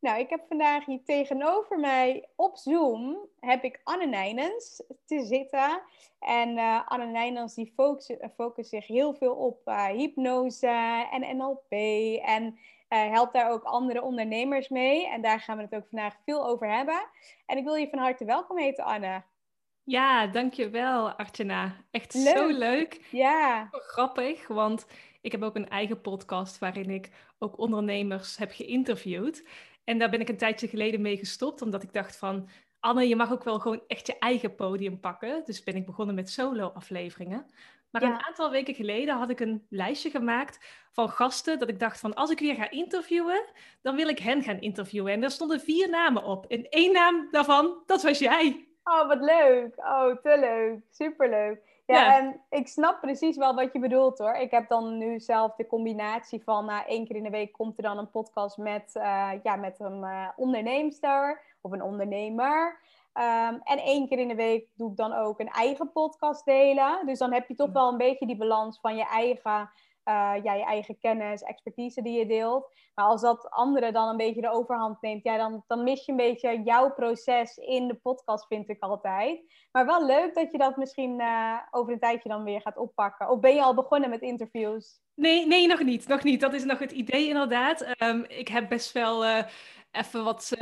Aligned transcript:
Nou, 0.00 0.18
ik 0.18 0.30
heb 0.30 0.44
vandaag 0.48 0.84
hier 0.84 1.04
tegenover 1.04 1.78
mij 1.78 2.28
op 2.36 2.56
Zoom 2.56 3.28
heb 3.40 3.64
ik 3.64 3.80
Anne 3.84 4.06
Nijnens 4.06 4.82
te 5.04 5.24
zitten. 5.24 5.82
En 6.18 6.48
uh, 6.48 6.86
Anne 6.86 7.06
Nijnens 7.06 7.54
die 7.54 7.72
focust, 7.76 8.16
focust 8.34 8.70
zich 8.70 8.86
heel 8.86 9.14
veel 9.14 9.34
op 9.34 9.68
uh, 9.68 9.86
hypnose 9.86 11.06
en 11.10 11.36
NLP. 11.36 11.70
En 12.24 12.44
uh, 12.44 13.10
helpt 13.10 13.32
daar 13.32 13.50
ook 13.50 13.62
andere 13.62 14.02
ondernemers 14.02 14.68
mee. 14.68 15.08
En 15.08 15.22
daar 15.22 15.40
gaan 15.40 15.56
we 15.56 15.62
het 15.62 15.74
ook 15.74 15.88
vandaag 15.90 16.16
veel 16.24 16.46
over 16.46 16.70
hebben. 16.72 17.02
En 17.46 17.56
ik 17.56 17.64
wil 17.64 17.74
je 17.74 17.88
van 17.88 17.98
harte 17.98 18.24
welkom 18.24 18.58
heten, 18.58 18.84
Anne. 18.84 19.22
Ja, 19.84 20.26
dankjewel 20.26 21.10
Artjana. 21.10 21.76
Echt 21.90 22.12
zo 22.12 22.46
leuk. 22.46 23.08
Ja. 23.10 23.68
Grappig, 23.70 24.48
want 24.48 24.86
ik 25.20 25.32
heb 25.32 25.42
ook 25.42 25.56
een 25.56 25.68
eigen 25.68 26.00
podcast 26.00 26.58
waarin 26.58 26.90
ik 26.90 27.10
ook 27.38 27.58
ondernemers 27.58 28.36
heb 28.36 28.50
geïnterviewd. 28.52 29.44
En 29.84 29.98
daar 29.98 30.10
ben 30.10 30.20
ik 30.20 30.28
een 30.28 30.36
tijdje 30.36 30.68
geleden 30.68 31.00
mee 31.00 31.16
gestopt, 31.16 31.62
omdat 31.62 31.82
ik 31.82 31.92
dacht 31.92 32.16
van... 32.16 32.48
Anne, 32.80 33.08
je 33.08 33.16
mag 33.16 33.32
ook 33.32 33.44
wel 33.44 33.58
gewoon 33.58 33.82
echt 33.86 34.06
je 34.06 34.18
eigen 34.18 34.54
podium 34.54 35.00
pakken. 35.00 35.42
Dus 35.44 35.62
ben 35.62 35.76
ik 35.76 35.86
begonnen 35.86 36.14
met 36.14 36.30
solo-afleveringen. 36.30 37.46
Maar 37.90 38.02
een 38.02 38.24
aantal 38.24 38.50
weken 38.50 38.74
geleden 38.74 39.16
had 39.16 39.30
ik 39.30 39.40
een 39.40 39.66
lijstje 39.68 40.10
gemaakt 40.10 40.66
van 40.92 41.08
gasten. 41.08 41.58
Dat 41.58 41.68
ik 41.68 41.78
dacht 41.78 42.00
van 42.00 42.14
als 42.14 42.30
ik 42.30 42.38
weer 42.38 42.54
ga 42.54 42.70
interviewen, 42.70 43.44
dan 43.82 43.96
wil 43.96 44.08
ik 44.08 44.18
hen 44.18 44.42
gaan 44.42 44.60
interviewen. 44.60 45.12
En 45.12 45.20
daar 45.20 45.30
stonden 45.30 45.60
vier 45.60 45.88
namen 45.88 46.24
op. 46.24 46.46
En 46.46 46.68
één 46.68 46.92
naam 46.92 47.28
daarvan, 47.30 47.82
dat 47.86 48.02
was 48.02 48.18
jij. 48.18 48.68
Oh, 48.84 49.08
wat 49.08 49.20
leuk. 49.20 49.76
Oh, 49.76 50.16
te 50.22 50.38
leuk. 50.38 50.80
Superleuk. 50.90 51.69
Ja, 51.92 52.18
en 52.18 52.40
ik 52.50 52.68
snap 52.68 53.00
precies 53.00 53.36
wel 53.36 53.54
wat 53.54 53.72
je 53.72 53.78
bedoelt 53.78 54.18
hoor. 54.18 54.34
Ik 54.34 54.50
heb 54.50 54.68
dan 54.68 54.98
nu 54.98 55.20
zelf 55.20 55.54
de 55.54 55.66
combinatie 55.66 56.42
van 56.42 56.70
uh, 56.70 56.78
één 56.86 57.06
keer 57.06 57.16
in 57.16 57.22
de 57.22 57.30
week 57.30 57.52
komt 57.52 57.76
er 57.76 57.82
dan 57.82 57.98
een 57.98 58.10
podcast 58.10 58.56
met, 58.56 58.90
uh, 58.94 59.30
ja, 59.42 59.56
met 59.56 59.80
een 59.80 60.00
uh, 60.00 60.28
onderneemster 60.36 61.40
of 61.60 61.72
een 61.72 61.82
ondernemer. 61.82 62.78
Um, 63.14 63.60
en 63.64 63.78
één 63.78 64.08
keer 64.08 64.18
in 64.18 64.28
de 64.28 64.34
week 64.34 64.68
doe 64.74 64.90
ik 64.90 64.96
dan 64.96 65.12
ook 65.12 65.40
een 65.40 65.48
eigen 65.48 65.92
podcast 65.92 66.44
delen. 66.44 67.06
Dus 67.06 67.18
dan 67.18 67.32
heb 67.32 67.48
je 67.48 67.54
toch 67.54 67.72
wel 67.72 67.88
een 67.88 67.96
beetje 67.96 68.26
die 68.26 68.36
balans 68.36 68.78
van 68.80 68.96
je 68.96 69.06
eigen 69.06 69.70
uh, 70.10 70.44
ja, 70.44 70.54
je 70.54 70.64
eigen 70.64 70.98
kennis, 70.98 71.42
expertise 71.42 72.02
die 72.02 72.18
je 72.18 72.26
deelt. 72.26 72.74
Maar 72.94 73.04
als 73.04 73.20
dat 73.20 73.50
andere 73.50 73.92
dan 73.92 74.08
een 74.08 74.16
beetje 74.16 74.40
de 74.40 74.50
overhand 74.50 75.00
neemt, 75.00 75.24
ja, 75.24 75.36
dan, 75.36 75.64
dan 75.66 75.82
mis 75.82 76.04
je 76.04 76.10
een 76.10 76.18
beetje 76.18 76.62
jouw 76.62 76.92
proces 76.92 77.56
in 77.56 77.88
de 77.88 77.94
podcast, 77.94 78.46
vind 78.46 78.68
ik 78.68 78.82
altijd. 78.82 79.40
Maar 79.72 79.86
wel 79.86 80.06
leuk 80.06 80.34
dat 80.34 80.52
je 80.52 80.58
dat 80.58 80.76
misschien 80.76 81.20
uh, 81.20 81.58
over 81.70 81.92
een 81.92 81.98
tijdje 81.98 82.28
dan 82.28 82.44
weer 82.44 82.60
gaat 82.60 82.76
oppakken. 82.76 83.28
Of 83.28 83.40
ben 83.40 83.54
je 83.54 83.62
al 83.62 83.74
begonnen 83.74 84.10
met 84.10 84.20
interviews? 84.20 85.00
Nee, 85.14 85.46
nee 85.46 85.66
nog 85.66 85.82
niet. 85.82 86.08
Nog 86.08 86.22
niet. 86.22 86.40
Dat 86.40 86.54
is 86.54 86.64
nog 86.64 86.78
het 86.78 86.92
idee 86.92 87.28
inderdaad. 87.28 87.94
Um, 88.02 88.24
ik 88.28 88.48
heb 88.48 88.68
best 88.68 88.92
wel 88.92 89.24
uh, 89.24 89.42
even 89.90 90.24
wat 90.24 90.56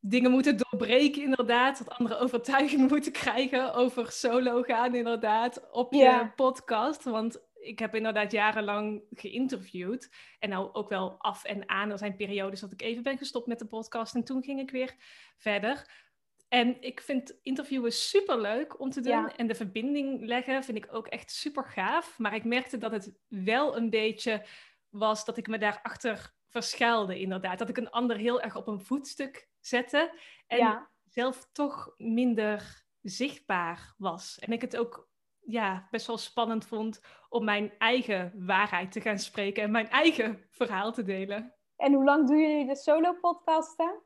dingen 0.00 0.30
moeten 0.30 0.56
doorbreken, 0.56 1.22
inderdaad. 1.22 1.78
Wat 1.78 1.98
andere 1.98 2.18
overtuigingen 2.18 2.88
moeten 2.94 3.12
krijgen 3.12 3.74
over 3.74 4.12
solo 4.12 4.62
gaan, 4.62 4.94
inderdaad, 4.94 5.70
op 5.70 5.92
je 5.92 6.30
podcast. 6.36 7.04
Want 7.04 7.44
ik 7.66 7.78
heb 7.78 7.94
inderdaad 7.94 8.32
jarenlang 8.32 9.02
geïnterviewd. 9.10 10.10
En 10.38 10.48
nou 10.48 10.72
ook 10.72 10.88
wel 10.88 11.14
af 11.18 11.44
en 11.44 11.68
aan. 11.68 11.90
Er 11.90 11.98
zijn 11.98 12.16
periodes 12.16 12.60
dat 12.60 12.72
ik 12.72 12.82
even 12.82 13.02
ben 13.02 13.18
gestopt 13.18 13.46
met 13.46 13.58
de 13.58 13.66
podcast. 13.66 14.14
En 14.14 14.24
toen 14.24 14.42
ging 14.42 14.60
ik 14.60 14.70
weer 14.70 14.94
verder. 15.36 16.04
En 16.48 16.82
ik 16.82 17.00
vind 17.00 17.38
interviewen 17.42 17.92
super 17.92 18.40
leuk 18.40 18.80
om 18.80 18.90
te 18.90 19.00
doen. 19.00 19.12
Ja. 19.12 19.36
En 19.36 19.46
de 19.46 19.54
verbinding 19.54 20.26
leggen 20.26 20.64
vind 20.64 20.76
ik 20.76 20.88
ook 20.90 21.06
echt 21.06 21.30
super 21.30 21.64
gaaf. 21.64 22.18
Maar 22.18 22.34
ik 22.34 22.44
merkte 22.44 22.78
dat 22.78 22.92
het 22.92 23.12
wel 23.28 23.76
een 23.76 23.90
beetje 23.90 24.46
was 24.88 25.24
dat 25.24 25.36
ik 25.36 25.46
me 25.46 25.58
daarachter 25.58 26.34
verschuilde, 26.48 27.20
inderdaad. 27.20 27.58
Dat 27.58 27.68
ik 27.68 27.76
een 27.76 27.90
ander 27.90 28.16
heel 28.16 28.40
erg 28.40 28.56
op 28.56 28.66
een 28.66 28.80
voetstuk 28.80 29.48
zette. 29.60 30.18
En 30.46 30.58
ja. 30.58 30.90
zelf 31.04 31.48
toch 31.52 31.94
minder 31.96 32.84
zichtbaar 33.02 33.94
was. 33.98 34.38
En 34.38 34.52
ik 34.52 34.60
het 34.60 34.76
ook 34.76 35.05
ja, 35.46 35.88
best 35.90 36.06
wel 36.06 36.18
spannend 36.18 36.66
vond 36.66 37.00
om 37.28 37.44
mijn 37.44 37.72
eigen 37.78 38.32
waarheid 38.46 38.92
te 38.92 39.00
gaan 39.00 39.18
spreken 39.18 39.62
en 39.62 39.70
mijn 39.70 39.88
eigen 39.88 40.46
verhaal 40.50 40.92
te 40.92 41.02
delen. 41.02 41.54
En 41.76 41.92
hoe 41.92 42.04
lang 42.04 42.26
doen 42.26 42.38
jullie 42.40 42.66
de 42.66 42.76
solo-podcasten? 42.76 44.04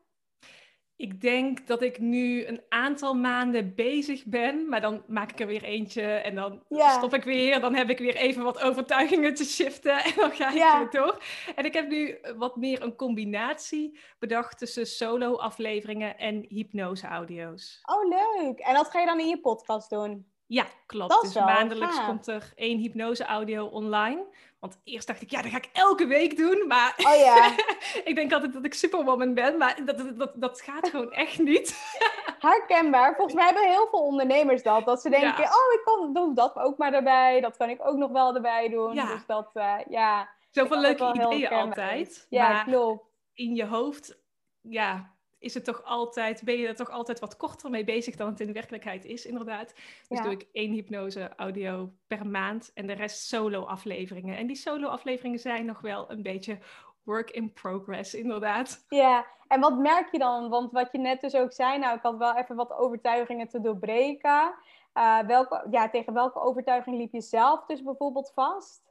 Ik 1.00 1.21
denk 1.21 1.67
dat 1.67 1.83
ik 1.83 1.99
nu 1.99 2.47
een 2.47 2.62
aantal 2.69 3.15
maanden 3.15 3.75
bezig 3.75 4.25
ben, 4.25 4.69
maar 4.69 4.81
dan 4.81 5.03
maak 5.06 5.31
ik 5.31 5.41
er 5.41 5.47
weer 5.47 5.62
eentje 5.62 6.03
en 6.03 6.34
dan 6.34 6.62
ja. 6.69 6.91
stop 6.91 7.15
ik 7.15 7.25
weer. 7.25 7.61
Dan 7.61 7.75
heb 7.75 7.91
ik 7.91 7.99
weer 7.99 8.17
even 8.17 8.43
wat 8.43 8.62
overtuigingen 8.62 9.34
te 9.34 9.45
shiften 9.45 10.05
en 10.05 10.12
dan 10.17 10.31
ga 10.31 10.49
ik 10.49 10.56
ja. 10.56 10.79
weer 10.79 10.91
door. 10.91 11.23
En 11.55 11.65
ik 11.65 11.73
heb 11.73 11.89
nu 11.89 12.19
wat 12.37 12.56
meer 12.56 12.83
een 12.83 12.97
combinatie 12.97 13.99
bedacht 14.19 14.59
tussen 14.59 14.87
solo-afleveringen 14.87 16.19
en 16.19 16.45
hypnose-audio's. 16.49 17.81
Oh, 17.83 18.09
leuk. 18.09 18.59
En 18.59 18.75
wat 18.75 18.91
ga 18.91 19.00
je 19.00 19.06
dan 19.06 19.21
in 19.21 19.29
je 19.29 19.41
podcast 19.41 19.91
doen? 19.91 20.30
Ja, 20.50 20.66
klopt. 20.87 21.22
dus 21.22 21.34
maandelijks 21.34 21.97
gaaf. 21.97 22.06
komt 22.06 22.27
er 22.27 22.53
één 22.55 22.78
hypnose-audio 22.78 23.66
online. 23.66 24.27
Want 24.59 24.81
eerst 24.84 25.06
dacht 25.06 25.22
ik, 25.22 25.31
ja, 25.31 25.43
dat 25.43 25.50
ga 25.50 25.56
ik 25.56 25.69
elke 25.72 26.06
week 26.06 26.37
doen. 26.37 26.65
Maar 26.66 26.94
oh, 26.97 27.16
ja. 27.16 27.55
ik 28.11 28.15
denk 28.15 28.33
altijd 28.33 28.53
dat 28.53 28.65
ik 28.65 28.75
superwoman 28.75 29.34
ben, 29.34 29.59
maar 29.59 29.84
dat, 29.84 29.99
dat, 29.99 30.19
dat, 30.19 30.33
dat 30.34 30.61
gaat 30.61 30.88
gewoon 30.88 31.12
echt 31.12 31.38
niet. 31.38 31.99
Herkenbaar. 32.49 33.15
Volgens 33.15 33.34
mij 33.34 33.44
hebben 33.44 33.69
heel 33.69 33.88
veel 33.91 34.03
ondernemers 34.03 34.62
dat. 34.62 34.84
Dat 34.84 35.00
ze 35.00 35.11
denken, 35.11 35.43
ja. 35.43 35.49
oh, 35.49 35.72
ik 35.75 35.81
kan, 35.84 36.12
doe 36.12 36.35
dat 36.35 36.56
ook 36.56 36.79
maar 36.79 36.93
erbij. 36.93 37.41
Dat 37.41 37.56
kan 37.56 37.69
ik 37.69 37.87
ook 37.87 37.97
nog 37.97 38.11
wel 38.11 38.35
erbij 38.35 38.69
doen. 38.69 38.94
Ja. 38.94 39.12
Dus 39.12 39.26
dat, 39.26 39.50
uh, 39.55 39.75
ja. 39.88 40.29
Zoveel 40.50 40.81
leuke 40.81 41.12
ideeën 41.14 41.49
altijd. 41.49 42.26
Ja, 42.31 42.49
maar 42.49 42.64
klopt. 42.64 43.05
In 43.32 43.55
je 43.55 43.67
hoofd, 43.67 44.19
ja, 44.61 45.14
is 45.40 45.54
het 45.54 45.64
toch 45.64 45.84
altijd, 45.84 46.42
ben 46.44 46.58
je 46.58 46.66
er 46.66 46.76
toch 46.76 46.90
altijd 46.90 47.20
wat 47.20 47.37
korter 47.37 47.70
mee 47.70 47.84
bezig 47.84 48.16
dan 48.16 48.28
het 48.28 48.40
in 48.40 48.46
de 48.46 48.52
werkelijkheid 48.52 49.04
is, 49.04 49.26
inderdaad. 49.26 49.75
Dus 50.08 50.19
ja. 50.19 50.22
doe 50.22 50.32
ik 50.32 50.46
één 50.52 50.72
hypnose 50.72 51.31
audio 51.37 51.92
per 52.06 52.26
maand 52.26 52.70
en 52.75 52.87
de 52.87 52.92
rest 52.92 53.26
solo 53.26 53.62
afleveringen. 53.62 54.37
En 54.37 54.46
die 54.46 54.56
solo 54.56 54.88
afleveringen 54.88 55.38
zijn 55.38 55.64
nog 55.66 55.81
wel 55.81 56.10
een 56.10 56.22
beetje 56.22 56.58
work 57.02 57.31
in 57.31 57.52
progress, 57.52 58.14
inderdaad. 58.14 58.84
Ja, 58.88 59.26
en 59.48 59.60
wat 59.60 59.78
merk 59.78 60.12
je 60.12 60.19
dan? 60.19 60.48
Want 60.48 60.72
wat 60.72 60.88
je 60.92 60.98
net 60.98 61.20
dus 61.20 61.34
ook 61.34 61.52
zei, 61.52 61.78
nou, 61.78 61.96
ik 61.96 62.02
had 62.02 62.16
wel 62.16 62.37
even 62.37 62.56
wat 62.56 62.72
overtuigingen 62.72 63.48
te 63.48 63.60
doorbreken. 63.60 64.54
Uh, 64.94 65.19
welke, 65.19 65.66
ja, 65.70 65.90
tegen 65.90 66.12
welke 66.12 66.40
overtuiging 66.40 66.96
liep 66.96 67.12
je 67.12 67.20
zelf 67.20 67.64
dus 67.66 67.82
bijvoorbeeld 67.82 68.32
vast? 68.34 68.89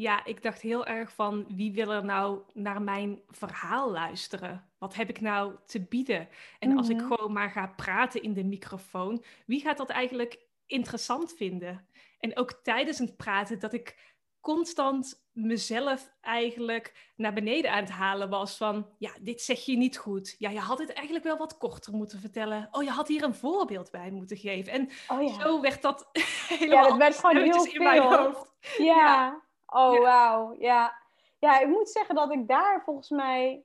Ja, 0.00 0.24
ik 0.24 0.42
dacht 0.42 0.60
heel 0.60 0.86
erg 0.86 1.12
van 1.12 1.46
wie 1.48 1.72
wil 1.72 1.92
er 1.92 2.04
nou 2.04 2.40
naar 2.52 2.82
mijn 2.82 3.20
verhaal 3.28 3.90
luisteren? 3.90 4.70
Wat 4.78 4.94
heb 4.94 5.08
ik 5.08 5.20
nou 5.20 5.54
te 5.66 5.80
bieden? 5.80 6.28
En 6.58 6.76
als 6.76 6.88
ik 6.88 7.00
gewoon 7.00 7.32
maar 7.32 7.50
ga 7.50 7.72
praten 7.76 8.22
in 8.22 8.32
de 8.32 8.44
microfoon, 8.44 9.24
wie 9.46 9.60
gaat 9.60 9.76
dat 9.76 9.88
eigenlijk 9.88 10.38
interessant 10.66 11.32
vinden. 11.36 11.86
En 12.18 12.36
ook 12.36 12.52
tijdens 12.62 12.98
het 12.98 13.16
praten 13.16 13.58
dat 13.58 13.72
ik 13.72 14.16
constant 14.40 15.28
mezelf 15.32 16.12
eigenlijk 16.20 17.12
naar 17.16 17.32
beneden 17.32 17.72
aan 17.72 17.82
het 17.82 17.92
halen 17.92 18.28
was 18.28 18.56
van, 18.56 18.88
ja, 18.98 19.10
dit 19.20 19.42
zeg 19.42 19.64
je 19.64 19.76
niet 19.76 19.98
goed. 19.98 20.34
Ja, 20.38 20.50
je 20.50 20.58
had 20.58 20.78
het 20.78 20.92
eigenlijk 20.92 21.24
wel 21.24 21.36
wat 21.36 21.58
korter 21.58 21.92
moeten 21.92 22.20
vertellen. 22.20 22.68
Oh, 22.70 22.82
je 22.82 22.90
had 22.90 23.08
hier 23.08 23.22
een 23.22 23.34
voorbeeld 23.34 23.90
bij 23.90 24.10
moeten 24.10 24.36
geven. 24.36 24.72
En 24.72 24.88
oh, 25.08 25.22
ja. 25.22 25.40
zo 25.40 25.60
werd 25.60 25.82
dat 25.82 26.08
helemaal 26.48 26.82
Ja, 26.82 26.88
dat 26.88 26.98
werd 26.98 27.16
gewoon 27.16 27.36
heel 27.36 27.64
veel. 27.64 27.72
in 27.72 27.82
mijn 27.82 28.02
hoofd. 28.02 28.54
Ja. 28.78 28.84
ja. 28.84 29.48
Oh, 29.70 29.94
ja. 29.94 30.00
wauw. 30.00 30.54
Ja. 30.58 30.98
ja, 31.38 31.58
ik 31.58 31.68
moet 31.68 31.90
zeggen 31.90 32.14
dat 32.14 32.32
ik 32.32 32.48
daar 32.48 32.82
volgens 32.84 33.10
mij 33.10 33.64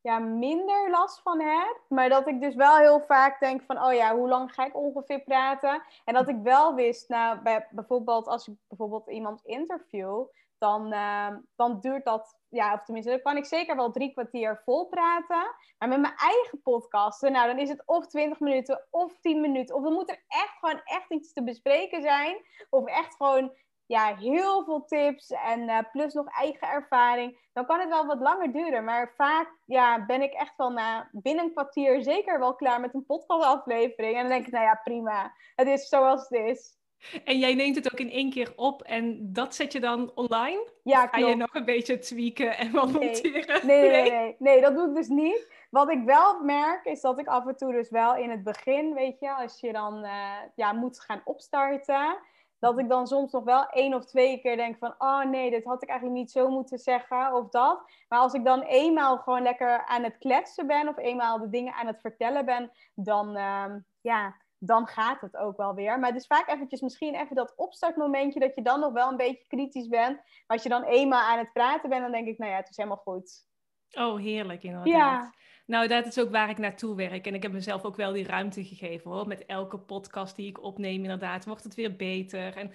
ja, 0.00 0.18
minder 0.18 0.90
last 0.90 1.20
van 1.22 1.40
heb. 1.40 1.80
Maar 1.88 2.08
dat 2.08 2.26
ik 2.26 2.40
dus 2.40 2.54
wel 2.54 2.76
heel 2.76 3.00
vaak 3.00 3.40
denk 3.40 3.62
van, 3.62 3.84
oh 3.84 3.92
ja, 3.92 4.16
hoe 4.16 4.28
lang 4.28 4.52
ga 4.52 4.66
ik 4.66 4.76
ongeveer 4.76 5.20
praten? 5.20 5.82
En 6.04 6.14
dat 6.14 6.28
ik 6.28 6.36
wel 6.42 6.74
wist, 6.74 7.08
nou, 7.08 7.38
bij, 7.38 7.66
bijvoorbeeld 7.70 8.26
als 8.26 8.48
ik 8.48 8.54
bijvoorbeeld 8.68 9.10
iemand 9.10 9.40
interview, 9.44 10.24
dan, 10.58 10.92
uh, 10.92 11.28
dan 11.56 11.80
duurt 11.80 12.04
dat, 12.04 12.38
ja, 12.48 12.74
of 12.74 12.84
tenminste, 12.84 13.10
dan 13.10 13.22
kan 13.22 13.36
ik 13.36 13.44
zeker 13.44 13.76
wel 13.76 13.90
drie 13.90 14.12
kwartier 14.12 14.62
vol 14.64 14.88
praten. 14.88 15.54
Maar 15.78 15.88
met 15.88 16.00
mijn 16.00 16.16
eigen 16.16 16.62
podcasten, 16.62 17.32
nou, 17.32 17.46
dan 17.46 17.58
is 17.58 17.68
het 17.68 17.82
of 17.86 18.06
twintig 18.06 18.40
minuten 18.40 18.86
of 18.90 19.18
tien 19.20 19.40
minuten. 19.40 19.74
Of 19.76 19.82
dan 19.82 19.92
moet 19.92 20.10
er 20.10 20.24
echt 20.28 20.56
gewoon 20.60 20.80
echt 20.84 21.10
iets 21.10 21.32
te 21.32 21.44
bespreken 21.44 22.02
zijn. 22.02 22.44
Of 22.70 22.86
echt 22.86 23.16
gewoon 23.16 23.52
ja, 23.90 24.16
heel 24.16 24.64
veel 24.64 24.84
tips 24.84 25.30
en 25.30 25.60
uh, 25.60 25.78
plus 25.92 26.12
nog 26.12 26.26
eigen 26.28 26.68
ervaring. 26.68 27.38
Dan 27.52 27.66
kan 27.66 27.80
het 27.80 27.88
wel 27.88 28.06
wat 28.06 28.20
langer 28.20 28.52
duren. 28.52 28.84
Maar 28.84 29.12
vaak 29.16 29.48
ja, 29.66 30.06
ben 30.06 30.22
ik 30.22 30.32
echt 30.32 30.56
wel 30.56 30.70
na 30.70 31.08
binnen 31.12 31.44
een 31.44 31.52
kwartier 31.52 32.02
zeker 32.02 32.38
wel 32.38 32.54
klaar 32.54 32.80
met 32.80 32.94
een 32.94 33.06
podcastaflevering. 33.06 34.14
En 34.14 34.20
dan 34.20 34.30
denk 34.30 34.46
ik, 34.46 34.52
nou 34.52 34.64
ja, 34.64 34.80
prima. 34.84 35.34
Het 35.54 35.68
is 35.68 35.88
zoals 35.88 36.28
het 36.28 36.40
is. 36.40 36.78
En 37.24 37.38
jij 37.38 37.54
neemt 37.54 37.76
het 37.76 37.92
ook 37.92 37.98
in 37.98 38.10
één 38.10 38.30
keer 38.30 38.52
op 38.56 38.82
en 38.82 39.32
dat 39.32 39.54
zet 39.54 39.72
je 39.72 39.80
dan 39.80 40.12
online? 40.14 40.68
Ja, 40.82 41.06
Ga 41.06 41.18
je 41.18 41.36
nog 41.36 41.54
een 41.54 41.64
beetje 41.64 41.98
tweaken 41.98 42.56
en 42.56 42.72
wat 42.72 42.92
nee. 42.92 43.04
monteren? 43.04 43.66
Nee 43.66 43.80
nee, 43.80 43.90
nee, 43.90 44.10
nee, 44.10 44.36
nee. 44.38 44.60
dat 44.60 44.74
doe 44.74 44.88
ik 44.88 44.94
dus 44.94 45.08
niet. 45.08 45.52
Wat 45.70 45.90
ik 45.90 46.02
wel 46.04 46.40
merk, 46.40 46.84
is 46.84 47.00
dat 47.00 47.18
ik 47.18 47.26
af 47.26 47.46
en 47.46 47.56
toe 47.56 47.72
dus 47.72 47.90
wel 47.90 48.16
in 48.16 48.30
het 48.30 48.42
begin, 48.42 48.94
weet 48.94 49.20
je, 49.20 49.34
als 49.34 49.60
je 49.60 49.72
dan 49.72 50.04
uh, 50.04 50.36
ja, 50.54 50.72
moet 50.72 51.00
gaan 51.00 51.20
opstarten, 51.24 52.18
dat 52.60 52.78
ik 52.78 52.88
dan 52.88 53.06
soms 53.06 53.32
nog 53.32 53.44
wel 53.44 53.66
één 53.66 53.94
of 53.94 54.04
twee 54.04 54.40
keer 54.40 54.56
denk 54.56 54.78
van, 54.78 54.94
oh 54.98 55.24
nee, 55.24 55.50
dit 55.50 55.64
had 55.64 55.82
ik 55.82 55.88
eigenlijk 55.88 56.18
niet 56.20 56.30
zo 56.30 56.48
moeten 56.48 56.78
zeggen 56.78 57.34
of 57.34 57.48
dat. 57.48 57.82
Maar 58.08 58.18
als 58.18 58.32
ik 58.32 58.44
dan 58.44 58.62
eenmaal 58.62 59.18
gewoon 59.18 59.42
lekker 59.42 59.84
aan 59.86 60.02
het 60.02 60.18
kletsen 60.18 60.66
ben 60.66 60.88
of 60.88 60.98
eenmaal 60.98 61.38
de 61.38 61.48
dingen 61.48 61.74
aan 61.74 61.86
het 61.86 62.00
vertellen 62.00 62.44
ben, 62.44 62.70
dan, 62.94 63.36
uh, 63.36 63.74
ja, 64.00 64.36
dan 64.58 64.86
gaat 64.86 65.20
het 65.20 65.36
ook 65.36 65.56
wel 65.56 65.74
weer. 65.74 65.98
Maar 65.98 66.10
het 66.10 66.20
is 66.20 66.26
vaak 66.26 66.48
eventjes 66.48 66.80
misschien 66.80 67.14
even 67.14 67.36
dat 67.36 67.56
opstartmomentje 67.56 68.40
dat 68.40 68.54
je 68.54 68.62
dan 68.62 68.80
nog 68.80 68.92
wel 68.92 69.10
een 69.10 69.16
beetje 69.16 69.46
kritisch 69.48 69.88
bent. 69.88 70.16
Maar 70.16 70.56
als 70.56 70.62
je 70.62 70.68
dan 70.68 70.82
eenmaal 70.82 71.22
aan 71.22 71.38
het 71.38 71.52
praten 71.52 71.88
bent, 71.88 72.02
dan 72.02 72.12
denk 72.12 72.26
ik, 72.26 72.38
nou 72.38 72.50
ja, 72.50 72.56
het 72.56 72.68
is 72.68 72.76
helemaal 72.76 73.02
goed. 73.04 73.48
Oh, 73.90 74.18
heerlijk 74.18 74.62
inderdaad. 74.62 74.86
Ja. 74.86 75.32
Nou, 75.70 75.86
dat 75.86 76.06
is 76.06 76.20
ook 76.20 76.30
waar 76.30 76.50
ik 76.50 76.58
naartoe 76.58 76.94
werk. 76.94 77.26
En 77.26 77.34
ik 77.34 77.42
heb 77.42 77.52
mezelf 77.52 77.84
ook 77.84 77.96
wel 77.96 78.12
die 78.12 78.26
ruimte 78.26 78.64
gegeven 78.64 79.10
hoor. 79.10 79.26
Met 79.26 79.46
elke 79.46 79.78
podcast 79.78 80.36
die 80.36 80.48
ik 80.48 80.62
opneem, 80.62 81.02
inderdaad, 81.02 81.44
wordt 81.44 81.64
het 81.64 81.74
weer 81.74 81.96
beter. 81.96 82.56
En 82.56 82.72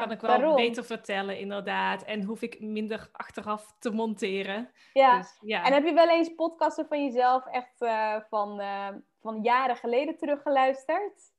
kan 0.00 0.10
ik 0.10 0.20
wel 0.20 0.54
beter 0.54 0.84
vertellen, 0.84 1.38
inderdaad. 1.38 2.04
En 2.04 2.22
hoef 2.22 2.42
ik 2.42 2.60
minder 2.60 3.08
achteraf 3.12 3.74
te 3.78 3.90
monteren. 3.90 4.70
Ja. 4.92 5.18
Dus, 5.18 5.38
ja. 5.40 5.64
En 5.64 5.72
heb 5.72 5.84
je 5.84 5.92
wel 5.92 6.08
eens 6.08 6.34
podcasten 6.34 6.86
van 6.86 7.04
jezelf 7.04 7.46
echt 7.46 7.82
uh, 7.82 8.16
van, 8.28 8.60
uh, 8.60 8.88
van 9.20 9.42
jaren 9.42 9.76
geleden 9.76 10.16
teruggeluisterd? 10.16 11.32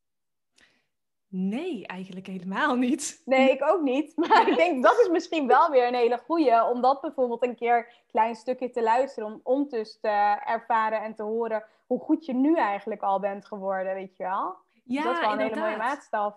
Nee, 1.36 1.88
eigenlijk 1.88 2.28
helemaal 2.28 2.76
niet. 2.76 3.22
Nee, 3.26 3.52
ik 3.52 3.64
ook 3.64 3.82
niet. 3.82 4.16
Maar 4.28 4.48
ik 4.48 4.56
denk 4.56 4.84
dat 4.84 5.00
is 5.00 5.10
misschien 5.10 5.48
wel 5.48 5.70
weer 5.70 5.88
een 5.88 5.94
hele 5.94 6.18
goeie. 6.18 6.66
Om 6.66 6.82
dat 6.82 7.02
bijvoorbeeld 7.02 7.44
een 7.44 7.56
keer 7.56 7.78
een 7.78 7.86
klein 8.08 8.36
stukje 8.36 8.70
te 8.70 8.84
luisteren. 8.84 9.30
Om, 9.30 9.40
om 9.44 9.70
dus 9.70 10.00
te 10.02 10.42
ervaren 10.46 11.02
en 11.02 11.16
te 11.16 11.24
horen 11.24 11.64
hoe 11.86 12.00
goed 12.00 12.26
je 12.26 12.34
nu 12.34 12.56
eigenlijk 12.56 13.02
al 13.02 13.20
bent 13.20 13.46
geworden, 13.46 13.94
weet 13.94 14.18
je 14.18 14.24
wel. 14.24 14.56
Ja, 14.84 15.04
dat 15.04 15.14
is 15.14 15.20
wel 15.20 15.32
een 15.32 15.40
inderdaad. 15.40 15.64
hele 15.64 15.78
mooie 15.78 15.90
maatstaf. 15.90 16.36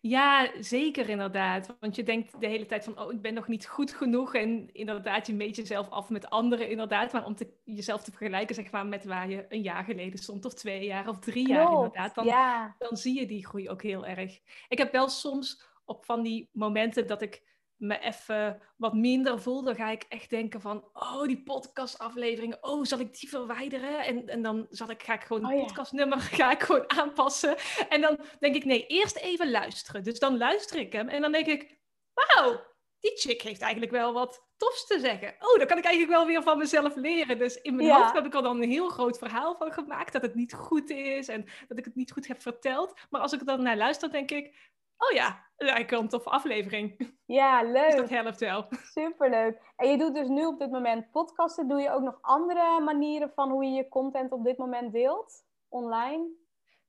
Ja, 0.00 0.50
zeker 0.60 1.08
inderdaad. 1.08 1.76
Want 1.80 1.96
je 1.96 2.02
denkt 2.02 2.40
de 2.40 2.46
hele 2.46 2.66
tijd 2.66 2.84
van, 2.84 3.00
oh, 3.00 3.12
ik 3.12 3.20
ben 3.20 3.34
nog 3.34 3.48
niet 3.48 3.66
goed 3.66 3.94
genoeg. 3.94 4.34
En 4.34 4.68
inderdaad, 4.72 5.26
je 5.26 5.34
meet 5.34 5.56
jezelf 5.56 5.90
af 5.90 6.08
met 6.08 6.30
anderen 6.30 6.68
inderdaad. 6.68 7.12
Maar 7.12 7.24
om 7.24 7.34
te, 7.34 7.48
jezelf 7.64 8.02
te 8.02 8.10
vergelijken, 8.10 8.54
zeg 8.54 8.70
maar, 8.70 8.86
met 8.86 9.04
waar 9.04 9.30
je 9.30 9.46
een 9.48 9.62
jaar 9.62 9.84
geleden 9.84 10.18
stond. 10.18 10.44
Of 10.44 10.54
twee 10.54 10.84
jaar 10.84 11.08
of 11.08 11.18
drie 11.18 11.44
Klopt, 11.44 11.60
jaar 11.60 11.72
inderdaad. 11.72 12.14
Dan, 12.14 12.24
ja. 12.24 12.74
dan 12.78 12.96
zie 12.96 13.18
je 13.20 13.26
die 13.26 13.46
groei 13.46 13.70
ook 13.70 13.82
heel 13.82 14.06
erg. 14.06 14.40
Ik 14.68 14.78
heb 14.78 14.92
wel 14.92 15.08
soms 15.08 15.64
op 15.84 16.04
van 16.04 16.22
die 16.22 16.48
momenten 16.52 17.06
dat 17.06 17.22
ik 17.22 17.42
me 17.76 17.98
even 17.98 18.62
wat 18.76 18.94
minder 18.94 19.40
voel, 19.40 19.62
dan 19.62 19.74
ga 19.74 19.90
ik 19.90 20.04
echt 20.08 20.30
denken 20.30 20.60
van, 20.60 20.88
oh, 20.92 21.22
die 21.22 21.42
podcastafleveringen, 21.42 22.58
oh, 22.60 22.84
zal 22.84 22.98
ik 22.98 23.18
die 23.18 23.28
verwijderen? 23.28 24.04
En, 24.04 24.28
en 24.28 24.42
dan 24.42 24.66
zal 24.70 24.90
ik, 24.90 25.02
ga 25.02 25.14
ik 25.14 25.22
gewoon 25.22 25.42
Oh, 25.44 25.48
het 25.48 25.58
ja. 25.58 25.64
podcastnummer 25.64 26.20
ga 26.40 26.50
ik 26.50 26.62
gewoon 26.62 26.90
aanpassen. 26.90 27.56
En 27.88 28.00
dan 28.00 28.18
denk 28.38 28.54
ik, 28.54 28.64
nee, 28.64 28.86
eerst 28.86 29.16
even 29.16 29.50
luisteren. 29.50 30.02
Dus 30.02 30.18
dan 30.18 30.36
luister 30.38 30.78
ik 30.78 30.92
hem 30.92 31.08
en 31.08 31.20
dan 31.20 31.32
denk 31.32 31.46
ik, 31.46 31.78
wauw, 32.14 32.64
die 33.00 33.16
chick 33.16 33.42
heeft 33.42 33.60
eigenlijk 33.60 33.92
wel 33.92 34.12
wat 34.12 34.44
tofs 34.56 34.86
te 34.86 34.98
zeggen. 35.00 35.28
Oh, 35.38 35.58
dan 35.58 35.66
kan 35.66 35.78
ik 35.78 35.84
eigenlijk 35.84 36.16
wel 36.18 36.26
weer 36.26 36.42
van 36.42 36.58
mezelf 36.58 36.94
leren. 36.96 37.38
Dus 37.38 37.60
in 37.60 37.76
mijn 37.76 37.88
Ja. 37.88 38.00
hoofd 38.00 38.14
heb 38.14 38.26
ik 38.26 38.34
al 38.34 38.42
dan 38.42 38.62
een 38.62 38.70
heel 38.70 38.88
groot 38.88 39.18
verhaal 39.18 39.54
van 39.56 39.72
gemaakt, 39.72 40.12
dat 40.12 40.22
het 40.22 40.34
niet 40.34 40.54
goed 40.54 40.90
is 40.90 41.28
en 41.28 41.44
dat 41.68 41.78
ik 41.78 41.84
het 41.84 41.94
niet 41.94 42.12
goed 42.12 42.26
heb 42.26 42.42
verteld. 42.42 42.94
Maar 43.10 43.20
als 43.20 43.32
ik 43.32 43.46
dan 43.46 43.62
naar 43.62 43.76
luister, 43.76 44.10
denk 44.12 44.30
ik, 44.30 44.54
oh 44.98 45.10
ja, 45.14 45.44
wel 45.56 46.00
een 46.00 46.08
toffe 46.08 46.30
aflevering. 46.30 47.14
Ja, 47.26 47.62
Dus 47.62 47.72
leuk. 47.72 47.96
dat 47.96 48.08
helpt 48.08 48.40
wel. 48.40 48.66
Superleuk. 48.82 49.60
En 49.76 49.90
je 49.90 49.98
doet 49.98 50.14
dus 50.14 50.28
nu 50.28 50.46
op 50.46 50.58
dit 50.58 50.70
moment 50.70 51.10
podcasten. 51.10 51.68
Doe 51.68 51.80
je 51.80 51.90
ook 51.90 52.02
nog 52.02 52.18
andere 52.20 52.80
manieren 52.80 53.32
van 53.34 53.50
hoe 53.50 53.64
je 53.64 53.70
je 53.70 53.88
content 53.88 54.32
op 54.32 54.44
dit 54.44 54.58
moment 54.58 54.92
deelt? 54.92 55.44
Online? 55.68 56.26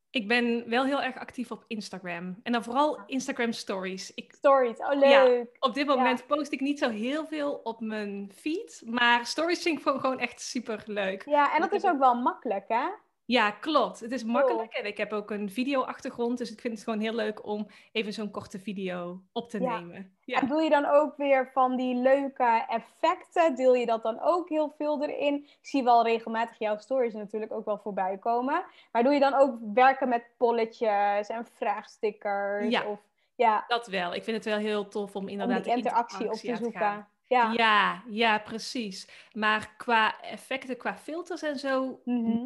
Ik 0.09 0.27
ben 0.27 0.69
wel 0.69 0.83
heel 0.86 1.01
erg 1.01 1.18
actief 1.18 1.51
op 1.51 1.63
Instagram. 1.68 2.39
En 2.44 2.51
dan 2.51 2.63
vooral 2.63 3.00
Instagram 3.06 3.51
stories. 3.51 4.13
Ik, 4.13 4.33
Stories. 4.33 4.77
Oh, 4.77 5.00
Ja. 5.00 5.24
leuk. 5.24 5.56
op 5.59 5.74
dit 5.74 5.88
moment 5.88 6.27
post 6.27 6.51
ik 6.51 6.59
niet 6.59 6.80
zo 6.80 6.89
heel 6.89 7.25
veel 7.25 7.59
op 7.63 7.80
mijn 7.80 8.31
feed. 8.36 8.81
Maar 8.86 9.25
stories 9.25 9.62
vind 9.62 9.77
ik 9.77 9.83
gewoon 9.83 10.00
gewoon 10.00 10.19
echt 10.19 10.42
super 10.42 10.83
leuk. 10.86 11.25
Ja, 11.25 11.54
en 11.56 11.62
dat 11.62 11.71
is 11.71 11.86
ook 11.86 12.00
wel 12.00 12.15
makkelijk, 12.15 12.65
hè? 12.68 12.88
Ja, 13.27 13.51
klopt. 13.51 14.00
Het 14.00 14.12
is 14.12 14.24
makkelijk. 14.24 14.74
En 14.74 14.85
ik 14.85 14.97
heb 14.97 15.13
ook 15.13 15.31
een 15.31 15.50
video-achtergrond. 15.50 16.38
Dus 16.38 16.51
ik 16.51 16.59
vind 16.62 16.74
het 16.74 16.83
gewoon 16.83 17.00
heel 17.00 17.13
leuk 17.13 17.45
om 17.45 17.68
even 17.91 18.13
zo'n 18.13 18.31
korte 18.31 18.59
video 18.59 19.21
op 19.31 19.49
te 19.49 19.61
Ja. 19.61 19.80
nemen. 19.80 20.18
Ja. 20.21 20.42
En 20.42 20.47
doe 20.47 20.61
je 20.61 20.69
dan 20.69 20.85
ook 20.85 21.18
weer 21.18 21.49
van 21.54 21.75
die 21.75 21.95
leuke 21.95 22.66
effecten? 22.68 23.56
Deel 23.56 23.75
je 23.75 23.85
dat 23.85 24.04
dan 24.04 24.19
ook 24.21 24.49
heel 24.49 24.73
veel 24.78 25.04
erin? 25.04 25.35
Ik 25.35 25.57
zie 25.61 25.83
wel 25.83 26.04
regelmatig 26.04 26.59
jouw 26.59 26.78
stories 26.78 27.13
natuurlijk 27.13 27.51
ook 27.51 27.66
wel 27.66 27.78
voorbij 27.78 28.18
komen. 28.18 28.63
Maar 28.92 29.04
doe 29.04 29.13
je 29.13 29.19
dan 29.19 29.33
ook 29.33 29.57
werken 29.73 30.09
met 30.09 30.23
polletjes 30.37 31.28
en 31.28 31.45
vraagstickers? 31.45 32.69
Ja. 32.69 32.85
Of, 32.85 32.99
ja, 33.35 33.63
Dat 33.68 33.87
wel. 33.87 34.13
Ik 34.13 34.23
vind 34.23 34.35
het 34.37 34.45
wel 34.45 34.57
heel 34.57 34.87
tof 34.87 35.16
om 35.16 35.21
om 35.21 35.28
inderdaad 35.28 35.63
die 35.63 35.75
interactie 35.75 36.25
op 36.28 36.33
te 36.33 36.56
zoeken. 36.56 36.80
gaan. 36.80 37.07
Ja. 37.23 37.51
Ja, 37.51 38.04
ja, 38.09 38.37
precies. 38.40 39.28
Maar 39.33 39.73
qua 39.78 40.21
effecten, 40.21 40.78
qua 40.78 40.95
filters 40.95 41.42
en 41.42 41.57
zo, 41.59 42.01
Mhm. 42.06 42.45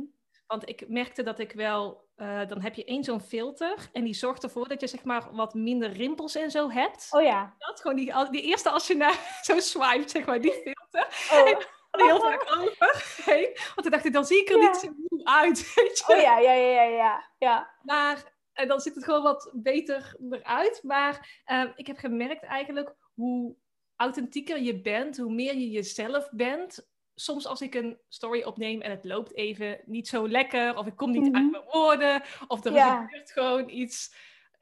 Want 0.52 0.70
ik 0.70 0.88
merkte 0.88 1.24
dat 1.24 1.40
ik 1.40 1.52
wel, 1.52 2.10
eh, 2.16 2.48
dan 2.48 2.62
heb 2.62 2.74
je 2.76 2.86
één 2.86 3.04
zo'n 3.04 3.22
filter 3.22 3.90
en 3.94 4.04
die 4.04 4.14
zorgt 4.14 4.44
ervoor 4.44 4.68
dat 4.68 4.82
je 4.82 4.88
zeg 4.88 5.04
maar 5.04 5.36
wat 5.36 5.54
minder 5.54 5.92
rimpels 5.92 6.36
en 6.36 6.52
zo 6.52 6.70
hebt. 6.70 7.08
Oh 7.12 7.22
ja. 7.22 7.56
Dat 7.58 7.82
gewoon 7.82 7.98
die, 7.98 8.14
die 8.30 8.42
eerste 8.42 8.70
als 8.70 8.88
je 8.88 8.96
naar 8.96 9.20
zo 9.48 9.60
swipe, 9.60 10.10
zeg 10.10 10.26
maar, 10.26 10.42
die 10.42 10.52
filter, 10.52 11.08
Oh, 11.32 11.48
er 11.92 12.06
heel 12.06 12.20
vaak 12.20 12.56
overheen. 12.58 13.50
Want 13.54 13.82
dan 13.84 13.92
dacht 13.92 14.06
ik, 14.06 14.14
dan 14.14 14.26
zie 14.26 14.42
ik 14.42 14.50
er 14.50 14.58
Ja. 14.62 14.68
niet 14.68 14.78
zo 14.78 14.88
nieuw 14.98 15.26
uit, 15.26 15.58
weet 15.76 16.04
je. 16.08 16.14
oh 16.16 16.22
ja, 16.22 16.40
ja, 16.40 16.54
ja, 16.54 16.82
ja, 16.82 16.84
ja. 16.84 17.24
ja. 17.38 17.70
Maar 17.84 18.34
en 18.54 18.68
dan 18.68 18.80
ziet 18.80 18.96
het 18.96 19.04
gewoon 19.04 19.24
wat 19.24 19.52
beter 19.54 20.16
eruit. 20.30 20.84
Maar 20.84 21.42
eh, 21.46 21.64
ik 21.76 21.88
heb 21.88 21.98
gemerkt 21.98 22.44
eigenlijk 22.44 22.96
hoe 23.14 23.56
authentieker 23.96 24.60
je 24.62 24.82
bent, 24.82 25.18
hoe 25.18 25.34
meer 25.34 25.56
je 25.56 25.70
jezelf 25.70 26.30
bent. 26.32 26.90
Soms 27.16 27.46
als 27.48 27.62
ik 27.62 27.76
een 27.76 28.00
story 28.08 28.44
opneem 28.44 28.82
en 28.82 28.92
het 28.92 29.04
loopt 29.06 29.34
even 29.36 29.80
niet 29.86 30.08
zo 30.08 30.28
lekker, 30.28 30.78
of 30.78 30.86
ik 30.88 30.96
kom 30.96 31.12
niet 31.12 31.22
Mhm. 31.28 31.36
uit 31.36 31.52
mijn 31.52 31.64
woorden, 31.72 32.22
of 32.48 32.66
er 32.66 32.72
Ja. 32.74 33.02
gebeurt 33.06 33.32
gewoon 33.32 33.70
iets 33.70 34.16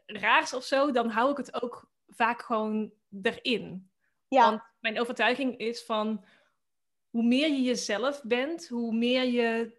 raars 0.05 0.53
of 0.53 0.63
zo, 0.63 0.91
dan 0.91 1.09
hou 1.09 1.31
ik 1.31 1.37
het 1.37 1.61
ook 1.63 1.91
vaak 2.07 2.41
gewoon 2.41 2.93
erin. 3.21 3.91
Ja, 4.27 4.49
Want 4.49 4.61
mijn 4.79 4.99
overtuiging 4.99 5.57
is 5.57 5.83
van 5.85 6.25
hoe 7.09 7.23
meer 7.23 7.49
je 7.49 7.61
jezelf 7.61 8.21
bent, 8.23 8.67
hoe 8.67 8.93
meer 8.95 9.23
je 9.23 9.77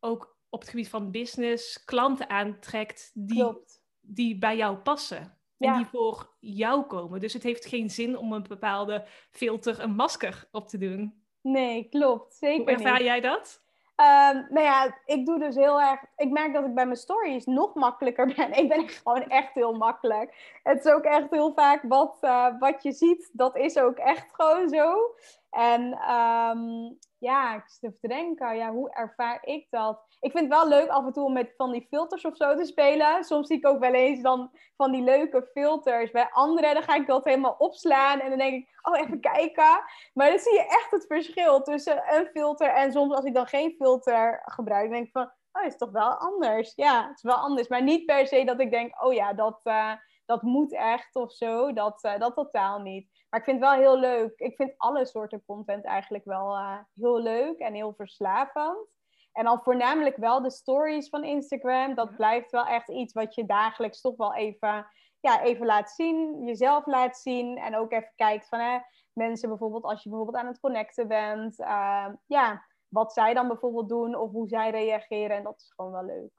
ook 0.00 0.36
op 0.48 0.60
het 0.60 0.68
gebied 0.70 0.88
van 0.88 1.10
business 1.10 1.84
klanten 1.84 2.28
aantrekt 2.30 3.10
die, 3.14 3.38
klopt. 3.38 3.84
die 4.00 4.38
bij 4.38 4.56
jou 4.56 4.76
passen. 4.76 5.38
Ja. 5.56 5.72
En 5.72 5.76
die 5.78 5.86
voor 5.86 6.36
jou 6.40 6.86
komen. 6.86 7.20
Dus 7.20 7.32
het 7.32 7.42
heeft 7.42 7.66
geen 7.66 7.90
zin 7.90 8.16
om 8.16 8.32
een 8.32 8.42
bepaalde 8.42 9.06
filter, 9.30 9.80
een 9.80 9.94
masker 9.94 10.48
op 10.50 10.68
te 10.68 10.78
doen. 10.78 11.26
Nee, 11.50 11.88
klopt. 11.90 12.34
Zeker 12.34 12.64
Hoe 12.64 12.72
ervaar 12.72 12.98
niet. 12.98 13.02
jij 13.02 13.20
dat? 13.20 13.60
Um, 14.00 14.46
nou 14.48 14.60
ja, 14.60 14.98
ik 15.04 15.26
doe 15.26 15.38
dus 15.38 15.54
heel 15.54 15.80
erg. 15.80 16.00
Ik 16.16 16.30
merk 16.30 16.52
dat 16.52 16.64
ik 16.64 16.74
bij 16.74 16.84
mijn 16.84 16.96
stories 16.96 17.44
nog 17.46 17.74
makkelijker 17.74 18.26
ben. 18.36 18.52
Ik 18.52 18.68
ben 18.68 18.88
gewoon 18.88 19.22
echt 19.22 19.54
heel 19.54 19.72
makkelijk. 19.72 20.58
Het 20.62 20.84
is 20.84 20.92
ook 20.92 21.04
echt 21.04 21.30
heel 21.30 21.52
vaak 21.52 21.82
wat, 21.82 22.18
uh, 22.20 22.46
wat 22.58 22.82
je 22.82 22.92
ziet, 22.92 23.30
dat 23.32 23.56
is 23.56 23.78
ook 23.78 23.96
echt 23.96 24.28
gewoon 24.32 24.68
zo. 24.68 25.14
En 25.50 26.12
um, 26.14 26.98
ja, 27.18 27.54
ik 27.54 27.62
zit 27.66 27.96
denken, 28.00 28.56
ja, 28.56 28.72
hoe 28.72 28.90
ervaar 28.90 29.38
ik 29.44 29.66
dat? 29.70 30.16
Ik 30.20 30.30
vind 30.30 30.44
het 30.52 30.60
wel 30.60 30.68
leuk 30.68 30.88
af 30.88 31.06
en 31.06 31.12
toe 31.12 31.24
om 31.24 31.32
met 31.32 31.54
van 31.56 31.72
die 31.72 31.86
filters 31.88 32.24
of 32.24 32.36
zo 32.36 32.56
te 32.56 32.64
spelen. 32.64 33.24
Soms 33.24 33.46
zie 33.46 33.56
ik 33.56 33.66
ook 33.66 33.78
wel 33.78 33.92
eens 33.92 34.22
dan 34.22 34.50
van 34.76 34.92
die 34.92 35.02
leuke 35.02 35.50
filters. 35.52 36.10
Bij 36.10 36.28
anderen 36.30 36.74
dan 36.74 36.82
ga 36.82 36.94
ik 36.94 37.06
dat 37.06 37.24
helemaal 37.24 37.54
opslaan 37.58 38.20
en 38.20 38.28
dan 38.28 38.38
denk 38.38 38.54
ik, 38.54 38.78
oh, 38.82 39.00
even 39.00 39.20
kijken. 39.20 39.82
Maar 40.14 40.30
dan 40.30 40.38
zie 40.38 40.52
je 40.52 40.66
echt 40.66 40.90
het 40.90 41.06
verschil 41.06 41.62
tussen 41.62 42.02
een 42.08 42.26
filter 42.26 42.68
en 42.68 42.92
soms 42.92 43.14
als 43.14 43.24
ik 43.24 43.34
dan 43.34 43.46
geen 43.46 43.74
filter 43.78 44.42
gebruik, 44.44 44.90
denk 44.90 45.06
ik 45.06 45.12
van, 45.12 45.32
oh, 45.52 45.66
is 45.66 45.76
toch 45.76 45.90
wel 45.90 46.10
anders? 46.10 46.72
Ja, 46.76 47.08
het 47.08 47.16
is 47.16 47.22
wel 47.22 47.36
anders. 47.36 47.68
Maar 47.68 47.82
niet 47.82 48.06
per 48.06 48.26
se 48.26 48.44
dat 48.44 48.60
ik 48.60 48.70
denk, 48.70 49.04
oh 49.04 49.12
ja, 49.12 49.32
dat, 49.32 49.60
uh, 49.64 49.92
dat 50.26 50.42
moet 50.42 50.72
echt 50.72 51.14
of 51.14 51.32
zo. 51.32 51.72
Dat, 51.72 52.04
uh, 52.04 52.18
dat 52.18 52.34
totaal 52.34 52.80
niet. 52.80 53.17
Maar 53.28 53.40
ik 53.40 53.46
vind 53.46 53.60
het 53.60 53.70
wel 53.70 53.78
heel 53.78 53.98
leuk. 53.98 54.32
Ik 54.36 54.56
vind 54.56 54.74
alle 54.76 55.06
soorten 55.06 55.44
content 55.46 55.84
eigenlijk 55.84 56.24
wel 56.24 56.56
uh, 56.56 56.78
heel 56.94 57.20
leuk 57.20 57.58
en 57.58 57.74
heel 57.74 57.94
verslavend. 57.94 58.88
En 59.32 59.44
dan 59.44 59.62
voornamelijk 59.62 60.16
wel 60.16 60.42
de 60.42 60.50
stories 60.50 61.08
van 61.08 61.24
Instagram. 61.24 61.94
Dat 61.94 62.16
blijft 62.16 62.50
wel 62.50 62.66
echt 62.66 62.88
iets 62.88 63.12
wat 63.12 63.34
je 63.34 63.46
dagelijks 63.46 64.00
toch 64.00 64.16
wel 64.16 64.34
even, 64.34 64.86
ja, 65.20 65.42
even 65.42 65.66
laat 65.66 65.90
zien. 65.90 66.44
Jezelf 66.44 66.86
laat 66.86 67.16
zien. 67.16 67.58
En 67.58 67.76
ook 67.76 67.92
even 67.92 68.12
kijkt 68.16 68.48
van 68.48 68.58
hè, 68.58 68.78
mensen 69.12 69.48
bijvoorbeeld 69.48 69.84
als 69.84 70.02
je 70.02 70.08
bijvoorbeeld 70.08 70.38
aan 70.38 70.46
het 70.46 70.60
connecten 70.60 71.08
bent. 71.08 71.60
Uh, 71.60 72.06
ja, 72.26 72.66
wat 72.88 73.12
zij 73.12 73.34
dan 73.34 73.48
bijvoorbeeld 73.48 73.88
doen 73.88 74.14
of 74.14 74.30
hoe 74.30 74.48
zij 74.48 74.70
reageren. 74.70 75.36
En 75.36 75.42
dat 75.42 75.60
is 75.60 75.72
gewoon 75.76 75.92
wel 75.92 76.04
leuk. 76.04 76.30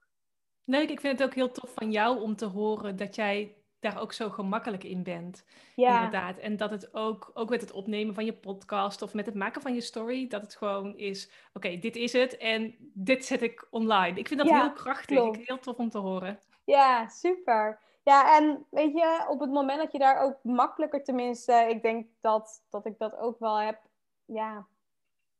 Leuk, 0.64 0.90
ik 0.90 1.00
vind 1.00 1.20
het 1.20 1.28
ook 1.28 1.36
heel 1.36 1.52
tof 1.52 1.74
van 1.74 1.92
jou 1.92 2.22
om 2.22 2.36
te 2.36 2.46
horen 2.46 2.96
dat 2.96 3.16
jij 3.16 3.59
daar 3.80 4.02
ook 4.02 4.14
zo 4.14 4.30
gemakkelijk 4.30 4.84
in 4.84 5.04
bent. 5.04 5.46
Ja. 5.76 5.96
Inderdaad. 5.96 6.38
En 6.38 6.58
dat 6.58 6.70
het 6.70 6.94
ook, 6.94 7.32
ook 7.34 7.50
met 7.50 7.62
het 7.62 7.72
opnemen 7.72 8.14
van 8.14 8.26
je 8.26 8.34
podcast 8.34 9.02
of 9.02 9.14
met 9.14 9.26
het 9.26 9.36
maken 9.36 9.62
van 9.62 9.74
je 9.74 9.82
story, 9.82 10.28
dat 10.28 10.42
het 10.42 10.56
gewoon 10.56 10.98
is, 10.98 11.32
oké, 11.54 11.78
dit 11.78 11.96
is 11.96 12.14
het 12.14 12.38
en 12.38 12.76
dit 12.80 13.26
zet 13.26 13.42
ik 13.42 13.68
online. 13.70 14.20
Ik 14.20 14.28
vind 14.28 14.40
dat 14.40 14.50
heel 14.50 14.74
krachtig, 14.74 15.46
heel 15.46 15.60
tof 15.60 15.78
om 15.78 15.90
te 15.90 15.98
horen. 15.98 16.40
Ja, 16.64 17.08
super. 17.08 17.80
Ja, 18.04 18.38
en 18.38 18.66
weet 18.70 18.94
je, 18.94 19.26
op 19.28 19.40
het 19.40 19.52
moment 19.52 19.80
dat 19.80 19.92
je 19.92 20.00
daar 20.00 20.22
ook 20.22 20.38
makkelijker, 20.44 21.04
tenminste, 21.04 21.54
ik 21.70 21.82
denk 21.82 22.08
dat, 22.22 22.64
dat 22.70 22.86
ik 22.86 22.98
dat 22.98 23.18
ook 23.18 23.40
wel 23.40 23.60
heb, 23.60 23.80
ja, 24.26 24.66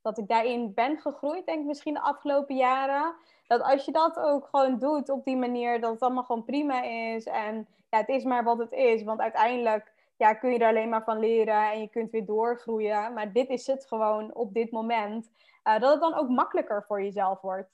dat 0.02 0.18
ik 0.18 0.28
daarin 0.28 0.74
ben 0.74 0.98
gegroeid, 0.98 1.46
denk 1.46 1.60
ik 1.60 1.66
misschien 1.66 1.94
de 1.94 2.02
afgelopen 2.02 2.56
jaren. 2.56 3.16
Dat 3.48 3.62
als 3.62 3.86
je 3.86 3.92
dat 3.92 4.20
ook 4.20 4.48
gewoon 4.48 4.80
doet 4.80 5.10
op 5.10 5.26
die 5.26 5.38
manier, 5.38 5.82
dat 5.82 5.92
het 5.92 6.02
allemaal 6.02 6.24
gewoon 6.24 6.44
prima 6.44 6.84
is. 6.84 7.26
En 7.26 7.68
ja, 7.90 7.98
het 7.98 8.10
is 8.10 8.24
maar 8.24 8.44
wat 8.44 8.58
het 8.58 8.72
is. 8.72 9.04
Want 9.04 9.20
uiteindelijk 9.20 9.94
ja, 10.18 10.34
kun 10.34 10.52
je 10.52 10.60
er 10.60 10.68
alleen 10.68 10.90
maar 10.90 11.04
van 11.04 11.20
leren 11.20 11.72
en 11.72 11.82
je 11.82 11.90
kunt 11.90 12.12
weer 12.12 12.26
doorgroeien. 12.26 13.14
Maar 13.14 13.34
dit 13.34 13.50
is 13.50 13.68
het 13.68 13.86
gewoon 13.86 14.34
op 14.34 14.54
dit 14.54 14.72
moment. 14.72 15.30
Uh, 15.64 15.80
dat 15.80 15.92
het 15.92 16.02
dan 16.02 16.14
ook 16.14 16.30
makkelijker 16.30 16.84
voor 16.88 17.04
jezelf 17.04 17.42
wordt. 17.42 17.70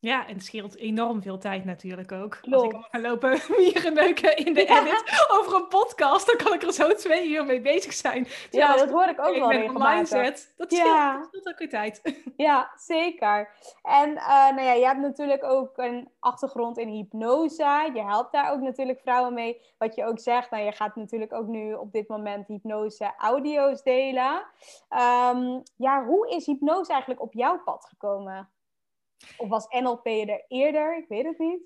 Ja, 0.00 0.26
en 0.26 0.34
het 0.34 0.44
scheelt 0.44 0.76
enorm 0.76 1.22
veel 1.22 1.38
tijd 1.38 1.64
natuurlijk 1.64 2.12
ook. 2.12 2.38
Als 2.50 2.62
ik 2.62 2.76
ga 2.90 3.00
lopen 3.00 3.38
neuken 3.94 4.36
in 4.36 4.54
de 4.54 4.64
edit 4.64 5.26
over 5.30 5.54
een 5.54 5.68
podcast, 5.68 6.26
dan 6.26 6.36
kan 6.36 6.54
ik 6.54 6.62
er 6.62 6.72
zo 6.72 6.94
twee 6.94 7.28
uur 7.28 7.44
mee 7.44 7.60
bezig 7.60 7.92
zijn. 7.92 8.26
ja, 8.50 8.76
dat 8.76 8.90
hoor 8.90 9.08
ik 9.08 9.20
ook 9.20 9.36
wel 9.36 9.52
regelmatig. 9.52 10.08
Zet, 10.08 10.54
dat, 10.56 10.72
scheelt, 10.72 10.88
ja. 10.88 11.16
dat 11.16 11.26
scheelt 11.26 11.48
ook 11.48 11.58
weer 11.58 11.68
tijd. 11.68 12.00
Ja, 12.36 12.70
zeker. 12.76 13.54
En 13.82 14.10
uh, 14.10 14.26
nou 14.26 14.62
ja, 14.62 14.72
je 14.72 14.86
hebt 14.86 15.00
natuurlijk 15.00 15.44
ook 15.44 15.78
een 15.78 16.08
achtergrond 16.18 16.78
in 16.78 16.88
hypnose. 16.88 17.90
Je 17.94 18.02
helpt 18.02 18.32
daar 18.32 18.52
ook 18.52 18.60
natuurlijk 18.60 19.00
vrouwen 19.00 19.34
mee. 19.34 19.60
Wat 19.78 19.94
je 19.94 20.04
ook 20.04 20.18
zegt, 20.18 20.50
nou 20.50 20.64
je 20.64 20.72
gaat 20.72 20.96
natuurlijk 20.96 21.32
ook 21.32 21.46
nu 21.46 21.74
op 21.74 21.92
dit 21.92 22.08
moment 22.08 22.46
hypnose 22.46 23.12
audio's 23.18 23.82
delen. 23.82 24.42
Um, 24.90 25.62
ja, 25.76 26.04
hoe 26.04 26.30
is 26.30 26.46
hypnose 26.46 26.90
eigenlijk 26.90 27.22
op 27.22 27.32
jouw 27.32 27.62
pad 27.64 27.84
gekomen? 27.84 28.48
Of 29.36 29.48
was 29.48 29.66
NLP 29.68 30.06
er 30.06 30.44
eerder? 30.48 30.96
Ik 30.96 31.08
weet 31.08 31.24
het 31.24 31.38
niet. 31.38 31.60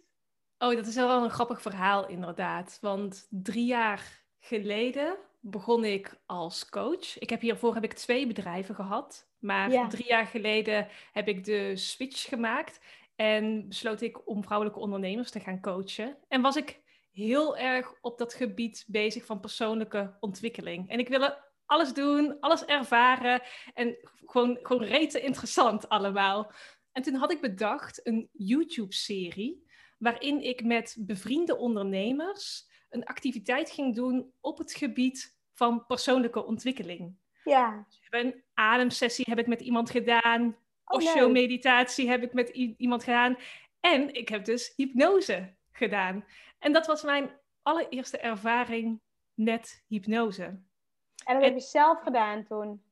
Oh, 0.59 0.75
dat 0.75 0.87
is 0.87 0.95
wel 0.95 1.25
een 1.25 1.31
grappig 1.31 1.63
verhaal 1.63 2.09
inderdaad. 2.09 2.79
Want 2.81 3.27
drie 3.31 3.67
jaar 3.67 4.25
geleden 4.41 5.17
begon 5.41 5.85
ik 5.85 6.21
als 6.27 6.69
coach. 6.69 7.19
Ik 7.19 7.31
heb 7.31 7.41
hiervoor 7.41 7.75
heb 7.75 7.85
ik 7.85 7.93
twee 7.93 8.27
bedrijven 8.27 8.75
gehad. 8.75 9.29
Maar 9.39 9.89
drie 9.89 10.07
jaar 10.07 10.27
geleden 10.27 10.89
heb 11.13 11.29
ik 11.29 11.45
de 11.45 11.77
switch 11.77 12.29
gemaakt. 12.29 12.81
En 13.17 13.69
besloot 13.69 14.01
ik 14.01 14.29
om 14.29 14.45
vrouwelijke 14.45 14.81
ondernemers 14.81 15.31
te 15.31 15.41
gaan 15.41 15.61
coachen. 15.61 16.17
En 16.29 16.43
was 16.43 16.57
ik 16.57 16.83
heel 17.13 17.57
erg 17.57 17.95
op 18.01 18.19
dat 18.19 18.35
gebied 18.35 18.85
bezig 18.87 19.25
van 19.25 19.41
persoonlijke 19.41 20.17
ontwikkeling. 20.21 20.89
En 20.91 20.99
ik 20.99 21.09
wilde 21.09 21.45
alles 21.67 21.95
doen, 21.95 22.37
alles 22.41 22.65
ervaren. 22.65 23.43
En 23.75 23.97
gewoon, 24.25 24.59
gewoon 24.63 24.83
rete 24.83 25.21
interessant 25.21 25.89
allemaal. 25.89 26.53
En 26.95 27.03
toen 27.03 27.15
had 27.15 27.33
ik 27.33 27.41
bedacht 27.41 28.07
een 28.07 28.29
YouTube-serie 28.33 29.67
waarin 29.99 30.41
ik 30.41 30.65
met 30.65 30.97
bevriende 30.99 31.57
ondernemers 31.57 32.69
een 32.91 33.05
activiteit 33.05 33.71
ging 33.71 33.95
doen 33.95 34.33
op 34.41 34.59
het 34.59 34.73
gebied 34.73 35.39
van 35.53 35.87
persoonlijke 35.87 36.45
ontwikkeling. 36.45 37.17
Ja. 37.45 37.87
Dus 37.89 38.21
een 38.23 38.43
ademsessie 38.55 39.25
heb 39.29 39.39
ik 39.39 39.47
met 39.47 39.61
iemand 39.61 39.91
gedaan, 39.91 40.57
oh, 40.85 40.97
Osho-meditatie 40.97 42.09
heb 42.09 42.23
ik 42.23 42.33
met 42.33 42.49
iemand 42.77 43.05
gedaan 43.05 43.37
en 43.81 44.15
ik 44.15 44.29
heb 44.29 44.45
dus 44.45 44.73
hypnose 44.77 45.55
gedaan. 45.73 46.25
En 46.59 46.73
dat 46.73 46.87
was 46.87 47.03
mijn 47.03 47.31
allereerste 47.63 48.19
ervaring 48.19 49.01
met 49.35 49.85
hypnose. 49.87 50.43
En 51.25 51.35
dat 51.35 51.43
heb 51.43 51.55
je 51.55 51.61
zelf 51.61 52.01
gedaan 52.01 52.45
toen? 52.45 52.83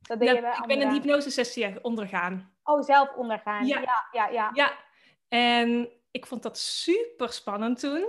Dat 0.00 0.18
deed 0.18 0.28
je 0.28 0.40
bij 0.40 0.56
ik 0.60 0.66
ben 0.66 0.80
een 0.80 0.92
hypnosesessie 0.92 1.84
ondergaan. 1.84 2.51
Oh, 2.62 2.82
zelf 2.82 3.14
ondergaan. 3.14 3.66
Ja. 3.66 3.80
ja, 3.80 4.08
ja, 4.12 4.28
ja. 4.28 4.50
Ja, 4.54 4.72
en 5.28 5.88
ik 6.10 6.26
vond 6.26 6.42
dat 6.42 6.58
super 6.58 7.32
spannend 7.32 7.78
toen. 7.78 8.06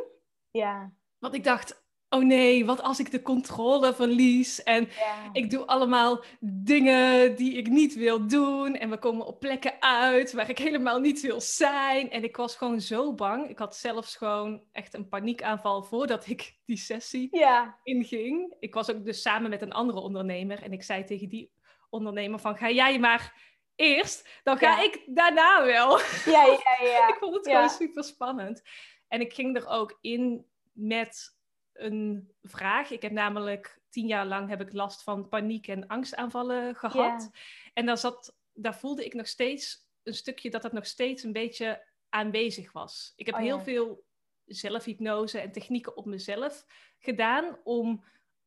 Ja. 0.52 0.92
Want 1.20 1.36
ik 1.36 1.44
dacht, 1.44 1.84
oh 2.14 2.24
nee, 2.24 2.66
wat 2.66 2.82
als 2.82 3.00
ik 3.00 3.12
de 3.12 3.22
controle 3.22 3.94
verlies 3.94 4.64
en 4.64 4.90
ik 5.32 5.50
doe 5.50 5.66
allemaal 5.66 6.24
dingen 6.40 7.36
die 7.36 7.54
ik 7.54 7.68
niet 7.68 7.96
wil 7.96 8.28
doen 8.28 8.76
en 8.76 8.90
we 8.90 8.98
komen 8.98 9.26
op 9.26 9.40
plekken 9.40 9.82
uit 9.82 10.34
waar 10.34 10.50
ik 10.50 10.58
helemaal 10.58 11.00
niet 11.00 11.22
wil 11.22 11.42
zijn. 11.42 12.12
En 12.12 12.24
ik 12.24 12.36
was 12.36 12.56
gewoon 12.56 12.82
zo 12.82 13.14
bang. 13.14 13.50
Ik 13.50 13.58
had 13.58 13.76
zelfs 13.76 14.16
gewoon 14.16 14.64
echt 14.72 14.94
een 14.94 15.10
paniekaanval 15.10 15.84
voordat 15.84 16.28
ik 16.28 16.58
die 16.66 16.78
sessie 16.78 17.28
ja. 17.32 17.80
inging. 17.84 18.56
Ik 18.60 18.74
was 18.74 18.92
ook 18.92 19.06
dus 19.06 19.22
samen 19.22 19.50
met 19.50 19.62
een 19.62 19.74
andere 19.74 20.00
ondernemer 20.00 20.64
en 20.64 20.74
ik 20.74 20.84
zei 20.84 21.04
tegen 21.04 21.30
die 21.30 21.52
ondernemer 21.90 22.40
van 22.40 22.58
ga 22.58 22.70
jij 22.70 23.00
maar 23.00 23.53
eerst, 23.76 24.30
dan 24.44 24.58
ga 24.58 24.82
ik 24.82 25.04
daarna 25.06 25.66
wel. 25.66 26.00
Ja, 26.26 26.46
ja, 26.46 26.86
ja. 26.86 27.08
ik 27.14 27.18
vond 27.20 27.36
het 27.36 27.48
gewoon 27.48 27.70
super 27.70 28.04
spannend. 28.04 28.62
En 29.08 29.22
ik 29.22 29.34
ging 29.34 29.56
er 29.56 29.68
ook 29.68 29.98
in 30.02 30.46
met 30.72 31.38
een 31.74 32.32
vraag. 32.42 32.92
Ik 32.92 33.02
heb 33.02 33.12
namelijk 33.12 33.82
tien 33.90 34.08
jaar 34.08 34.26
lang 34.26 34.50
heb 34.50 34.62
ik 34.62 34.74
last 34.74 35.04
van 35.04 35.30
paniek 35.30 35.68
en 35.68 35.88
angstaanvallen 35.88 36.76
gehad. 36.76 37.30
En 37.74 37.86
daar, 37.86 37.98
zat, 37.98 38.36
daar 38.54 38.76
voelde 38.76 39.06
ik 39.06 39.14
nog 39.14 39.28
steeds 39.28 39.88
een 40.04 40.14
stukje 40.14 40.50
dat 40.50 40.62
dat 40.62 40.74
nog 40.74 40.86
steeds 40.86 41.24
een 41.24 41.34
beetje 41.34 41.88
aanwezig 42.10 42.72
was. 42.72 43.14
Ik 43.16 43.26
heb 43.26 43.36
oh, 43.36 43.42
heel 43.42 43.60
veel 43.60 44.06
zelfhypnose 44.46 45.40
en 45.40 45.52
technieken 45.52 45.98
op 45.98 46.06
mezelf 46.06 46.66
gedaan 47.00 47.58
om 47.64 48.04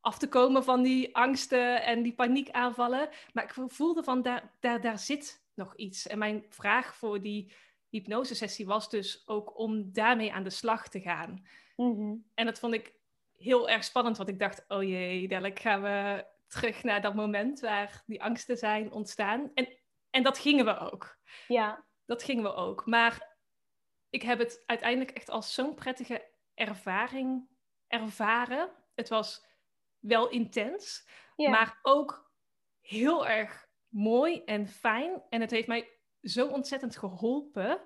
af 0.06 0.18
te 0.18 0.28
komen 0.28 0.64
van 0.64 0.82
die 0.82 1.16
angsten 1.16 1.82
en 1.82 2.02
die 2.02 2.14
paniekaanvallen. 2.14 3.08
Maar 3.32 3.44
ik 3.44 3.72
voelde 3.72 4.02
van 4.02 4.22
daar, 4.22 4.52
daar, 4.60 4.80
daar 4.80 4.98
zit 4.98 5.44
nog 5.54 5.76
iets. 5.76 6.06
En 6.06 6.18
mijn 6.18 6.44
vraag 6.48 6.96
voor 6.96 7.20
die 7.20 7.52
hypnosesessie 7.88 8.66
was 8.66 8.90
dus 8.90 9.28
ook 9.28 9.58
om 9.58 9.92
daarmee 9.92 10.32
aan 10.32 10.42
de 10.42 10.50
slag 10.50 10.88
te 10.88 11.00
gaan. 11.00 11.46
Mhm. 11.76 12.14
En 12.34 12.46
dat 12.46 12.58
vond 12.58 12.74
ik 12.74 12.94
heel 13.36 13.68
erg 13.68 13.84
spannend, 13.84 14.16
want 14.16 14.28
ik 14.28 14.38
dacht, 14.38 14.64
oh 14.68 14.82
jee, 14.82 15.28
dadelijk 15.28 15.58
gaan 15.58 15.82
we 15.82 16.26
terug 16.46 16.82
naar 16.82 17.00
dat 17.00 17.14
moment 17.14 17.60
waar 17.60 18.02
die 18.06 18.22
angsten 18.22 18.56
zijn 18.56 18.92
ontstaan. 18.92 19.50
En, 19.54 19.68
en 20.10 20.22
dat 20.22 20.38
gingen 20.38 20.64
we 20.64 20.78
ook. 20.78 21.18
Ja. 21.48 21.84
Dat 22.04 22.22
gingen 22.22 22.42
we 22.42 22.54
ook. 22.54 22.86
Maar 22.86 23.36
ik 24.10 24.22
heb 24.22 24.38
het 24.38 24.62
uiteindelijk 24.66 25.10
echt 25.10 25.30
als 25.30 25.54
zo'n 25.54 25.74
prettige 25.74 26.30
ervaring 26.54 27.48
ervaren. 27.86 28.70
Het 28.94 29.08
was 29.08 29.44
wel 30.06 30.28
intens, 30.28 31.08
maar 31.36 31.78
ook 31.82 32.30
heel 32.80 33.26
erg 33.26 33.68
mooi 33.88 34.42
en 34.44 34.68
fijn. 34.68 35.22
En 35.28 35.40
het 35.40 35.50
heeft 35.50 35.68
mij 35.68 35.88
zo 36.22 36.46
ontzettend 36.46 36.96
geholpen 36.96 37.80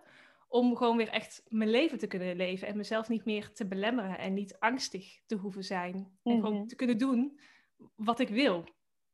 om 0.48 0.76
gewoon 0.76 0.96
weer 0.96 1.08
echt 1.08 1.42
mijn 1.48 1.70
leven 1.70 1.98
te 1.98 2.06
kunnen 2.06 2.36
leven 2.36 2.68
en 2.68 2.76
mezelf 2.76 3.08
niet 3.08 3.24
meer 3.24 3.52
te 3.52 3.66
belemmeren 3.66 4.18
en 4.18 4.34
niet 4.34 4.58
angstig 4.58 5.20
te 5.26 5.36
hoeven 5.36 5.64
zijn. 5.64 5.94
En 6.22 6.34
gewoon 6.34 6.56
mhm. 6.56 6.66
te 6.66 6.76
kunnen 6.76 6.98
doen 6.98 7.40
wat 7.96 8.18
ik 8.18 8.28
wil. 8.28 8.64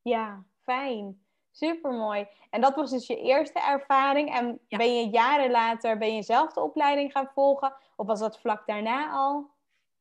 Ja, 0.02 0.44
fijn. 0.62 1.24
super 1.50 1.92
mooi. 1.92 2.26
En 2.50 2.60
dat 2.60 2.74
was 2.74 2.90
dus 2.90 3.06
je 3.06 3.20
eerste 3.20 3.60
ervaring. 3.60 4.34
En 4.34 4.60
ben 4.68 4.96
je 4.96 5.08
jaren 5.08 5.50
later, 5.50 5.98
ben 5.98 6.14
je 6.14 6.22
zelf 6.22 6.52
de 6.52 6.60
opleiding 6.60 7.12
gaan 7.12 7.30
volgen? 7.34 7.76
Of 7.96 8.06
was 8.06 8.20
dat 8.20 8.40
vlak 8.40 8.66
daarna 8.66 9.10
al? 9.10 9.50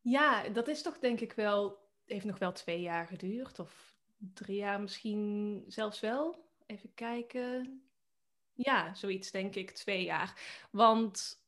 Ja, 0.01 0.49
dat 0.49 0.67
is 0.67 0.81
toch 0.81 0.99
denk 0.99 1.19
ik 1.19 1.33
wel, 1.33 1.77
heeft 2.05 2.25
nog 2.25 2.37
wel 2.37 2.51
twee 2.51 2.81
jaar 2.81 3.07
geduurd. 3.07 3.59
Of 3.59 3.95
drie 4.17 4.57
jaar 4.57 4.81
misschien 4.81 5.63
zelfs 5.67 5.99
wel. 5.99 6.49
Even 6.65 6.93
kijken. 6.93 7.83
Ja, 8.53 8.93
zoiets 8.93 9.31
denk 9.31 9.55
ik, 9.55 9.71
twee 9.71 10.03
jaar. 10.03 10.33
Want 10.71 11.43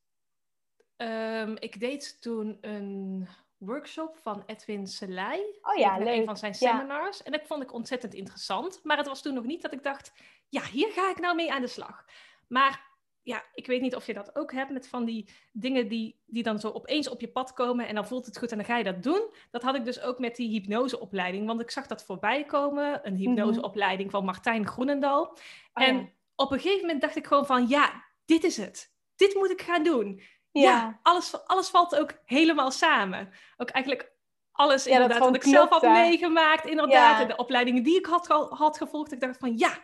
um, 0.97 1.55
ik 1.59 1.79
deed 1.79 2.21
toen 2.21 2.57
een 2.61 3.27
workshop 3.57 4.17
van 4.17 4.43
Edwin 4.45 4.87
Selei. 4.87 5.41
Oh 5.61 5.75
ja, 5.75 5.97
leuk. 5.97 6.07
Een 6.07 6.25
van 6.25 6.37
zijn 6.37 6.55
seminars. 6.55 7.23
En 7.23 7.31
dat 7.31 7.47
vond 7.47 7.63
ik 7.63 7.73
ontzettend 7.73 8.13
interessant. 8.13 8.79
Maar 8.83 8.97
het 8.97 9.07
was 9.07 9.21
toen 9.21 9.33
nog 9.33 9.45
niet 9.45 9.61
dat 9.61 9.73
ik 9.73 9.83
dacht, 9.83 10.13
ja, 10.49 10.63
hier 10.63 10.91
ga 10.91 11.09
ik 11.09 11.19
nou 11.19 11.35
mee 11.35 11.53
aan 11.53 11.61
de 11.61 11.67
slag. 11.67 12.05
Maar 12.47 12.86
ja, 13.27 13.43
ik 13.53 13.67
weet 13.67 13.81
niet 13.81 13.95
of 13.95 14.05
je 14.05 14.13
dat 14.13 14.35
ook 14.35 14.51
hebt 14.51 14.71
met 14.71 14.87
van 14.87 15.05
die 15.05 15.29
dingen 15.51 15.87
die, 15.87 16.19
die 16.25 16.43
dan 16.43 16.59
zo 16.59 16.69
opeens 16.69 17.09
op 17.09 17.21
je 17.21 17.27
pad 17.27 17.53
komen 17.53 17.87
en 17.87 17.95
dan 17.95 18.07
voelt 18.07 18.25
het 18.25 18.37
goed 18.37 18.51
en 18.51 18.57
dan 18.57 18.65
ga 18.65 18.77
je 18.77 18.83
dat 18.83 19.03
doen. 19.03 19.33
Dat 19.51 19.63
had 19.63 19.75
ik 19.75 19.85
dus 19.85 20.01
ook 20.01 20.19
met 20.19 20.35
die 20.35 20.49
hypnoseopleiding, 20.49 21.47
want 21.47 21.61
ik 21.61 21.71
zag 21.71 21.87
dat 21.87 22.05
voorbij 22.05 22.45
komen, 22.45 22.99
een 23.03 23.13
mhm. 23.13 23.21
hypnoseopleiding 23.21 24.11
van 24.11 24.25
Martijn 24.25 24.67
Groenendal. 24.67 25.21
Oh 25.23 25.37
en 25.83 26.13
op 26.35 26.51
een 26.51 26.59
gegeven 26.59 26.81
moment 26.81 27.01
dacht 27.01 27.15
ik 27.15 27.27
gewoon 27.27 27.45
van, 27.45 27.67
ja, 27.67 28.03
dit 28.25 28.43
is 28.43 28.57
het. 28.57 28.93
Dit 29.15 29.33
moet 29.33 29.51
ik 29.51 29.61
gaan 29.61 29.83
doen. 29.83 30.21
Ja, 30.51 30.99
alles, 31.03 31.45
alles 31.45 31.69
valt 31.69 31.95
ook 31.95 32.21
helemaal 32.25 32.71
samen. 32.71 33.29
Ook 33.57 33.69
eigenlijk 33.69 34.11
alles 34.51 34.83
ja, 34.83 34.91
inderdaad 34.91 35.19
wat 35.19 35.35
ik 35.35 35.43
zelf 35.43 35.69
had 35.69 35.81
meegemaakt, 35.81 36.65
inderdaad. 36.65 37.21
En 37.21 37.27
de 37.27 37.35
opleidingen 37.35 37.83
die 37.83 37.97
ik 37.97 38.05
had, 38.05 38.27
had 38.49 38.77
gevolgd. 38.77 39.11
Ik 39.11 39.19
dacht 39.19 39.37
van, 39.37 39.57
ja, 39.57 39.79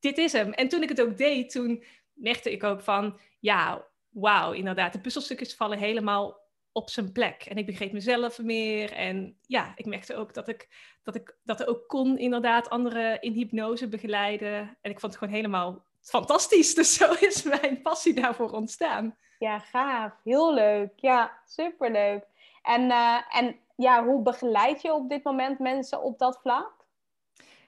dit 0.00 0.18
is 0.18 0.32
hem. 0.32 0.52
En 0.52 0.68
toen 0.68 0.82
ik 0.82 0.88
het 0.88 1.00
ook 1.00 1.16
deed, 1.16 1.50
toen 1.50 1.84
merkte 2.14 2.52
ik 2.52 2.64
ook 2.64 2.80
van, 2.80 3.18
ja, 3.40 3.86
wauw, 4.10 4.52
inderdaad. 4.52 4.92
De 4.92 5.00
puzzelstukjes 5.00 5.54
vallen 5.54 5.78
helemaal 5.78 6.42
op 6.72 6.90
zijn 6.90 7.12
plek. 7.12 7.44
En 7.44 7.56
ik 7.56 7.66
begreep 7.66 7.92
mezelf 7.92 8.38
meer. 8.38 8.92
En 8.92 9.38
ja, 9.46 9.72
ik 9.76 9.86
merkte 9.86 10.14
ook 10.14 10.34
dat 10.34 10.48
ik 10.48 10.68
dat, 11.02 11.14
ik, 11.14 11.36
dat 11.42 11.66
ook 11.66 11.88
kon 11.88 12.18
inderdaad 12.18 12.70
anderen 12.70 13.20
in 13.20 13.32
hypnose 13.32 13.88
begeleiden. 13.88 14.76
En 14.80 14.90
ik 14.90 15.00
vond 15.00 15.12
het 15.12 15.16
gewoon 15.16 15.34
helemaal 15.34 15.84
fantastisch. 16.00 16.74
Dus 16.74 16.94
zo 16.94 17.12
is 17.12 17.42
mijn 17.42 17.82
passie 17.82 18.14
daarvoor 18.14 18.50
ontstaan. 18.50 19.16
Ja, 19.38 19.58
gaaf. 19.58 20.12
Heel 20.24 20.54
leuk. 20.54 20.92
Ja, 20.96 21.38
superleuk. 21.46 22.24
En, 22.62 22.82
uh, 22.82 23.20
en 23.30 23.56
ja, 23.76 24.04
hoe 24.04 24.22
begeleid 24.22 24.82
je 24.82 24.92
op 24.92 25.08
dit 25.08 25.24
moment 25.24 25.58
mensen 25.58 26.02
op 26.02 26.18
dat 26.18 26.38
vlak? 26.42 26.86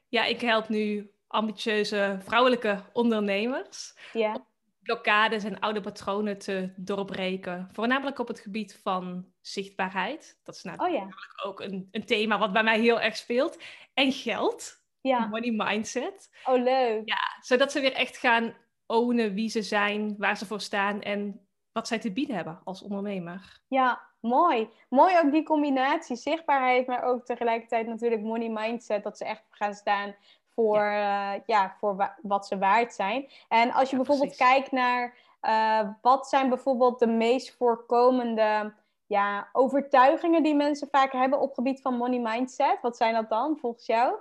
Ja, 0.08 0.24
ik 0.24 0.40
help 0.40 0.68
nu 0.68 1.10
ambitieuze 1.26 2.18
vrouwelijke 2.22 2.82
ondernemers. 2.92 3.94
Ja. 4.12 4.46
Blokkades 4.82 5.44
en 5.44 5.60
oude 5.60 5.80
patronen 5.80 6.38
te 6.38 6.72
doorbreken. 6.76 7.68
Voornamelijk 7.72 8.18
op 8.18 8.28
het 8.28 8.40
gebied 8.40 8.80
van 8.82 9.26
zichtbaarheid. 9.40 10.40
Dat 10.44 10.54
is 10.54 10.62
natuurlijk 10.62 11.04
oh, 11.04 11.46
ook 11.46 11.60
een, 11.60 11.88
een 11.90 12.04
thema 12.04 12.38
wat 12.38 12.52
bij 12.52 12.62
mij 12.62 12.80
heel 12.80 13.00
erg 13.00 13.16
speelt. 13.16 13.58
En 13.94 14.12
geld. 14.12 14.84
Ja. 15.00 15.26
Money 15.26 15.50
mindset. 15.50 16.30
Oh, 16.44 16.62
leuk. 16.62 17.02
Ja, 17.04 17.18
zodat 17.40 17.72
ze 17.72 17.80
weer 17.80 17.92
echt 17.92 18.16
gaan 18.16 18.54
ownen 18.86 19.34
wie 19.34 19.48
ze 19.48 19.62
zijn, 19.62 20.14
waar 20.18 20.36
ze 20.36 20.46
voor 20.46 20.60
staan 20.60 21.02
en 21.02 21.46
wat 21.72 21.88
zij 21.88 21.98
te 21.98 22.12
bieden 22.12 22.36
hebben 22.36 22.60
als 22.64 22.82
ondernemer. 22.82 23.60
Ja, 23.68 24.00
mooi. 24.20 24.68
Mooi 24.88 25.18
ook 25.18 25.32
die 25.32 25.42
combinatie 25.42 26.16
zichtbaarheid, 26.16 26.86
maar 26.86 27.02
ook 27.02 27.24
tegelijkertijd 27.24 27.86
natuurlijk 27.86 28.22
money 28.22 28.48
mindset, 28.48 29.02
dat 29.02 29.18
ze 29.18 29.24
echt 29.24 29.44
gaan 29.50 29.74
staan 29.74 30.14
voor, 30.56 30.82
ja. 30.82 31.34
Eh, 31.34 31.40
ja 31.46 31.76
voor 31.78 32.14
wat 32.22 32.46
ze 32.46 32.58
waard 32.58 32.94
zijn. 32.94 33.30
En 33.48 33.72
als 33.72 33.90
je 33.90 33.96
bijvoorbeeld 33.96 34.36
kijkt 34.36 34.72
naar 34.72 35.16
uh, 35.42 35.90
wat 36.02 36.28
zijn 36.28 36.48
bijvoorbeeld 36.48 36.98
de 36.98 37.06
meest 37.06 37.56
voorkomende 37.56 38.74
ja, 39.06 39.48
overtuigingen 39.52 40.42
die 40.42 40.54
mensen 40.54 40.88
vaak 40.90 41.12
hebben 41.12 41.40
op 41.40 41.54
gebied 41.54 41.80
van 41.80 41.96
money 41.96 42.18
mindset, 42.18 42.78
wat 42.82 42.96
zijn 42.96 43.14
dat 43.14 43.28
dan 43.28 43.56
volgens 43.60 43.86
jou? 43.86 44.14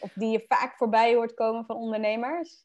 Of 0.00 0.12
die 0.12 0.30
je 0.30 0.44
vaak 0.48 0.76
voorbij 0.76 1.14
hoort 1.14 1.34
komen 1.34 1.64
van 1.64 1.76
ondernemers? 1.76 2.64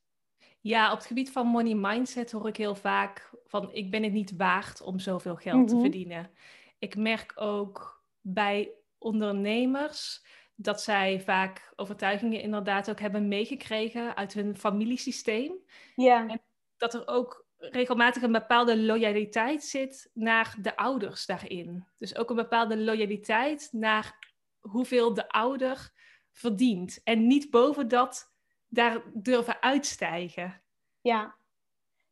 Ja, 0.62 0.92
op 0.92 0.98
het 0.98 1.08
gebied 1.08 1.32
van 1.32 1.48
money 1.48 1.74
mindset 1.74 2.32
hoor 2.32 2.48
ik 2.48 2.58
heel 2.58 2.76
vaak 2.76 3.30
van 3.46 3.74
ik 3.74 3.92
ben 3.92 4.04
het 4.04 4.14
niet 4.14 4.38
waard 4.38 4.82
om 4.82 5.00
zoveel 5.00 5.36
geld 5.36 5.68
te 5.68 5.74
mhm. 5.74 5.84
verdienen. 5.84 6.32
Ik 6.80 6.96
merk 6.96 7.32
ook 7.36 8.04
bij 8.22 8.72
ondernemers 8.98 10.24
dat 10.62 10.82
zij 10.82 11.22
vaak 11.22 11.72
overtuigingen 11.76 12.42
inderdaad 12.42 12.90
ook 12.90 13.00
hebben 13.00 13.28
meegekregen 13.28 14.16
uit 14.16 14.34
hun 14.34 14.58
familiesysteem. 14.58 15.54
Ja. 15.96 16.28
En 16.28 16.42
dat 16.78 16.94
er 16.94 17.08
ook 17.08 17.46
regelmatig 17.58 18.22
een 18.22 18.32
bepaalde 18.32 18.78
loyaliteit 18.78 19.64
zit 19.64 20.10
naar 20.14 20.56
de 20.62 20.76
ouders 20.76 21.26
daarin. 21.26 21.88
Dus 21.98 22.16
ook 22.16 22.30
een 22.30 22.36
bepaalde 22.36 22.78
loyaliteit 22.78 23.70
naar 23.72 24.36
hoeveel 24.60 25.14
de 25.14 25.30
ouder 25.30 25.92
verdient. 26.32 27.02
En 27.04 27.28
niet 27.28 27.50
boven 27.50 27.88
dat 27.88 28.32
daar 28.68 29.02
durven 29.14 29.62
uitstijgen. 29.62 30.62
Ja, 31.02 31.36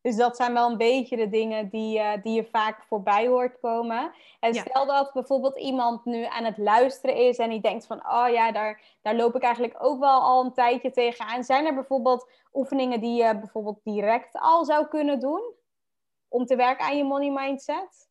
dus 0.07 0.15
dat 0.15 0.35
zijn 0.35 0.53
wel 0.53 0.69
een 0.69 0.77
beetje 0.77 1.15
de 1.15 1.29
dingen 1.29 1.69
die, 1.69 1.99
uh, 1.99 2.11
die 2.23 2.33
je 2.33 2.45
vaak 2.45 2.83
voorbij 2.83 3.27
hoort 3.27 3.59
komen. 3.59 4.13
En 4.39 4.53
stel 4.53 4.85
dat 4.85 5.13
bijvoorbeeld 5.13 5.59
iemand 5.59 6.05
nu 6.05 6.23
aan 6.23 6.43
het 6.43 6.57
luisteren 6.57 7.15
is 7.15 7.37
en 7.37 7.49
die 7.49 7.61
denkt 7.61 7.85
van, 7.85 7.97
oh 7.97 8.29
ja, 8.29 8.51
daar, 8.51 8.81
daar 9.01 9.15
loop 9.15 9.35
ik 9.35 9.41
eigenlijk 9.41 9.75
ook 9.79 9.99
wel 9.99 10.21
al 10.21 10.45
een 10.45 10.53
tijdje 10.53 10.91
tegenaan. 10.91 11.43
Zijn 11.43 11.65
er 11.65 11.73
bijvoorbeeld 11.73 12.29
oefeningen 12.53 12.99
die 12.99 13.23
je 13.23 13.39
bijvoorbeeld 13.39 13.79
direct 13.83 14.39
al 14.39 14.65
zou 14.65 14.87
kunnen 14.87 15.19
doen 15.19 15.53
om 16.27 16.45
te 16.45 16.55
werken 16.55 16.85
aan 16.85 16.97
je 16.97 17.03
money 17.03 17.31
mindset? 17.31 18.09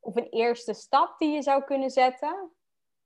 Of 0.00 0.16
een 0.16 0.28
eerste 0.28 0.74
stap 0.74 1.18
die 1.18 1.30
je 1.30 1.42
zou 1.42 1.64
kunnen 1.64 1.90
zetten? 1.90 2.50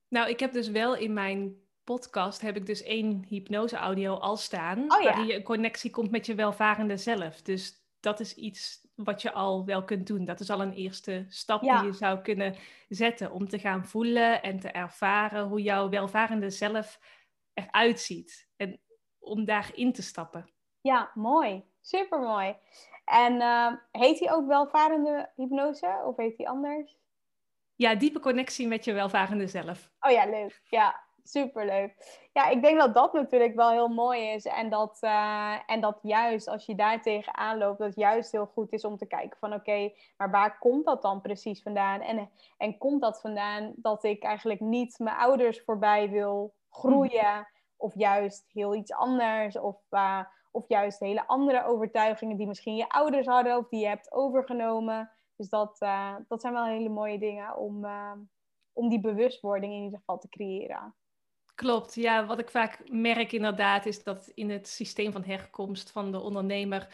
Nou, 0.07 0.29
ik 0.29 0.39
heb 0.39 0.51
dus 0.51 0.69
wel 0.69 0.95
in 0.95 1.13
mijn 1.13 1.67
podcast 1.95 2.41
heb 2.41 2.55
ik 2.55 2.65
dus 2.65 2.83
één 2.83 3.25
hypnose-audio 3.27 4.15
al 4.15 4.37
staan. 4.37 4.79
Oh, 4.79 5.03
waarin 5.03 5.25
je 5.25 5.35
een 5.35 5.43
connectie 5.43 5.91
komt 5.91 6.11
met 6.11 6.25
je 6.25 6.35
welvarende 6.35 6.97
zelf. 6.97 7.41
Dus 7.41 7.73
dat 7.99 8.19
is 8.19 8.35
iets 8.35 8.87
wat 8.95 9.21
je 9.21 9.31
al 9.31 9.65
wel 9.65 9.83
kunt 9.83 10.07
doen. 10.07 10.25
Dat 10.25 10.39
is 10.39 10.49
al 10.49 10.61
een 10.61 10.73
eerste 10.73 11.25
stap 11.29 11.61
die 11.61 11.83
je 11.83 11.93
zou 11.93 12.21
kunnen 12.21 12.55
zetten. 12.89 13.31
Om 13.31 13.47
te 13.47 13.59
gaan 13.59 13.85
voelen 13.85 14.43
en 14.43 14.59
te 14.59 14.67
ervaren 14.67 15.47
hoe 15.47 15.61
jouw 15.61 15.89
welvarende 15.89 16.49
zelf 16.49 16.99
eruit 17.53 17.99
ziet. 17.99 18.49
En 18.55 18.79
om 19.19 19.45
daarin 19.45 19.93
te 19.93 20.01
stappen. 20.01 20.49
Ja, 20.81 21.11
mooi. 21.13 21.63
Super 21.81 22.19
mooi. 22.19 22.55
En 23.05 23.33
uh, 23.33 23.73
heet 23.91 24.19
hij 24.19 24.31
ook 24.31 24.47
welvarende 24.47 25.31
hypnose 25.35 26.01
of 26.05 26.17
heet 26.17 26.37
hij 26.37 26.47
anders? 26.47 26.97
Ja, 27.75 27.95
diepe 27.95 28.19
connectie 28.19 28.67
met 28.67 28.85
je 28.85 28.93
welvarende 28.93 29.47
zelf. 29.47 29.91
Oh 29.99 30.11
ja, 30.11 30.25
leuk. 30.25 30.61
Ja, 30.63 31.07
Superleuk. 31.29 32.19
Ja, 32.33 32.49
ik 32.49 32.61
denk 32.61 32.79
dat 32.79 32.93
dat 32.93 33.13
natuurlijk 33.13 33.55
wel 33.55 33.69
heel 33.69 33.87
mooi 33.87 34.21
is. 34.21 34.45
En 34.45 34.69
dat, 34.69 34.97
uh, 35.01 35.55
en 35.65 35.81
dat 35.81 35.99
juist 36.01 36.47
als 36.47 36.65
je 36.65 36.75
daar 36.75 37.01
tegenaan 37.01 37.57
loopt, 37.57 37.79
dat 37.79 37.95
juist 37.95 38.31
heel 38.31 38.45
goed 38.45 38.71
is 38.71 38.85
om 38.85 38.97
te 38.97 39.05
kijken 39.05 39.37
van 39.39 39.53
oké, 39.53 39.91
maar 40.17 40.31
waar 40.31 40.57
komt 40.57 40.85
dat 40.85 41.01
dan 41.01 41.21
precies 41.21 41.61
vandaan? 41.61 42.01
En, 42.01 42.29
en 42.57 42.77
komt 42.77 43.01
dat 43.01 43.21
vandaan 43.21 43.73
dat 43.75 44.03
ik 44.03 44.23
eigenlijk 44.23 44.59
niet 44.59 44.99
mijn 44.99 45.15
ouders 45.15 45.61
voorbij 45.61 46.09
wil 46.09 46.53
groeien? 46.69 47.33
Mhm. 47.33 47.43
Of 47.77 47.93
juist 47.95 48.49
heel 48.51 48.75
iets 48.75 48.93
anders? 48.93 49.57
Of, 49.57 49.81
uh, 49.89 50.21
of 50.51 50.67
juist 50.67 50.99
hele 50.99 51.27
andere 51.27 51.65
overtuigingen 51.65 52.37
die 52.37 52.47
misschien 52.47 52.75
je 52.75 52.89
ouders 52.89 53.27
hadden 53.27 53.57
of 53.57 53.67
die 53.67 53.79
je 53.79 53.87
hebt 53.87 54.11
overgenomen. 54.11 55.11
Dus 55.35 55.49
dat, 55.49 55.77
uh, 55.79 56.15
dat 56.27 56.41
zijn 56.41 56.53
wel 56.53 56.65
hele 56.65 56.89
mooie 56.89 57.19
dingen 57.19 57.57
om, 57.57 57.85
om 58.73 58.89
die 58.89 58.99
bewustwording 58.99 59.73
in 59.73 59.83
ieder 59.83 59.99
geval 59.99 60.19
te 60.19 60.29
creëren. 60.29 60.93
Klopt, 61.59 61.95
ja. 61.95 62.25
Wat 62.25 62.39
ik 62.39 62.49
vaak 62.49 62.79
merk 62.91 63.31
inderdaad 63.31 63.85
is 63.85 64.03
dat 64.03 64.31
in 64.33 64.49
het 64.49 64.67
systeem 64.67 65.11
van 65.11 65.23
herkomst 65.23 65.91
van 65.91 66.11
de 66.11 66.19
ondernemer 66.19 66.87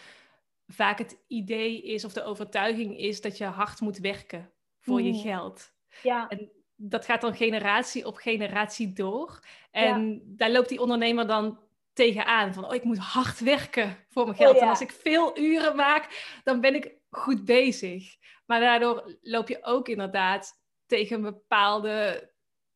vaak 0.67 0.97
het 0.97 1.17
idee 1.27 1.81
is 1.81 2.05
of 2.05 2.13
de 2.13 2.23
overtuiging 2.23 2.97
is 2.97 3.21
dat 3.21 3.37
je 3.37 3.45
hard 3.45 3.81
moet 3.81 3.97
werken 3.97 4.51
voor 4.79 5.01
je 5.01 5.11
mm. 5.11 5.19
geld. 5.19 5.71
Ja. 6.01 6.27
En 6.27 6.51
dat 6.75 7.05
gaat 7.05 7.21
dan 7.21 7.35
generatie 7.35 8.05
op 8.05 8.15
generatie 8.15 8.93
door. 8.93 9.39
En 9.71 10.21
daar 10.25 10.51
loopt 10.51 10.69
die 10.69 10.81
ondernemer 10.81 11.27
dan 11.27 11.59
tegenaan 11.93 12.53
van, 12.53 12.65
oh, 12.65 12.73
ik 12.73 12.83
moet 12.83 12.97
hard 12.97 13.39
werken 13.39 14.05
voor 14.09 14.25
mijn 14.25 14.37
geld. 14.37 14.55
Oh, 14.55 14.61
en 14.61 14.69
als 14.69 14.81
ik 14.81 14.91
veel 14.91 15.39
uren 15.39 15.75
maak, 15.75 16.37
dan 16.43 16.61
ben 16.61 16.75
ik 16.75 16.93
goed 17.09 17.45
bezig. 17.45 18.15
Maar 18.45 18.59
daardoor 18.59 19.17
loop 19.21 19.47
je 19.47 19.63
ook 19.63 19.87
inderdaad 19.87 20.61
tegen 20.85 21.15
een 21.15 21.21
bepaalde 21.21 22.29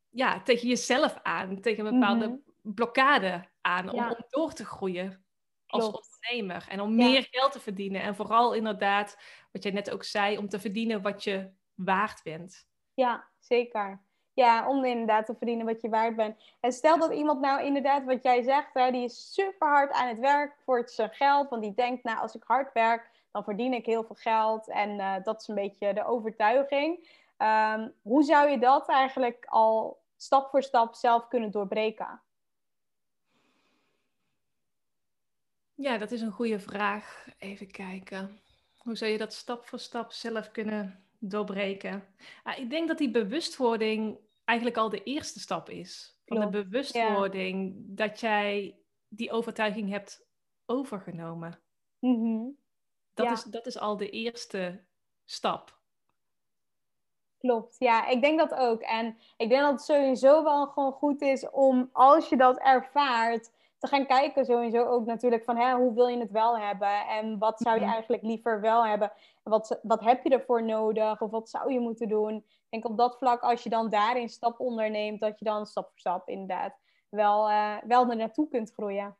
ja, 0.10 0.42
tegen 0.42 0.68
jezelf 0.68 1.20
aan, 1.24 1.62
tegen 1.62 1.86
een 1.86 2.00
bepaalde 2.00 2.28
mhm. 2.28 2.38
blokkade 2.62 3.44
aan 3.62 3.90
om, 3.90 4.00
om, 4.00 4.26
door 4.30 4.54
te 4.54 4.66
groeien 4.66 5.24
als 5.68 5.86
ondernemer 5.86 6.66
en 6.70 6.82
om 6.82 6.96
meer 6.96 7.28
geld 7.32 7.52
te 7.52 7.60
verdienen. 7.60 8.02
En 8.02 8.16
vooral 8.16 8.54
inderdaad, 8.54 9.18
wat 9.52 9.64
jij 9.64 9.72
net 9.72 9.92
ook 9.92 10.04
zei, 10.04 10.38
om 10.38 10.50
te 10.50 10.60
verdienen 10.60 11.02
wat 11.02 11.24
je 11.24 11.50
waard 11.74 12.24
bent. 12.24 12.68
Ja, 12.94 13.28
zeker. 13.40 14.02
Ja, 14.34 14.68
om 14.68 14.86
inderdaad 14.86 15.26
te 15.26 15.36
verdienen 15.36 15.66
wat 15.66 15.82
je 15.82 15.90
waard 15.90 16.16
bent. 16.16 16.42
En 16.60 16.72
stel 16.72 17.00
dat 17.00 17.14
iemand 17.14 17.42
nou 17.42 17.64
inderdaad, 17.64 18.04
wat 18.06 18.24
jij 18.24 18.42
zegt, 18.42 18.74
hè, 18.74 18.92
die 18.92 19.04
is 19.04 19.34
super 19.34 19.68
hard 19.68 19.92
aan 19.92 20.08
het 20.08 20.20
werk 20.20 20.56
voor 20.66 20.90
zijn 20.90 21.10
geld. 21.14 21.50
Want 21.50 21.62
die 21.62 21.74
denkt, 21.74 22.04
nou, 22.04 22.20
als 22.20 22.36
ik 22.36 22.44
hard 22.46 22.74
werk, 22.74 23.10
dan 23.32 23.44
verdien 23.44 23.74
ik 23.74 23.86
heel 23.86 24.04
veel 24.04 24.16
geld. 24.16 24.70
En 24.70 24.90
uh, 24.90 25.16
dat 25.24 25.42
is 25.42 25.48
een 25.48 25.56
beetje 25.56 25.94
de 25.94 26.06
overtuiging. 26.06 27.08
Um, 27.38 27.94
hoe 28.02 28.24
zou 28.24 28.50
je 28.50 28.60
dat 28.60 28.90
eigenlijk 28.90 29.46
al 29.48 29.99
stap 30.22 30.50
voor 30.50 30.64
stap 30.64 30.96
zelf 30.96 31.28
kunnen 31.28 31.52
doorbreken? 31.52 32.22
Ja, 35.76 35.98
dat 35.98 36.12
is 36.12 36.22
een 36.22 36.32
goede 36.32 36.60
vraag. 36.60 37.28
Even 37.38 37.72
kijken. 37.72 38.40
Hoe 38.78 38.96
zou 38.96 39.12
je 39.12 39.18
dat 39.18 39.34
stap 39.34 39.66
voor 39.66 39.80
stap 39.80 40.12
zelf 40.12 40.52
kunnen 40.52 41.04
doorbreken? 41.20 42.08
Ah, 42.44 42.58
ik 42.58 42.70
denk 42.70 42.88
dat 42.88 42.98
die 42.98 43.12
bewustwording 43.12 44.18
eigenlijk 44.46 44.78
al 44.78 44.90
de 44.90 45.04
eerste 45.04 45.40
stap 45.40 45.70
is. 45.70 46.20
Van 46.26 46.40
de 46.40 46.50
bewustwording 46.50 47.76
dat 47.88 48.20
jij 48.20 48.80
die 49.08 49.32
overtuiging 49.32 49.90
hebt 49.90 50.28
overgenomen. 50.66 51.60
Mm 52.00 52.58
dat, 53.14 53.32
is, 53.32 53.44
dat 53.44 53.66
is 53.66 53.78
al 53.78 53.98
de 53.98 54.10
eerste 54.10 54.84
stap. 55.26 55.79
Klopt, 57.40 57.76
ja, 57.78 58.08
ik 58.08 58.22
denk 58.22 58.40
dat 58.40 58.54
ook. 58.54 58.82
En 58.82 59.18
ik 59.38 59.50
denk 59.50 59.62
dat 59.62 59.72
het 59.72 59.82
sowieso 59.82 60.44
wel 60.44 60.68
gewoon 60.68 60.92
goed 60.92 61.22
is 61.22 61.50
om, 61.50 61.90
als 61.92 62.30
je 62.30 62.38
dat 62.38 62.58
ervaart, 62.58 63.52
te 63.80 63.88
gaan 63.88 64.06
kijken 64.06 64.46
sowieso 64.46 64.86
ook 64.86 65.06
natuurlijk 65.06 65.44
van 65.44 65.58
hè, 65.58 65.76
hoe 65.76 65.94
wil 65.94 66.08
je 66.08 66.20
het 66.20 66.32
wel 66.32 66.58
hebben 66.58 67.08
en 67.08 67.38
wat 67.38 67.60
zou 67.60 67.76
je 67.76 67.82
mhm. 67.82 67.92
eigenlijk 67.92 68.24
liever 68.24 68.62
wel 68.62 68.86
hebben 68.86 69.12
en 69.44 69.52
wat, 69.52 69.80
wat 69.82 70.04
heb 70.04 70.24
je 70.24 70.30
ervoor 70.30 70.64
nodig 70.64 71.22
of 71.22 71.32
wat 71.32 71.50
zou 71.50 71.74
je 71.74 71.80
moeten 71.80 72.08
doen. 72.08 72.36
Ik 72.36 72.66
denk 72.70 72.86
op 72.86 72.98
dat 72.98 73.18
vlak 73.18 73.42
als 73.42 73.64
je 73.64 73.70
dan 73.70 73.90
daarin 73.90 74.30
stap 74.30 74.60
onderneemt, 74.60 75.20
dat 75.20 75.40
je 75.40 75.46
dan 75.46 75.66
stap 75.66 75.90
voor 75.90 76.00
stap 76.00 76.30
inderdaad 76.30 76.78
wel, 77.10 77.50
uh, 77.50 77.78
wel 77.88 78.10
er 78.10 78.16
naartoe 78.16 78.48
kunt 78.50 78.74
groeien. 78.74 79.18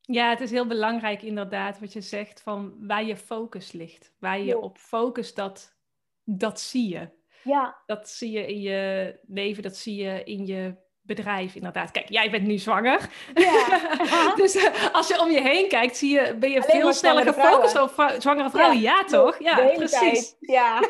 Ja, 0.00 0.30
het 0.30 0.40
is 0.40 0.50
heel 0.50 0.66
belangrijk 0.66 1.22
inderdaad 1.22 1.80
wat 1.80 1.92
je 1.92 2.00
zegt 2.00 2.42
van 2.42 2.86
waar 2.86 3.04
je 3.04 3.16
focus 3.16 3.72
ligt. 3.72 4.12
Waar 4.18 4.40
je 4.40 4.58
op 4.58 4.78
focust, 4.78 5.36
dat, 5.36 5.76
dat 6.24 6.60
zie 6.60 6.88
je. 6.88 7.08
Ja. 7.44 7.82
Dat 7.86 8.08
zie 8.08 8.30
je 8.30 8.46
in 8.46 8.60
je 8.60 9.18
leven, 9.26 9.62
dat 9.62 9.76
zie 9.76 10.02
je 10.02 10.24
in 10.24 10.46
je 10.46 10.76
bedrijf 11.02 11.54
inderdaad. 11.54 11.90
Kijk, 11.90 12.08
jij 12.08 12.30
bent 12.30 12.46
nu 12.46 12.58
zwanger. 12.58 13.10
Ja. 13.34 14.34
dus 14.42 14.56
uh, 14.56 14.94
als 14.94 15.08
je 15.08 15.20
om 15.20 15.30
je 15.30 15.40
heen 15.40 15.68
kijkt, 15.68 15.96
zie 15.96 16.10
je, 16.10 16.36
ben 16.36 16.50
je 16.50 16.62
veel 16.62 16.92
sneller 16.92 17.24
gefocust 17.24 17.80
op 17.80 18.14
zwangere 18.18 18.50
vrouwen. 18.50 18.80
Ja, 18.80 18.96
ja 18.98 19.04
toch? 19.04 19.38
Ja, 19.38 19.72
precies. 19.74 20.36
Ja. 20.40 20.80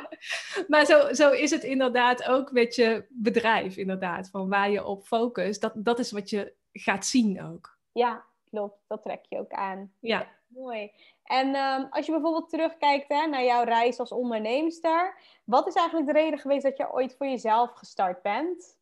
maar 0.68 0.84
zo, 0.84 1.12
zo 1.12 1.30
is 1.30 1.50
het 1.50 1.62
inderdaad 1.62 2.28
ook 2.28 2.52
met 2.52 2.74
je 2.74 3.06
bedrijf, 3.08 3.76
inderdaad. 3.76 4.30
Van 4.30 4.48
waar 4.48 4.70
je 4.70 4.84
op 4.84 5.06
focust, 5.06 5.60
dat, 5.60 5.72
dat 5.76 5.98
is 5.98 6.10
wat 6.10 6.30
je 6.30 6.54
gaat 6.72 7.06
zien 7.06 7.42
ook. 7.42 7.78
Ja, 7.92 8.24
klopt. 8.50 8.76
Dat 8.86 9.02
trek 9.02 9.24
je 9.28 9.38
ook 9.38 9.52
aan. 9.52 9.92
Ja. 10.00 10.26
Mooi. 10.48 10.92
En 11.28 11.54
um, 11.54 11.86
als 11.90 12.06
je 12.06 12.12
bijvoorbeeld 12.12 12.50
terugkijkt 12.50 13.08
hè, 13.08 13.26
naar 13.26 13.44
jouw 13.44 13.64
reis 13.64 13.98
als 13.98 14.12
onderneemster, 14.12 15.20
wat 15.44 15.66
is 15.66 15.74
eigenlijk 15.74 16.06
de 16.06 16.12
reden 16.12 16.38
geweest 16.38 16.62
dat 16.62 16.76
je 16.76 16.92
ooit 16.92 17.14
voor 17.18 17.26
jezelf 17.26 17.70
gestart 17.74 18.22
bent? 18.22 18.76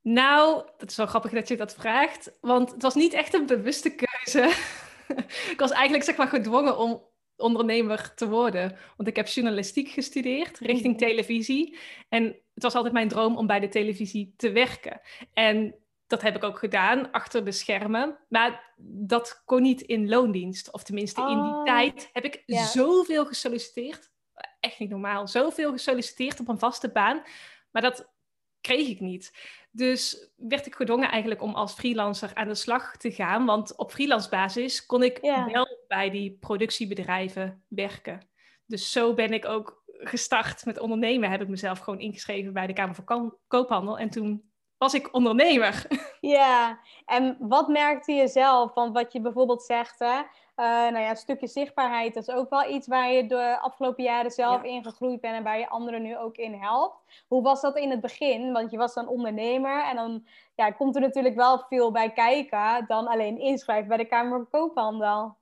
Nou, 0.00 0.62
dat 0.76 0.90
is 0.90 0.96
wel 0.96 1.06
grappig 1.06 1.30
dat 1.30 1.48
je 1.48 1.56
dat 1.56 1.74
vraagt, 1.74 2.38
want 2.40 2.72
het 2.72 2.82
was 2.82 2.94
niet 2.94 3.12
echt 3.12 3.34
een 3.34 3.46
bewuste 3.46 3.94
keuze. 3.94 4.56
ik 5.52 5.54
was 5.56 5.70
eigenlijk 5.70 6.04
zeg 6.04 6.16
maar 6.16 6.28
gedwongen 6.28 6.78
om 6.78 7.02
ondernemer 7.36 8.14
te 8.14 8.28
worden, 8.28 8.76
want 8.96 9.08
ik 9.08 9.16
heb 9.16 9.26
journalistiek 9.26 9.88
gestudeerd 9.88 10.58
richting 10.58 10.96
mhm. 10.96 11.06
televisie 11.06 11.78
en 12.08 12.24
het 12.54 12.62
was 12.62 12.74
altijd 12.74 12.92
mijn 12.92 13.08
droom 13.08 13.36
om 13.36 13.46
bij 13.46 13.60
de 13.60 13.68
televisie 13.68 14.34
te 14.36 14.52
werken. 14.52 15.00
En 15.32 15.74
dat 16.14 16.22
heb 16.22 16.36
ik 16.36 16.44
ook 16.44 16.58
gedaan 16.58 17.10
achter 17.10 17.44
de 17.44 17.52
schermen. 17.52 18.18
Maar 18.28 18.72
dat 18.76 19.42
kon 19.44 19.62
niet 19.62 19.80
in 19.80 20.08
loondienst. 20.08 20.72
Of 20.72 20.82
tenminste, 20.82 21.20
in 21.20 21.42
die 21.42 21.52
oh. 21.52 21.64
tijd 21.64 22.10
heb 22.12 22.24
ik 22.24 22.42
zoveel 22.46 23.26
gesolliciteerd. 23.26 24.12
Echt 24.60 24.78
niet 24.78 24.90
normaal. 24.90 25.28
Zoveel 25.28 25.72
gesolliciteerd 25.72 26.40
op 26.40 26.48
een 26.48 26.58
vaste 26.58 26.90
baan. 26.90 27.22
Maar 27.70 27.82
dat 27.82 28.12
kreeg 28.60 28.88
ik 28.88 29.00
niet. 29.00 29.32
Dus 29.70 30.30
werd 30.36 30.66
ik 30.66 30.74
gedwongen 30.74 31.10
eigenlijk 31.10 31.42
om 31.42 31.54
als 31.54 31.72
freelancer 31.72 32.30
aan 32.34 32.48
de 32.48 32.54
slag 32.54 32.96
te 32.96 33.12
gaan. 33.12 33.44
Want 33.44 33.76
op 33.76 33.92
freelance 33.92 34.28
basis 34.28 34.86
kon 34.86 35.02
ik 35.02 35.18
wel 35.20 35.84
bij 35.88 36.10
die 36.10 36.36
productiebedrijven 36.40 37.64
werken. 37.68 38.28
Dus 38.66 38.92
zo 38.92 39.14
ben 39.14 39.32
ik 39.32 39.44
ook 39.44 39.82
gestart 39.86 40.64
met 40.64 40.78
ondernemen. 40.78 41.30
Heb 41.30 41.42
ik 41.42 41.48
mezelf 41.48 41.78
gewoon 41.78 42.00
ingeschreven 42.00 42.52
bij 42.52 42.66
de 42.66 42.72
Kamer 42.72 42.94
van 42.94 43.38
Koophandel. 43.46 43.98
En 43.98 44.10
toen 44.10 44.52
was 44.84 44.94
ik 44.94 45.14
ondernemer. 45.14 45.86
Ja, 46.20 46.78
en 47.06 47.36
wat 47.40 47.68
merkte 47.68 48.12
je 48.12 48.28
zelf? 48.28 48.72
van 48.72 48.92
wat 48.92 49.12
je 49.12 49.20
bijvoorbeeld 49.20 49.62
zegt, 49.62 49.98
hè? 49.98 50.16
Uh, 50.56 50.66
nou 50.66 50.98
ja, 50.98 51.10
een 51.10 51.16
stukje 51.16 51.46
zichtbaarheid 51.46 52.16
is 52.16 52.30
ook 52.30 52.50
wel 52.50 52.70
iets 52.70 52.86
waar 52.86 53.12
je 53.12 53.26
de 53.26 53.58
afgelopen 53.60 54.04
jaren 54.04 54.30
zelf 54.30 54.62
ja. 54.62 54.68
in 54.68 54.82
gegroeid 54.82 55.20
bent 55.20 55.36
en 55.36 55.42
waar 55.42 55.58
je 55.58 55.68
anderen 55.68 56.02
nu 56.02 56.18
ook 56.18 56.36
in 56.36 56.54
helpt. 56.54 56.96
Hoe 57.28 57.42
was 57.42 57.60
dat 57.60 57.76
in 57.76 57.90
het 57.90 58.00
begin? 58.00 58.52
Want 58.52 58.70
je 58.70 58.76
was 58.76 58.94
dan 58.94 59.08
ondernemer 59.08 59.84
en 59.84 59.96
dan 59.96 60.26
ja, 60.54 60.70
komt 60.70 60.94
er 60.94 61.00
natuurlijk 61.00 61.34
wel 61.34 61.64
veel 61.68 61.90
bij 61.90 62.12
kijken 62.12 62.84
dan 62.86 63.06
alleen 63.06 63.38
inschrijven 63.38 63.88
bij 63.88 63.96
de 63.96 64.04
Kamer 64.04 64.38
van 64.38 64.48
Koophandel. 64.50 65.36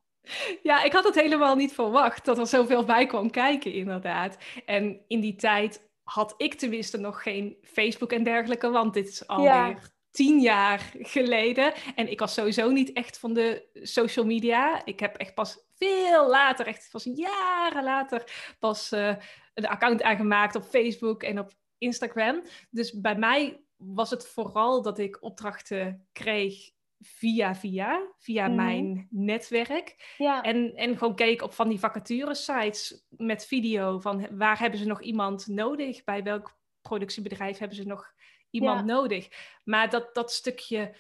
Ja, 0.63 0.83
ik 0.83 0.93
had 0.93 1.05
het 1.05 1.15
helemaal 1.15 1.57
niet 1.57 1.75
verwacht 1.75 2.25
dat 2.25 2.39
er 2.39 2.47
zoveel 2.47 2.85
bij 2.85 3.07
kwam 3.07 3.31
kijken, 3.31 3.73
inderdaad. 3.73 4.37
En 4.67 5.01
in 5.09 5.21
die 5.21 5.37
tijd 5.37 5.91
had 6.03 6.35
ik 6.37 6.55
tenminste 6.55 6.99
nog 6.99 7.23
geen 7.23 7.57
Facebook 7.63 8.13
en 8.13 8.23
dergelijke, 8.23 8.71
want 8.71 8.95
dit 8.95 9.09
is 9.09 9.27
alweer 9.27 9.53
ja. 9.53 9.79
tien 10.11 10.41
jaar 10.41 10.93
geleden. 10.99 11.73
En 11.95 12.11
ik 12.11 12.19
was 12.19 12.35
sowieso 12.35 12.71
niet 12.71 12.93
echt 12.93 13.19
van 13.19 13.33
de 13.35 13.69
social 13.83 14.27
media. 14.27 14.85
Ik 14.85 15.01
heb 15.01 15.17
echt 15.17 15.35
pas 15.35 15.59
veel 15.75 16.29
later, 16.29 16.67
echt 16.67 16.89
pas 16.91 17.05
jaren 17.15 17.85
later, 17.85 18.55
pas 18.59 18.93
uh, 18.93 19.15
een 19.55 19.67
account 19.67 20.03
aangemaakt 20.03 20.55
op 20.55 20.65
Facebook 20.65 21.23
en 21.23 21.39
op 21.39 21.51
Instagram. 21.79 22.43
Dus 22.71 23.01
bij 23.01 23.17
mij 23.17 23.65
was 23.77 24.11
het 24.11 24.27
vooral 24.27 24.83
dat 24.83 24.99
ik 24.99 25.23
opdrachten 25.23 26.07
kreeg 26.13 26.71
via 27.03 27.55
via, 27.55 28.09
via 28.19 28.47
mhm. 28.47 28.57
mijn 28.57 29.07
netwerk. 29.11 30.15
Ja. 30.19 30.43
En, 30.43 30.75
en 30.75 30.99
gewoon 30.99 31.15
keek 31.15 31.43
op 31.43 31.53
van 31.53 31.69
die 31.69 31.79
vacature 31.79 32.35
sites 32.35 33.05
met 33.09 33.47
video 33.47 33.99
van 33.99 34.37
waar 34.37 34.59
hebben 34.59 34.79
ze 34.79 34.87
nog 34.87 35.03
iemand 35.03 35.47
nodig? 35.47 36.05
Bij 36.05 36.23
welk 36.23 36.57
productiebedrijf 36.83 37.59
hebben 37.59 37.77
ze 37.77 37.87
nog 37.87 38.15
iemand 38.51 38.85
nodig? 38.85 39.29
Maar 39.65 39.91
dat, 39.91 40.15
dat 40.15 40.33
stukje 40.33 40.97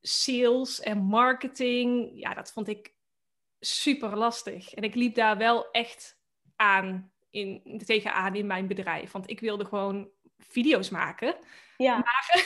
sales 0.00 0.80
en 0.80 0.98
marketing, 0.98 2.10
ja, 2.14 2.34
dat 2.34 2.52
vond 2.52 2.68
ik 2.68 2.94
super 3.60 4.16
lastig. 4.16 4.74
En 4.74 4.82
ik 4.82 4.94
liep 4.94 5.14
daar 5.14 5.36
wel 5.36 5.70
echt 5.70 6.18
aan 6.56 7.12
in, 7.30 7.82
tegenaan 7.86 8.34
in 8.34 8.46
mijn 8.46 8.66
bedrijf. 8.66 9.10
Want 9.10 9.30
ik 9.30 9.40
wilde 9.40 9.64
gewoon 9.64 10.08
video's 10.38 10.90
maken. 10.90 11.36
Ja. 11.76 11.96
Maar 11.96 12.44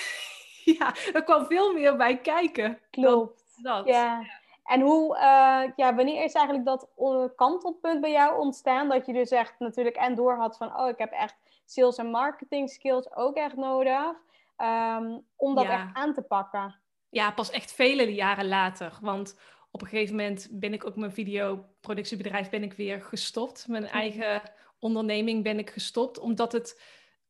ja, 0.78 0.94
er 1.12 1.24
kwam 1.24 1.46
veel 1.46 1.72
meer 1.72 1.96
bij 1.96 2.18
kijken. 2.18 2.78
Klopt. 2.90 3.44
Dat. 3.62 3.86
Ja. 3.86 4.24
En 4.64 4.80
hoe, 4.80 5.16
uh, 5.16 5.72
ja, 5.76 5.94
wanneer 5.94 6.24
is 6.24 6.32
eigenlijk 6.32 6.64
dat 6.64 6.88
kantelpunt 7.36 8.00
bij 8.00 8.10
jou 8.10 8.38
ontstaan? 8.40 8.88
Dat 8.88 9.06
je 9.06 9.12
dus 9.12 9.30
echt 9.30 9.54
natuurlijk 9.58 9.96
en 9.96 10.14
door 10.14 10.36
had 10.36 10.56
van, 10.56 10.78
oh, 10.78 10.88
ik 10.88 10.98
heb 10.98 11.12
echt 11.12 11.36
sales 11.64 11.96
en 11.96 12.10
marketing 12.10 12.70
skills 12.70 13.14
ook 13.14 13.36
echt 13.36 13.56
nodig. 13.56 14.22
Um, 14.56 15.26
om 15.36 15.54
dat 15.54 15.64
echt 15.64 15.86
aan 15.92 16.14
te 16.14 16.22
pakken. 16.22 16.80
Ja, 17.08 17.30
pas 17.30 17.50
echt 17.50 17.72
vele 17.72 18.14
jaren 18.14 18.48
later. 18.48 18.98
Want 19.00 19.38
op 19.70 19.82
een 19.82 19.88
gegeven 19.88 20.16
moment 20.16 20.48
ben 20.50 20.72
ik 20.72 20.86
ook 20.86 20.96
mijn 20.96 21.12
videoproductiebedrijf 21.12 22.50
ben 22.50 22.62
ik 22.62 22.72
weer 22.72 23.02
gestopt. 23.02 23.68
Mijn 23.68 23.82
mhm. 23.82 23.92
eigen 23.92 24.42
onderneming 24.78 25.42
ben 25.42 25.58
ik 25.58 25.70
gestopt. 25.70 26.18
Omdat 26.18 26.52
het 26.52 26.82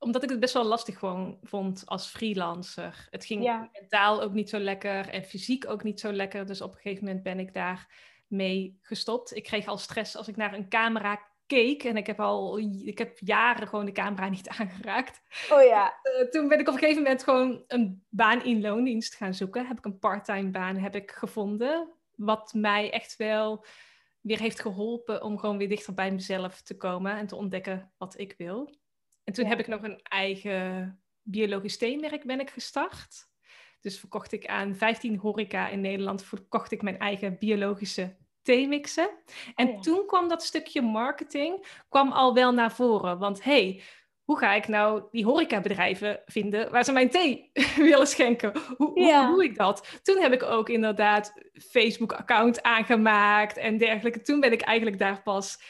omdat 0.04 0.22
ik 0.22 0.30
het 0.30 0.40
best 0.40 0.54
wel 0.54 0.64
lastig 0.64 0.98
gewoon 0.98 1.38
vond 1.42 1.82
als 1.86 2.06
freelancer. 2.06 3.06
Het 3.10 3.24
ging 3.24 3.68
mentaal 3.72 4.22
ook 4.22 4.32
niet 4.32 4.48
zo 4.48 4.58
lekker 4.58 5.08
en 5.08 5.24
fysiek 5.24 5.68
ook 5.68 5.82
niet 5.82 6.00
zo 6.00 6.12
lekker. 6.12 6.46
Dus 6.46 6.60
op 6.60 6.74
een 6.74 6.80
gegeven 6.80 7.04
moment 7.04 7.22
ben 7.22 7.38
ik 7.38 7.54
daar 7.54 7.94
mee 8.26 8.78
gestopt. 8.80 9.36
Ik 9.36 9.42
kreeg 9.42 9.66
al 9.66 9.78
stress 9.78 10.16
als 10.16 10.28
ik 10.28 10.36
naar 10.36 10.54
een 10.54 10.68
camera 10.68 11.28
keek. 11.46 11.84
En 11.84 11.96
ik 11.96 12.06
heb 12.06 12.20
al 12.20 12.58
ik 12.84 12.98
heb 12.98 13.18
jaren 13.18 13.68
gewoon 13.68 13.84
de 13.84 13.92
camera 13.92 14.28
niet 14.38 14.48
aangeraakt. 14.48 15.22
Oh 15.50 15.62
ja. 15.62 15.94
Uh, 16.02 16.28
toen 16.28 16.48
ben 16.48 16.58
ik 16.58 16.68
op 16.68 16.74
een 16.74 16.80
gegeven 16.80 17.02
moment 17.02 17.22
gewoon 17.22 17.64
een 17.66 18.04
baan 18.08 18.44
in 18.44 18.60
loondienst 18.60 19.14
gaan 19.14 19.34
zoeken. 19.34 19.66
Heb 19.66 19.78
ik 19.78 19.84
een 19.84 19.98
parttime 19.98 20.50
baan 20.50 20.76
heb 20.76 20.94
ik 20.94 21.10
gevonden. 21.10 21.92
Wat 22.14 22.54
mij 22.54 22.90
echt 22.90 23.16
wel 23.16 23.64
weer 24.20 24.38
heeft 24.38 24.60
geholpen 24.60 25.22
om 25.22 25.38
gewoon 25.38 25.58
weer 25.58 25.68
dichter 25.68 25.94
bij 25.94 26.12
mezelf 26.12 26.62
te 26.62 26.76
komen 26.76 27.16
en 27.16 27.26
te 27.26 27.36
ontdekken 27.36 27.92
wat 27.96 28.18
ik 28.18 28.34
wil. 28.38 28.82
En 29.24 29.32
toen 29.32 29.46
heb 29.46 29.58
ik 29.58 29.66
nog 29.66 29.82
een 29.82 30.00
eigen 30.02 30.98
biologisch 31.22 31.78
theemerk 31.78 32.24
ben 32.24 32.40
ik 32.40 32.50
gestart. 32.50 33.32
Dus 33.80 33.98
verkocht 33.98 34.32
ik 34.32 34.46
aan 34.46 34.74
15 34.74 35.16
horeca 35.18 35.68
in 35.68 35.80
Nederland, 35.80 36.24
verkocht 36.24 36.72
ik 36.72 36.82
mijn 36.82 36.98
eigen 36.98 37.38
biologische 37.38 38.16
theemixen. 38.42 39.10
En 39.54 39.68
oh 39.68 39.80
toen 39.80 40.06
kwam 40.06 40.28
dat 40.28 40.42
stukje 40.42 40.82
marketing 40.82 41.82
kwam 41.88 42.12
al 42.12 42.34
wel 42.34 42.52
naar 42.52 42.72
voren. 42.72 43.18
Want 43.18 43.44
hey, 43.44 43.82
hoe 44.24 44.38
ga 44.38 44.52
ik 44.52 44.68
nou 44.68 45.02
die 45.10 45.24
horecabedrijven 45.24 46.22
vinden 46.26 46.70
waar 46.70 46.84
ze 46.84 46.92
mijn 46.92 47.10
thee 47.10 47.50
willen 47.76 48.06
schenken? 48.06 48.52
Hoe, 48.76 48.92
hoe 48.92 49.26
doe 49.26 49.44
ik 49.44 49.56
dat? 49.56 50.00
Toen 50.02 50.20
heb 50.20 50.32
ik 50.32 50.42
ook 50.42 50.68
inderdaad 50.68 51.32
Facebook-account 51.52 52.62
aangemaakt 52.62 53.56
en 53.56 53.78
dergelijke. 53.78 54.20
Toen 54.20 54.40
ben 54.40 54.52
ik 54.52 54.60
eigenlijk 54.60 54.98
daar 54.98 55.22
pas 55.22 55.62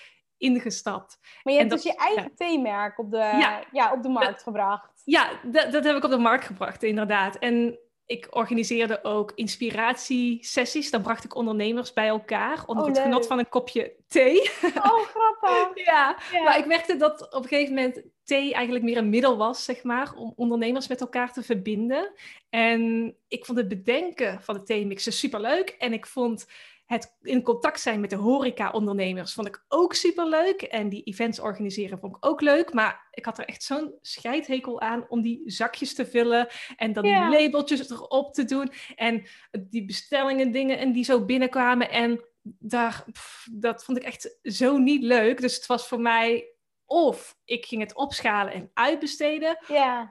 ingestapt. 0.44 1.18
Maar 1.42 1.52
je 1.52 1.59
hebt 1.59 1.70
dus 1.70 1.83
je 1.83 1.96
eigen 1.96 2.22
ja. 2.22 2.30
theemerk 2.35 2.98
op 2.98 3.11
de, 3.11 3.62
ja. 3.72 3.92
op 3.92 4.02
de 4.02 4.09
markt 4.09 4.42
gebracht. 4.42 5.02
Ja, 5.04 5.30
dat, 5.42 5.72
dat 5.72 5.85
heb 5.85 5.96
ik 5.96 6.04
op 6.04 6.11
de 6.11 6.18
markt 6.18 6.44
gebracht, 6.44 6.83
inderdaad. 6.83 7.37
En 7.37 7.78
ik 8.07 8.26
organiseerde 8.30 9.04
ook 9.04 9.33
inspiratiesessies. 9.35 10.90
Dan 10.90 11.02
bracht 11.02 11.24
ik 11.24 11.35
ondernemers 11.35 11.92
bij 11.92 12.09
elkaar 12.09 12.62
onder 12.66 12.85
oh, 12.85 12.90
het 12.90 12.98
genot 12.98 13.26
van 13.26 13.38
een 13.38 13.48
kopje 13.48 13.96
thee. 14.09 14.50
Oh, 14.62 15.00
grappig. 15.00 15.85
ja. 15.92 16.16
maar 16.44 16.59
ik 16.59 16.66
merkte 16.66 16.96
dat 16.96 17.35
op 17.35 17.42
een 17.42 17.48
gegeven 17.48 17.74
moment 17.74 18.02
thee 18.24 18.54
eigenlijk 18.54 18.85
meer 18.85 18.96
een 18.96 19.09
middel 19.09 19.37
was, 19.37 19.64
zeg 19.64 19.83
maar, 19.83 20.14
om 20.14 20.33
ondernemers 20.37 20.88
met 20.88 21.00
elkaar 21.00 21.33
te 21.33 21.42
verbinden. 21.42 22.12
En 22.50 23.14
ik 23.28 23.44
vond 23.44 23.59
het 23.59 23.68
bedenken 23.68 24.42
van 24.42 24.54
de 24.54 24.62
theemixen 24.62 25.12
superleuk. 25.12 25.68
En 25.68 25.92
ik 25.92 26.07
vond 26.07 26.46
het 26.87 27.16
in 27.23 27.42
contact 27.42 27.81
zijn 27.81 28.01
met 28.01 28.11
de 28.11 28.16
horeca-ondernemers 28.16 29.33
vond 29.33 29.47
ik 29.47 29.64
ook 29.68 29.94
super 29.94 30.29
leuk. 30.29 30.62
En 30.62 30.88
die 30.88 31.03
events 31.03 31.40
organiseren 31.40 31.99
vond 31.99 32.16
ik 32.16 32.27
ook 32.27 32.40
leuk. 32.40 32.73
Maar 32.73 33.09
ik 33.11 33.25
had 33.25 33.38
er 33.38 33.44
echt 33.44 33.62
zo'n 33.62 33.94
scheidhekel 34.01 34.81
aan 34.81 35.07
om 35.09 35.23
die 35.23 35.42
zakjes 35.44 35.94
te 35.94 36.07
vullen. 36.07 36.49
En 36.77 36.92
dan 36.92 37.03
die 37.03 37.29
labeltjes 37.29 37.90
erop 37.90 38.35
te 38.35 38.44
doen. 38.44 38.73
En 38.94 39.27
die 39.61 39.85
bestellingen, 39.85 40.53
dingen 40.53 40.79
en 40.79 40.92
die 40.92 41.05
zo 41.05 41.25
binnenkwamen. 41.25 41.90
En 41.90 42.25
daar, 42.59 43.05
dat 43.53 43.85
vond 43.85 43.99
ik 43.99 44.05
echt 44.05 44.38
zo 44.42 44.77
niet 44.77 45.03
leuk. 45.03 45.40
Dus 45.40 45.55
het 45.55 45.66
was 45.66 45.88
voor 45.88 46.01
mij 46.01 46.55
of 46.87 47.38
ik 47.44 47.66
ging 47.66 47.81
het 47.81 47.94
opschalen 47.94 48.53
en 48.53 48.70
uitbesteden. 48.75 49.59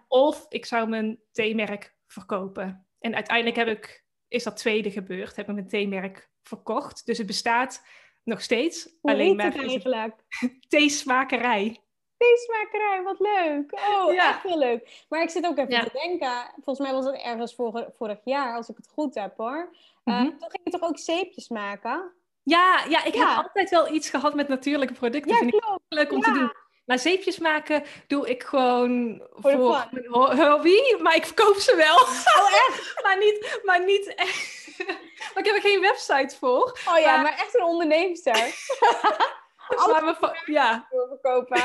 Of 0.08 0.46
ik 0.50 0.66
zou 0.66 0.90
mijn 0.90 1.20
theemerk 1.32 1.96
verkopen. 2.08 2.88
En 3.00 3.16
uiteindelijk 3.16 3.56
heb 3.56 3.68
ik, 3.68 4.03
is 4.34 4.44
dat 4.44 4.58
tweede 4.58 4.92
gebeurd. 4.92 5.36
Heb 5.36 5.48
ik 5.48 5.54
mijn 5.54 5.68
theemerk 5.68 6.30
verkocht. 6.42 7.06
Dus 7.06 7.18
het 7.18 7.28
bestaat 7.28 7.84
nog 8.24 8.42
steeds. 8.42 8.90
Hoe 9.02 9.12
alleen 9.12 9.36
maar 9.36 9.46
het 9.46 9.68
eigenlijk? 9.68 10.16
Theesmakerij. 10.68 11.82
Theesmakerij, 12.18 13.04
wat 13.04 13.20
leuk. 13.20 13.74
Oh, 13.74 14.14
ja. 14.14 14.30
echt 14.30 14.44
heel 14.44 14.58
leuk. 14.58 15.06
Maar 15.10 15.22
ik 15.22 15.30
zit 15.30 15.46
ook 15.46 15.58
even 15.58 15.84
te 15.84 16.00
denken. 16.02 16.52
Volgens 16.54 16.80
mij 16.88 16.96
was 16.96 17.06
het 17.06 17.22
ergens 17.22 17.56
vorig, 17.56 17.88
vorig 17.98 18.20
jaar, 18.24 18.56
als 18.56 18.70
ik 18.70 18.78
het 18.78 18.88
goed 18.88 19.16
heb 19.16 19.38
hoor. 19.38 19.76
Uh, 20.06 20.22
Toen 20.22 20.36
ging 20.38 20.62
je 20.64 20.70
toch 20.70 20.90
ook 20.90 20.98
zeepjes 20.98 21.50
maken? 21.50 22.12
Ja, 22.44 22.86
ja 22.90 23.04
ik 23.04 23.14
heb 23.14 23.28
altijd 23.28 23.70
wel 23.70 23.94
iets 23.94 24.10
gehad 24.10 24.36
met 24.36 24.48
natuurlijke 24.48 24.94
producten. 24.94 25.32
Ja, 25.32 25.38
Vind 25.38 25.52
klopt. 25.52 25.82
ik 25.88 25.98
leuk 25.98 26.12
om 26.12 26.22
te 26.22 26.32
doen. 26.32 26.52
Maar 26.86 27.00
zeepjes 27.00 27.38
maken 27.38 27.84
doe 28.08 28.30
ik 28.30 28.44
gewoon 28.44 29.22
voor, 29.34 29.52
voor 29.52 29.88
mijn 29.92 30.50
hobby. 30.52 30.78
Maar 31.02 31.16
ik 31.16 31.26
verkoop 31.26 31.58
ze 31.58 31.76
wel. 31.76 31.96
Oh, 31.96 32.54
echt? 32.68 32.94
maar, 33.04 33.18
niet, 33.18 33.60
maar 33.64 33.86
niet 33.86 34.16
echt. 34.16 34.68
maar 35.34 35.44
ik 35.44 35.46
heb 35.46 35.56
er 35.56 35.62
geen 35.62 35.82
website 35.82 36.36
voor. 36.40 36.80
Oh 36.90 37.00
ja, 37.00 37.22
maar, 37.22 37.34
echt 37.34 37.56
een 37.56 37.64
onderneemster. 37.64 38.36
Alles 39.68 40.20
we, 40.20 40.42
ja. 40.46 40.88
verkopen. 40.90 41.62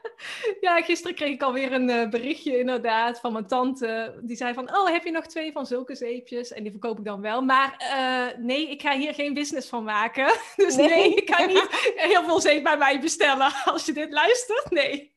ja, 0.60 0.80
gisteren 0.80 1.16
kreeg 1.16 1.30
ik 1.30 1.42
alweer 1.42 1.72
een 1.72 1.88
uh, 1.88 2.08
berichtje 2.08 2.58
inderdaad 2.58 3.20
van 3.20 3.32
mijn 3.32 3.46
tante. 3.46 4.18
Die 4.22 4.36
zei 4.36 4.54
van, 4.54 4.76
oh, 4.76 4.88
heb 4.88 5.04
je 5.04 5.10
nog 5.10 5.26
twee 5.26 5.52
van 5.52 5.66
zulke 5.66 5.94
zeepjes? 5.94 6.52
En 6.52 6.62
die 6.62 6.70
verkoop 6.70 6.98
ik 6.98 7.04
dan 7.04 7.20
wel. 7.20 7.42
Maar 7.42 7.76
uh, 7.80 8.44
nee, 8.44 8.70
ik 8.70 8.82
ga 8.82 8.96
hier 8.96 9.14
geen 9.14 9.34
business 9.34 9.68
van 9.68 9.84
maken. 9.84 10.24
Dus 10.56 10.76
nee, 10.76 10.88
nee 10.88 11.14
ik 11.14 11.34
ga 11.34 11.44
niet 11.54 11.92
heel 11.96 12.24
veel 12.24 12.40
zeep 12.40 12.62
bij 12.62 12.76
mij 12.76 13.00
bestellen 13.00 13.52
als 13.64 13.86
je 13.86 13.92
dit 13.92 14.12
luistert. 14.12 14.70
Nee 14.70 15.14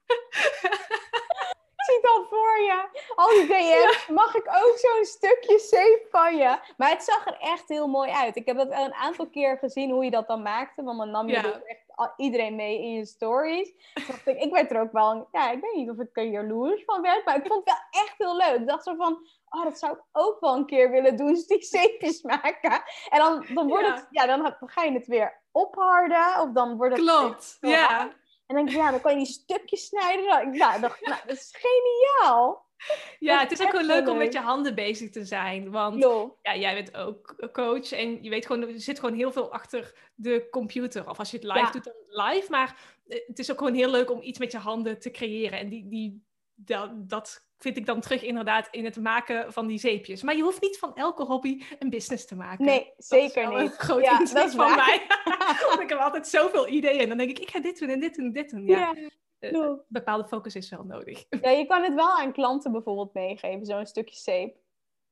zie 1.89 1.99
het 2.01 2.09
al 2.09 2.25
voor 2.29 2.59
je. 2.59 2.77
Al 3.15 3.27
die 3.27 3.45
DM's. 3.45 4.07
Mag 4.07 4.35
ik 4.35 4.47
ook 4.47 4.77
zo'n 4.77 5.05
stukje 5.05 5.59
zeep 5.59 6.07
van 6.11 6.37
je? 6.37 6.57
Maar 6.77 6.89
het 6.89 7.03
zag 7.03 7.27
er 7.27 7.37
echt 7.39 7.67
heel 7.67 7.87
mooi 7.87 8.11
uit. 8.11 8.35
Ik 8.35 8.45
heb 8.45 8.57
dat 8.57 8.71
een 8.71 8.93
aantal 8.93 9.27
keer 9.27 9.57
gezien 9.57 9.91
hoe 9.91 10.03
je 10.03 10.11
dat 10.11 10.27
dan 10.27 10.41
maakte. 10.41 10.83
Want 10.83 10.97
dan 10.97 11.11
nam 11.11 11.27
je 11.29 11.41
dus 11.41 11.63
echt 11.65 11.88
iedereen 12.17 12.55
mee 12.55 12.81
in 12.81 12.93
je 12.93 13.05
stories. 13.05 13.73
Dacht 13.93 14.27
ik, 14.27 14.37
ik 14.41 14.51
werd 14.51 14.71
er 14.71 14.81
ook 14.81 14.91
wel... 14.91 15.27
Ja, 15.31 15.51
ik 15.51 15.61
weet 15.61 15.75
niet 15.75 15.89
of 15.89 15.99
ik 15.99 16.17
er 16.17 16.23
jaloers 16.23 16.83
van 16.85 17.01
werd. 17.01 17.25
Maar 17.25 17.35
ik 17.35 17.47
vond 17.47 17.65
het 17.65 17.73
wel 17.73 18.01
echt 18.03 18.15
heel 18.17 18.35
leuk. 18.35 18.59
Ik 18.59 18.67
dacht 18.67 18.83
zo 18.83 18.95
van... 18.95 19.27
Oh, 19.49 19.63
dat 19.63 19.79
zou 19.79 19.93
ik 19.93 20.03
ook 20.11 20.39
wel 20.39 20.55
een 20.55 20.65
keer 20.65 20.91
willen 20.91 21.15
doen. 21.15 21.33
Dus 21.33 21.47
die 21.47 21.63
zeepjes 21.63 22.21
maken. 22.21 22.83
En 23.09 23.19
dan, 23.19 23.45
dan, 23.53 23.67
wordt 23.67 23.87
Het, 23.87 24.07
ja, 24.09 24.25
dan 24.25 24.55
ga 24.59 24.83
je 24.83 24.91
het 24.91 25.07
weer 25.07 25.41
opharden. 25.51 26.41
Of 26.41 26.51
dan 26.51 26.77
wordt 26.77 26.95
het... 26.95 27.05
Klopt, 27.05 27.57
ja. 27.61 28.01
En 28.01 28.55
dan 28.55 28.65
denk 28.65 28.69
ik, 28.69 28.75
ja, 28.75 28.91
dan 28.91 29.01
kan 29.01 29.11
je 29.11 29.17
die 29.17 29.25
stukjes 29.25 29.85
snijden. 29.85 30.53
Ja, 30.53 30.77
dacht, 30.77 31.01
nou, 31.01 31.19
dat 31.25 31.35
is 31.35 31.57
geniaal. 31.57 32.67
Ja, 33.19 33.39
het 33.39 33.51
is 33.51 33.61
ook 33.61 33.69
gewoon 33.69 33.85
leuk, 33.85 34.09
om 34.09 34.17
met 34.17 34.33
je 34.33 34.39
handen 34.39 34.75
bezig 34.75 35.09
te 35.09 35.25
zijn. 35.25 35.71
Want 35.71 35.99
ja, 36.41 36.55
jij 36.55 36.73
bent 36.73 36.97
ook 36.97 37.49
coach 37.51 37.91
en 37.91 38.23
je 38.23 38.29
weet 38.29 38.45
gewoon, 38.45 38.61
er 38.61 38.79
zit 38.79 38.99
gewoon 38.99 39.15
heel 39.15 39.31
veel 39.31 39.51
achter 39.51 39.93
de 40.15 40.47
computer. 40.51 41.09
Of 41.09 41.19
als 41.19 41.31
je 41.31 41.37
het 41.37 41.45
live 41.45 41.71
doet, 41.71 41.83
dan 41.83 42.25
live. 42.25 42.47
Maar 42.49 42.75
eh, 43.07 43.19
het 43.27 43.39
is 43.39 43.51
ook 43.51 43.57
gewoon 43.57 43.73
heel 43.73 43.89
leuk 43.89 44.11
om 44.11 44.21
iets 44.21 44.39
met 44.39 44.51
je 44.51 44.57
handen 44.57 44.99
te 44.99 45.11
creëren. 45.11 45.59
En 45.59 45.69
die, 45.69 45.87
die, 45.87 46.23
dat, 46.55 47.09
dat 47.09 47.47
vind 47.57 47.77
ik 47.77 47.85
dan 47.85 48.01
terug 48.01 48.23
inderdaad 48.23 48.67
in 48.71 48.85
het 48.85 48.97
maken 48.97 49.53
van 49.53 49.67
die 49.67 49.79
zeepjes. 49.79 50.23
Maar 50.23 50.35
je 50.35 50.43
hoeft 50.43 50.61
niet 50.61 50.77
van 50.77 50.95
elke 50.95 51.23
hobby 51.23 51.63
een 51.79 51.89
business 51.89 52.25
te 52.25 52.35
maken. 52.35 52.65
Nee, 52.65 52.93
zeker 52.97 53.47
niet. 53.47 53.57
Een 53.57 53.69
groot 53.69 54.03
ja, 54.03 54.17
dat 54.33 54.47
is 54.47 54.55
van 54.55 54.75
mij. 54.75 55.01
Want 55.67 55.79
ik 55.79 55.89
heb 55.89 55.99
altijd 55.99 56.27
zoveel 56.27 56.67
ideeën. 56.67 56.99
En 56.99 57.07
dan 57.07 57.17
denk 57.17 57.29
ik, 57.29 57.39
ik 57.39 57.49
ga 57.49 57.59
dit 57.59 57.79
doen 57.79 57.89
en 57.89 57.99
dit 57.99 58.15
doen 58.15 58.25
en 58.25 58.33
dit 58.33 58.49
doen. 58.49 58.65
Ja, 58.65 58.95
uh, 59.39 59.71
bepaalde 59.87 60.27
focus 60.27 60.55
is 60.55 60.69
wel 60.69 60.83
nodig. 60.83 61.25
Ja, 61.41 61.49
je 61.49 61.65
kan 61.65 61.83
het 61.83 61.93
wel 61.93 62.17
aan 62.17 62.31
klanten 62.31 62.71
bijvoorbeeld 62.71 63.13
meegeven, 63.13 63.65
zo'n 63.65 63.85
stukje 63.85 64.15
zeep. 64.15 64.57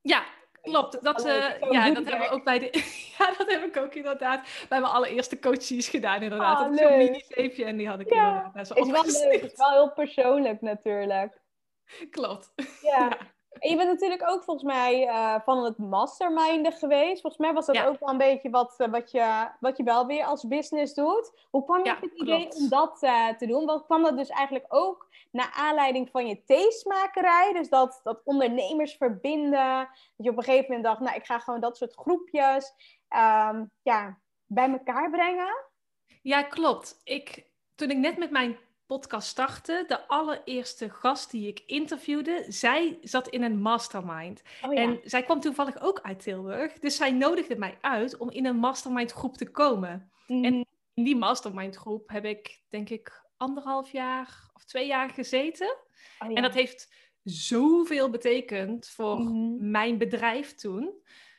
Ja, 0.02 0.24
klopt. 0.62 1.04
Dat, 1.04 1.26
uh, 1.26 1.60
ja, 1.72 1.94
dat 1.94 2.06
hebben 2.06 2.28
we 2.28 2.30
ook 2.30 2.44
bij 2.44 2.60
de. 2.60 2.66
ja, 3.18 3.34
dat 3.38 3.52
heb 3.52 3.64
ik 3.64 3.78
ook 3.78 3.94
inderdaad 3.94 4.50
bij 4.70 4.80
mijn 4.80 4.94
allereerste 4.94 5.40
coaches 5.40 5.90
gedaan. 5.90 6.22
Inderdaad. 6.22 6.70
Dat 6.70 6.80
zo'n 6.80 6.98
mini-zeepje 6.98 7.66
en 7.66 7.78
die 7.78 7.88
had 7.88 8.00
ik 8.00 8.14
ja. 8.14 8.38
inderdaad. 8.38 8.68
Zo 8.68 8.74
is 8.74 8.90
wel 8.90 9.04
leuk. 9.04 9.42
Is 9.52 9.56
wel 9.56 9.72
heel 9.72 9.92
persoonlijk 9.92 10.62
natuurlijk. 10.62 11.42
Klopt. 12.10 12.54
Ja. 12.82 13.18
En 13.60 13.70
je 13.70 13.76
bent 13.76 13.90
natuurlijk 13.90 14.30
ook 14.30 14.44
volgens 14.44 14.74
mij 14.74 15.08
uh, 15.08 15.36
van 15.44 15.64
het 15.64 15.78
masterminden 15.78 16.72
geweest. 16.72 17.22
Volgens 17.22 17.42
mij 17.42 17.54
was 17.54 17.66
dat 17.66 17.86
ook 17.86 18.00
wel 18.00 18.10
een 18.10 18.18
beetje 18.18 18.50
wat, 18.50 18.76
uh, 18.78 18.88
wat, 18.88 19.12
je, 19.12 19.48
wat 19.60 19.78
je 19.78 19.84
wel 19.84 20.06
weer 20.06 20.26
als 20.26 20.48
business 20.48 20.94
doet. 20.94 21.32
Hoe 21.50 21.64
kwam 21.64 21.86
je 21.86 21.92
op 21.92 22.02
het 22.02 22.14
idee 22.14 22.50
om 22.56 22.70
dat 22.70 22.98
uh, 23.04 23.28
te 23.28 23.48
doen? 23.48 23.66
Wat 23.66 23.86
kwam 23.86 24.04
dat 24.04 24.18
dus 24.18 24.30
eigenlijk 24.30 24.66
ook 24.70 25.08
naar 25.32 25.54
aanleiding 25.56 26.10
van 26.10 26.28
je 26.28 26.44
theesmakerij? 26.44 27.54
Dus 27.54 27.70
dat, 27.70 28.00
dat 28.04 28.22
ondernemers 28.24 28.96
verbinden. 28.96 29.90
Dat 30.16 30.26
je 30.26 30.30
op 30.30 30.38
een 30.38 30.44
gegeven 30.44 30.66
moment 30.66 30.84
dacht, 30.84 31.00
nou 31.00 31.16
ik 31.16 31.26
ga 31.26 31.40
gewoon 31.40 31.60
dat 31.60 31.78
soort 31.78 31.94
groepjes 31.94 32.74
um, 33.16 33.72
ja, 33.82 34.20
bij 34.46 34.70
elkaar 34.70 35.10
brengen. 35.10 35.66
Ja, 36.22 36.44
klopt. 36.44 37.02
Ik, 37.04 37.46
toen 37.76 37.90
ik 37.90 37.98
net 37.98 38.18
met 38.18 38.32
mijn 38.32 38.58
podcast 38.88 39.28
startte, 39.28 39.84
de 39.88 40.08
allereerste 40.08 40.90
gast 40.90 41.32
die 41.32 41.48
ik 41.48 41.64
interviewde, 41.66 42.46
zij 42.48 42.98
zat 43.02 43.28
in 43.28 43.44
een 43.44 43.62
mastermind. 43.62 44.42
Oh, 44.62 44.74
ja. 44.74 44.82
En 44.82 45.00
zij 45.04 45.24
kwam 45.24 45.40
toevallig 45.40 45.82
ook 45.82 46.00
uit 46.02 46.20
Tilburg. 46.20 46.74
Dus 46.74 46.96
zij 46.96 47.12
nodigde 47.12 47.58
mij 47.58 47.78
uit 47.82 48.18
om 48.18 48.30
in 48.30 48.46
een 48.46 48.58
mastermind 48.58 49.12
groep 49.12 49.38
te 49.38 49.52
komen. 49.52 50.12
Mhm. 50.28 50.44
En 50.44 50.66
in 50.94 51.04
die 51.04 51.16
mastermind 51.16 51.76
groep 51.76 52.10
heb 52.10 52.26
ik, 52.26 52.62
denk 52.70 52.90
ik, 52.90 53.26
anderhalf 53.38 53.92
jaar 53.92 54.50
of 54.54 54.64
twee 54.64 54.88
jaar 54.88 55.10
gezeten. 55.10 55.78
Oh, 56.20 56.30
ja. 56.30 56.36
En 56.36 56.42
dat 56.42 56.54
heeft 56.54 56.94
zoveel 57.24 58.10
betekend 58.10 58.88
voor 58.88 59.20
mhm. 59.20 59.72
mijn 59.72 59.98
bedrijf 59.98 60.56
toen. 60.56 60.84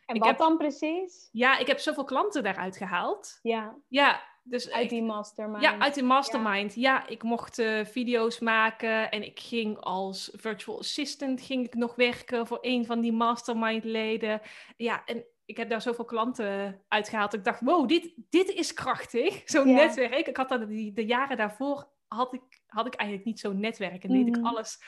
En 0.06 0.14
ik 0.14 0.20
wat 0.20 0.30
heb, 0.30 0.38
dan 0.38 0.56
precies? 0.56 1.28
Ja, 1.32 1.58
ik 1.58 1.66
heb 1.66 1.78
zoveel 1.78 2.04
klanten 2.04 2.42
daaruit 2.42 2.76
gehaald. 2.76 3.38
Ja. 3.42 3.76
Ja, 3.88 4.22
dus 4.48 4.70
uit 4.70 4.90
die 4.90 5.02
mastermind. 5.02 5.62
Ja, 5.62 5.78
uit 5.78 5.94
die 5.94 6.02
mastermind. 6.02 6.74
Ja, 6.74 7.06
ik 7.06 7.22
mocht 7.22 7.58
uh, 7.58 7.84
video's 7.84 8.38
maken 8.38 9.10
en 9.10 9.22
ik 9.22 9.40
ging 9.40 9.78
als 9.78 10.30
virtual 10.36 10.78
assistant 10.78 11.40
ging 11.40 11.66
ik 11.66 11.74
nog 11.74 11.94
werken 11.94 12.46
voor 12.46 12.58
een 12.60 12.86
van 12.86 13.00
die 13.00 13.12
mastermind 13.12 13.84
leden. 13.84 14.40
Ja, 14.76 15.04
en 15.04 15.24
ik 15.44 15.56
heb 15.56 15.68
daar 15.68 15.82
zoveel 15.82 16.04
klanten 16.04 16.82
uitgehaald. 16.88 17.34
Ik 17.34 17.44
dacht, 17.44 17.60
wow, 17.60 17.88
dit, 17.88 18.12
dit 18.30 18.48
is 18.48 18.74
krachtig. 18.74 19.42
Zo'n 19.44 19.74
netwerk. 19.74 20.26
Ik 20.26 20.36
had 20.36 20.48
dat 20.48 20.68
die, 20.68 20.92
de 20.92 21.06
jaren 21.06 21.36
daarvoor 21.36 21.88
had 22.06 22.32
ik, 22.32 22.62
had 22.66 22.86
ik 22.86 22.94
eigenlijk 22.94 23.28
niet 23.28 23.40
zo'n 23.40 23.60
netwerk 23.60 24.04
en 24.04 24.12
deed 24.12 24.26
ik 24.26 24.36
mhm. 24.36 24.46
alles 24.46 24.82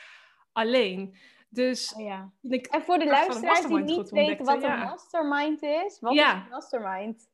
alleen. 0.51 1.15
Dus 1.49 1.93
oh, 1.93 2.01
ja. 2.01 2.31
ik 2.41 2.65
en 2.65 2.81
voor 2.81 2.99
de 2.99 3.05
luisteraars 3.05 3.65
die 3.65 3.77
niet 3.77 4.09
weten 4.09 4.45
wat 4.45 4.63
een 4.63 4.79
mastermind 4.79 5.61
is, 5.61 5.99
wat 5.99 6.13
is 6.13 6.21
een 6.21 6.47
mastermind? 6.49 7.29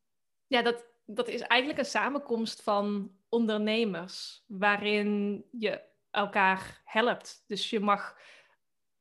Ja, 0.47 0.61
dat, 0.61 0.85
dat 1.07 1.27
is 1.27 1.41
eigenlijk 1.41 1.79
een 1.79 1.85
samenkomst 1.85 2.61
van 2.61 3.11
ondernemers 3.29 4.43
waarin 4.47 5.43
je 5.51 5.81
elkaar 6.11 6.81
helpt. 6.85 7.43
Dus 7.47 7.69
je 7.69 7.79
mag 7.79 8.17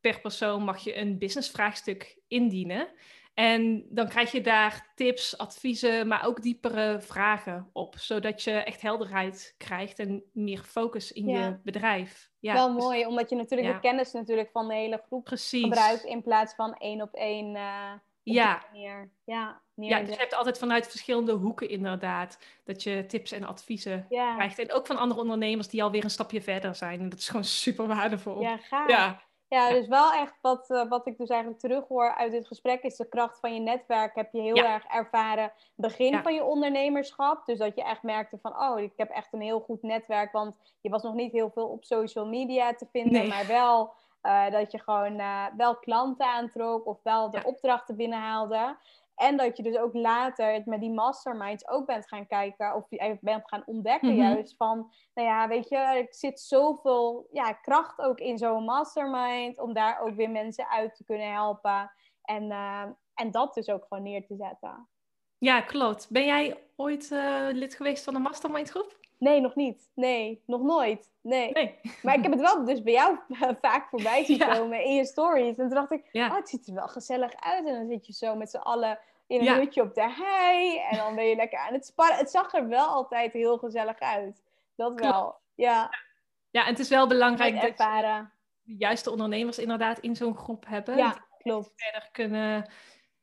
per 0.01 0.21
persoon 0.21 0.63
mag 0.63 0.85
je 0.85 0.97
een 0.97 1.19
businessvraagstuk 1.19 2.19
indienen. 2.29 2.89
En 3.35 3.87
dan 3.91 4.09
krijg 4.09 4.33
je 4.33 4.41
daar 4.41 4.93
tips, 4.95 5.39
adviezen, 5.39 6.09
maar 6.09 6.27
ook 6.27 6.43
diepere 6.43 7.01
vragen 7.01 7.71
op. 7.73 7.95
Zodat 7.99 8.43
je 8.43 8.51
echt 8.51 8.81
helderheid 8.81 9.55
krijgt 9.59 9.99
en 9.99 10.23
meer 10.33 10.63
focus 10.63 11.13
in 11.13 11.29
je 11.29 11.59
bedrijf. 11.65 12.31
Ja, 12.39 12.53
Wel 12.53 12.75
dus 12.75 12.83
mooi, 12.83 13.07
omdat 13.07 13.31
je 13.31 13.37
natuurlijk 13.37 13.73
de 13.73 13.81
kennis 13.81 14.13
natuurlijk 14.13 14.51
van 14.51 14.69
de 14.69 14.75
hele 14.75 15.03
groep 15.07 15.25
Precies. 15.25 15.63
gebruikt 15.63 16.05
in 16.05 16.23
plaats 16.23 16.55
van 16.55 16.75
één 16.75 17.03
op 17.03 17.15
één. 17.15 17.55
Uh, 17.55 17.93
ja. 18.33 18.63
Ja, 19.25 19.61
ja, 19.75 20.01
dus 20.01 20.15
je 20.15 20.21
hebt 20.21 20.35
altijd 20.35 20.59
vanuit 20.59 20.89
verschillende 20.89 21.33
hoeken 21.33 21.69
inderdaad 21.69 22.39
dat 22.65 22.83
je 22.83 23.07
tips 23.07 23.33
en 23.33 23.45
adviezen 23.45 24.07
krijgt. 24.09 24.59
En 24.59 24.73
ook 24.73 24.87
van 24.87 24.97
andere 24.97 25.21
ondernemers 25.21 25.69
die 25.69 25.83
alweer 25.83 26.05
een 26.05 26.11
stapje 26.11 26.43
verder 26.43 26.75
zijn. 26.75 27.01
En 27.01 27.09
dat 27.09 27.19
is 27.19 27.29
gewoon 27.29 27.45
super 27.65 27.87
waardevol. 27.87 28.41
Ja, 28.41 28.57
gaaf. 28.57 28.89
Ja. 28.91 29.25
Ja, 29.49 29.71
dus 29.71 29.87
wel 29.87 30.13
echt 30.13 30.35
wat, 30.41 30.71
uh, 30.71 30.89
wat 30.89 31.07
ik 31.07 31.19
dus 31.19 31.29
eigenlijk 31.29 31.61
terughoor 31.61 32.15
uit 32.15 32.33
dit 32.33 32.47
gesprek 32.47 32.83
is 32.83 32.97
de 32.97 33.09
kracht 33.09 33.41
van 33.41 33.55
je 33.55 33.61
netwerk. 33.61 34.15
Heb 34.15 34.33
je 34.33 34.41
heel 34.41 34.57
erg 34.57 34.85
ervaren 34.85 35.53
begin 35.75 36.23
van 36.23 36.35
je 36.35 36.45
ondernemerschap. 36.45 37.47
Dus 37.47 37.59
dat 37.59 37.75
je 37.75 37.83
echt 37.83 38.03
merkte 38.03 38.39
van, 38.43 38.61
oh, 38.61 38.81
ik 38.81 38.93
heb 38.97 39.11
echt 39.11 39.33
een 39.33 39.41
heel 39.41 39.61
goed 39.61 39.83
netwerk. 39.83 40.33
Want 40.33 40.55
je 40.81 40.91
was 40.91 41.03
nog 41.03 41.15
niet 41.15 41.33
heel 41.33 41.51
veel 41.51 41.67
op 41.67 41.85
social 41.85 42.27
media 42.27 42.75
te 42.75 42.87
vinden, 42.93 43.29
maar 43.29 43.47
wel 43.47 43.95
uh, 44.27 44.51
dat 44.51 44.73
je 44.73 44.79
gewoon 44.79 45.21
uh, 45.21 45.47
wel 45.57 45.77
klanten 45.77 46.27
aantrok 46.27 46.87
of 46.87 47.03
wel 47.03 47.31
de 47.31 47.45
opdrachten 47.45 47.97
binnenhaalde. 47.97 48.77
En 49.15 49.37
dat 49.37 49.57
je 49.57 49.63
dus 49.63 49.77
ook 49.77 49.95
later 49.95 50.63
met 50.65 50.81
die 50.81 50.93
masterminds 50.93 51.69
ook 51.69 51.87
bent 51.87 52.09
gaan 52.09 52.27
kijken 52.27 52.75
of 52.75 52.87
je 52.89 53.19
bent 53.21 53.49
gaan 53.49 53.63
ontdekken 53.67 54.09
mhm. 54.09 54.21
juist 54.21 54.57
van, 54.57 54.93
nou 55.15 55.29
ja, 55.29 55.49
weet 55.49 55.69
je, 55.69 55.77
er 55.77 56.07
zit 56.11 56.41
zoveel 56.41 57.29
ja, 57.33 57.53
kracht 57.53 57.99
ook 58.01 58.19
in 58.19 58.39
zo'n 58.39 58.65
mastermind 58.65 59.61
om 59.61 59.73
daar 59.73 60.01
ook 60.01 60.15
weer 60.15 60.31
mensen 60.31 60.69
uit 60.69 60.95
te 60.97 61.05
kunnen 61.05 61.33
helpen. 61.33 61.91
En, 62.23 62.43
uh, 62.43 62.85
en 63.15 63.31
dat 63.31 63.55
dus 63.55 63.69
ook 63.69 63.85
gewoon 63.89 64.03
neer 64.05 64.27
te 64.27 64.37
zetten. 64.37 64.89
Ja, 65.39 65.61
klopt. 65.61 66.11
Ben 66.11 66.25
jij 66.25 66.63
ooit 66.77 67.11
lid 67.53 67.75
geweest 67.75 68.05
van 68.05 68.15
een 68.15 68.23
mastermind 68.23 68.69
groep? 68.69 69.06
Nee, 69.19 69.41
nog 69.41 69.55
niet. 69.55 69.91
Nee, 69.95 70.43
nog 70.47 70.63
nooit. 70.63 71.11
Nee. 71.21 71.53
nee. 71.53 71.79
Maar 72.03 72.15
ik 72.15 72.23
heb 72.23 72.33
het 72.33 72.41
wel 72.41 72.65
dus 72.65 72.83
bij 72.83 72.93
jou 72.93 73.19
vaak 73.61 73.89
voorbij 73.89 74.25
zien 74.25 74.39
komen 74.55 74.85
in 74.85 74.95
je 74.95 75.05
stories. 75.05 75.57
En 75.57 75.67
toen 75.67 75.75
dacht 75.75 75.93
ik, 75.93 76.09
oh, 76.13 76.35
het 76.35 76.49
ziet 76.49 76.67
er 76.67 76.75
wel 76.75 76.89
gezellig 76.89 77.33
uit. 77.41 77.67
En 77.67 77.75
dan 77.75 77.89
zit 77.89 78.07
je 78.07 78.13
zo 78.13 78.35
met 78.35 78.51
z'n 78.51 78.57
allen 78.57 78.99
in 79.27 79.47
een 79.47 79.55
hutje 79.55 79.83
op 79.83 79.95
de 79.95 80.11
hei. 80.11 80.79
En 80.79 80.97
dan 80.97 81.15
ben 81.15 81.25
je 81.25 81.37
lekker 81.37 81.59
aan 81.59 81.73
het 81.73 81.87
sparren. 81.87 82.17
Het 82.17 82.31
zag 82.31 82.55
er 82.55 82.69
wel 82.69 82.87
altijd 82.87 83.33
heel 83.33 83.59
gezellig 83.59 83.99
uit. 83.99 84.43
Dat 84.77 85.01
wel, 85.01 85.37
ja. 85.55 85.91
Ja, 86.51 86.65
en 86.65 86.71
het 86.71 86.79
is 86.79 86.89
wel 86.89 87.07
belangrijk 87.07 87.61
dat 87.61 87.79
je 87.79 88.27
de 88.63 88.77
juiste 88.77 89.11
ondernemers 89.11 89.59
inderdaad 89.59 89.99
in 89.99 90.17
zo'n 90.17 90.37
groep 90.37 90.67
hebben. 90.69 90.97
Ja, 90.97 91.25
klopt. 91.39 91.65
Die 91.65 91.73
verder 91.77 92.09
kunnen 92.13 92.71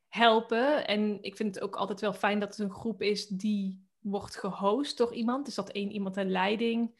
helpen. 0.08 0.86
En 0.86 1.18
ik 1.22 1.36
vind 1.36 1.54
het 1.54 1.64
ook 1.64 1.76
altijd 1.76 2.00
wel 2.00 2.12
fijn 2.12 2.38
dat 2.38 2.48
het 2.48 2.58
een 2.58 2.74
groep 2.74 3.02
is 3.02 3.26
die 3.26 3.83
wordt 4.04 4.36
gehost 4.36 4.98
door 4.98 5.14
iemand. 5.14 5.44
Dus 5.44 5.54
dat 5.54 5.70
één 5.70 5.90
iemand 5.90 6.16
een 6.16 6.30
leiding 6.30 6.94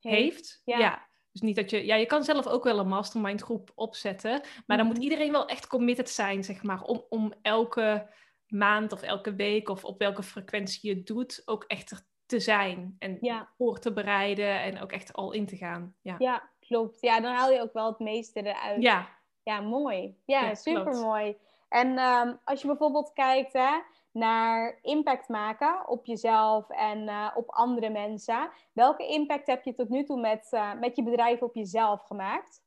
heeft. 0.00 0.62
Ja. 0.64 1.06
Dus 1.32 1.40
niet 1.40 1.56
dat 1.56 1.70
je, 1.70 1.86
ja, 1.86 1.94
je 1.94 2.06
kan 2.06 2.24
zelf 2.24 2.46
ook 2.46 2.64
wel 2.64 2.78
een 2.78 2.88
mastermind 2.88 3.42
groep 3.42 3.72
opzetten, 3.74 4.40
maar 4.66 4.76
dan 4.76 4.86
moet 4.86 4.94
mhm. 4.94 5.04
iedereen 5.04 5.32
wel 5.32 5.46
echt 5.46 5.66
committed 5.66 6.10
zijn, 6.10 6.44
zeg 6.44 6.62
maar, 6.62 6.82
om, 6.82 7.04
om 7.08 7.32
elke 7.42 8.10
maand 8.46 8.92
of 8.92 9.02
elke 9.02 9.34
week 9.34 9.68
of 9.68 9.84
op 9.84 9.98
welke 9.98 10.22
frequentie 10.22 10.90
je 10.90 10.96
het 10.96 11.06
doet, 11.06 11.42
ook 11.44 11.64
echt 11.64 12.06
te 12.26 12.40
zijn 12.40 12.96
en 12.98 13.46
voor 13.56 13.78
te 13.78 13.92
bereiden 13.92 14.60
en 14.60 14.80
ook 14.80 14.92
echt 14.92 15.12
al 15.12 15.32
in 15.32 15.46
te 15.46 15.56
gaan. 15.56 15.94
Ja. 16.02 16.14
ja, 16.18 16.50
klopt. 16.60 17.00
Ja, 17.00 17.20
dan 17.20 17.34
haal 17.34 17.52
je 17.52 17.60
ook 17.60 17.72
wel 17.72 17.86
het 17.86 17.98
meeste 17.98 18.40
eruit. 18.40 18.82
Ja. 18.82 19.16
Ja, 19.42 19.60
mooi. 19.60 20.16
Ja, 20.24 20.44
ja 20.44 20.54
super 20.54 20.94
mooi. 20.94 21.36
En 21.68 21.98
ehm, 21.98 22.34
als 22.44 22.60
je 22.60 22.66
bijvoorbeeld 22.66 23.12
kijkt, 23.12 23.52
hè, 23.52 23.80
naar 24.12 24.78
impact 24.82 25.28
maken 25.28 25.88
op 25.88 26.06
jezelf 26.06 26.70
en 26.70 27.08
eh, 27.08 27.30
op 27.34 27.50
andere 27.50 27.90
mensen. 27.90 28.50
Welke 28.72 29.06
impact 29.06 29.46
heb 29.46 29.64
je 29.64 29.74
tot 29.74 29.88
nu 29.88 30.04
toe 30.04 30.20
met, 30.20 30.48
uh, 30.52 30.74
met 30.74 30.96
je 30.96 31.02
bedrijf 31.02 31.42
op 31.42 31.54
jezelf 31.54 32.02
gemaakt? 32.02 32.62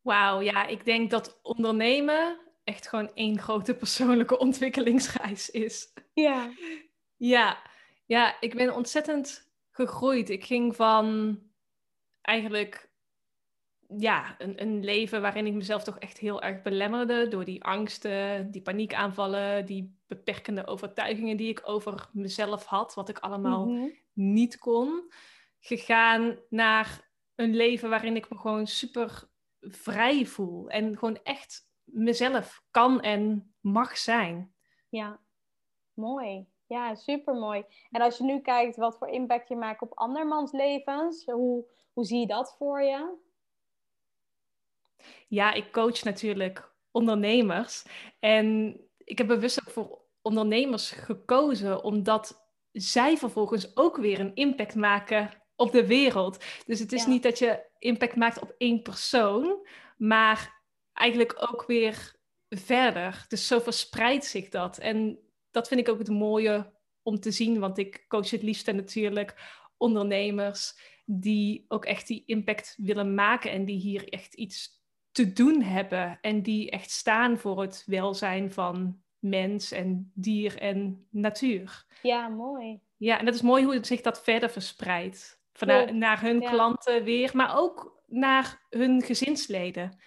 Wauw, 0.00 0.40
ja, 0.40 0.66
ik 0.66 0.84
denk 0.84 1.10
dat 1.10 1.38
ondernemen 1.42 2.38
echt 2.64 2.88
gewoon 2.88 3.10
één 3.14 3.38
grote 3.38 3.74
persoonlijke 3.84 4.38
ontwikkelingsreis 4.38 5.50
is. 5.50 5.92
Ja. 6.12 6.50
Ja, 7.16 7.58
ja 8.06 8.40
ik 8.40 8.54
ben 8.54 8.74
ontzettend 8.74 9.52
gegroeid. 9.70 10.30
Ik 10.30 10.44
ging 10.44 10.76
van 10.76 11.38
eigenlijk 12.20 12.92
ja, 13.96 14.34
een, 14.38 14.62
een 14.62 14.84
leven 14.84 15.22
waarin 15.22 15.46
ik 15.46 15.52
mezelf 15.52 15.84
toch 15.84 15.98
echt 15.98 16.18
heel 16.18 16.42
erg 16.42 16.62
belemmerde 16.62 17.28
door 17.28 17.44
die 17.44 17.64
angsten, 17.64 18.50
die 18.50 18.62
paniekaanvallen, 18.62 19.66
die 19.66 19.98
beperkende 20.06 20.66
overtuigingen 20.66 21.36
die 21.36 21.48
ik 21.48 21.60
over 21.64 22.08
mezelf 22.12 22.64
had, 22.64 22.94
wat 22.94 23.08
ik 23.08 23.18
allemaal 23.18 23.66
mhm. 23.66 23.88
niet 24.12 24.58
kon, 24.58 25.12
gegaan 25.60 26.38
naar 26.48 27.10
een 27.34 27.54
leven 27.54 27.90
waarin 27.90 28.16
ik 28.16 28.30
me 28.30 28.38
gewoon 28.38 28.66
super 28.66 29.28
vrij 29.60 30.26
voel 30.26 30.68
en 30.68 30.98
gewoon 30.98 31.18
echt 31.22 31.68
mezelf 31.84 32.62
kan 32.70 33.00
en 33.00 33.54
mag 33.60 33.96
zijn. 33.96 34.54
Ja, 34.88 35.20
mooi. 35.94 36.52
Ja, 36.66 36.94
super 36.94 37.34
mooi. 37.34 37.64
En 37.90 38.00
als 38.00 38.18
je 38.18 38.24
nu 38.24 38.40
kijkt 38.40 38.76
wat 38.76 38.98
voor 38.98 39.08
impact 39.08 39.48
je 39.48 39.56
maakt 39.56 39.82
op 39.82 39.92
andermans 39.94 40.52
levens, 40.52 41.24
hoe, 41.24 41.64
hoe 41.92 42.04
zie 42.04 42.18
je 42.18 42.26
dat 42.26 42.54
voor 42.58 42.82
je? 42.82 43.16
Ja, 45.28 45.52
ik 45.52 45.72
coach 45.72 46.02
natuurlijk 46.02 46.74
ondernemers. 46.90 47.84
En 48.18 48.76
ik 48.98 49.18
heb 49.18 49.26
bewust 49.26 49.60
ook 49.60 49.70
voor 49.70 50.02
ondernemers 50.22 50.90
gekozen, 50.90 51.84
omdat 51.84 52.48
zij 52.72 53.16
vervolgens 53.16 53.76
ook 53.76 53.96
weer 53.96 54.20
een 54.20 54.34
impact 54.34 54.74
maken 54.74 55.30
op 55.56 55.72
de 55.72 55.86
wereld. 55.86 56.44
Dus 56.66 56.78
het 56.78 56.92
is 56.92 57.06
niet 57.06 57.22
dat 57.22 57.38
je 57.38 57.64
impact 57.78 58.16
maakt 58.16 58.40
op 58.40 58.54
één 58.58 58.82
persoon, 58.82 59.68
maar 59.96 60.62
eigenlijk 60.92 61.34
ook 61.50 61.64
weer 61.66 62.16
verder. 62.48 63.24
Dus 63.28 63.46
zo 63.46 63.58
verspreidt 63.58 64.24
zich 64.24 64.48
dat. 64.48 64.78
En 64.78 65.18
dat 65.50 65.68
vind 65.68 65.80
ik 65.80 65.88
ook 65.88 65.98
het 65.98 66.10
mooie 66.10 66.72
om 67.02 67.20
te 67.20 67.30
zien, 67.30 67.58
want 67.58 67.78
ik 67.78 68.04
coach 68.08 68.30
het 68.30 68.42
liefste 68.42 68.72
natuurlijk 68.72 69.34
ondernemers 69.76 70.78
die 71.04 71.64
ook 71.68 71.84
echt 71.84 72.06
die 72.06 72.22
impact 72.26 72.74
willen 72.78 73.14
maken 73.14 73.50
en 73.50 73.64
die 73.64 73.78
hier 73.78 74.08
echt 74.08 74.34
iets 74.34 74.83
te 75.14 75.32
doen 75.32 75.62
hebben 75.62 76.18
en 76.20 76.42
die 76.42 76.70
echt 76.70 76.90
staan 76.90 77.38
voor 77.38 77.60
het 77.60 77.82
welzijn 77.86 78.52
van 78.52 79.02
mens 79.18 79.72
en 79.72 80.10
dier 80.14 80.58
en 80.58 81.06
natuur. 81.10 81.84
Ja, 82.02 82.28
mooi. 82.28 82.80
Ja, 82.96 83.18
en 83.18 83.24
dat 83.24 83.34
is 83.34 83.42
mooi 83.42 83.64
hoe 83.64 83.84
zich 83.84 84.00
dat 84.00 84.22
verder 84.22 84.50
verspreidt. 84.50 85.42
Van 85.52 85.98
naar 85.98 86.20
hun 86.20 86.40
klanten 86.40 87.04
weer, 87.04 87.30
maar 87.34 87.58
ook 87.58 88.02
naar 88.06 88.66
hun 88.70 89.02
gezinsleden. 89.02 89.98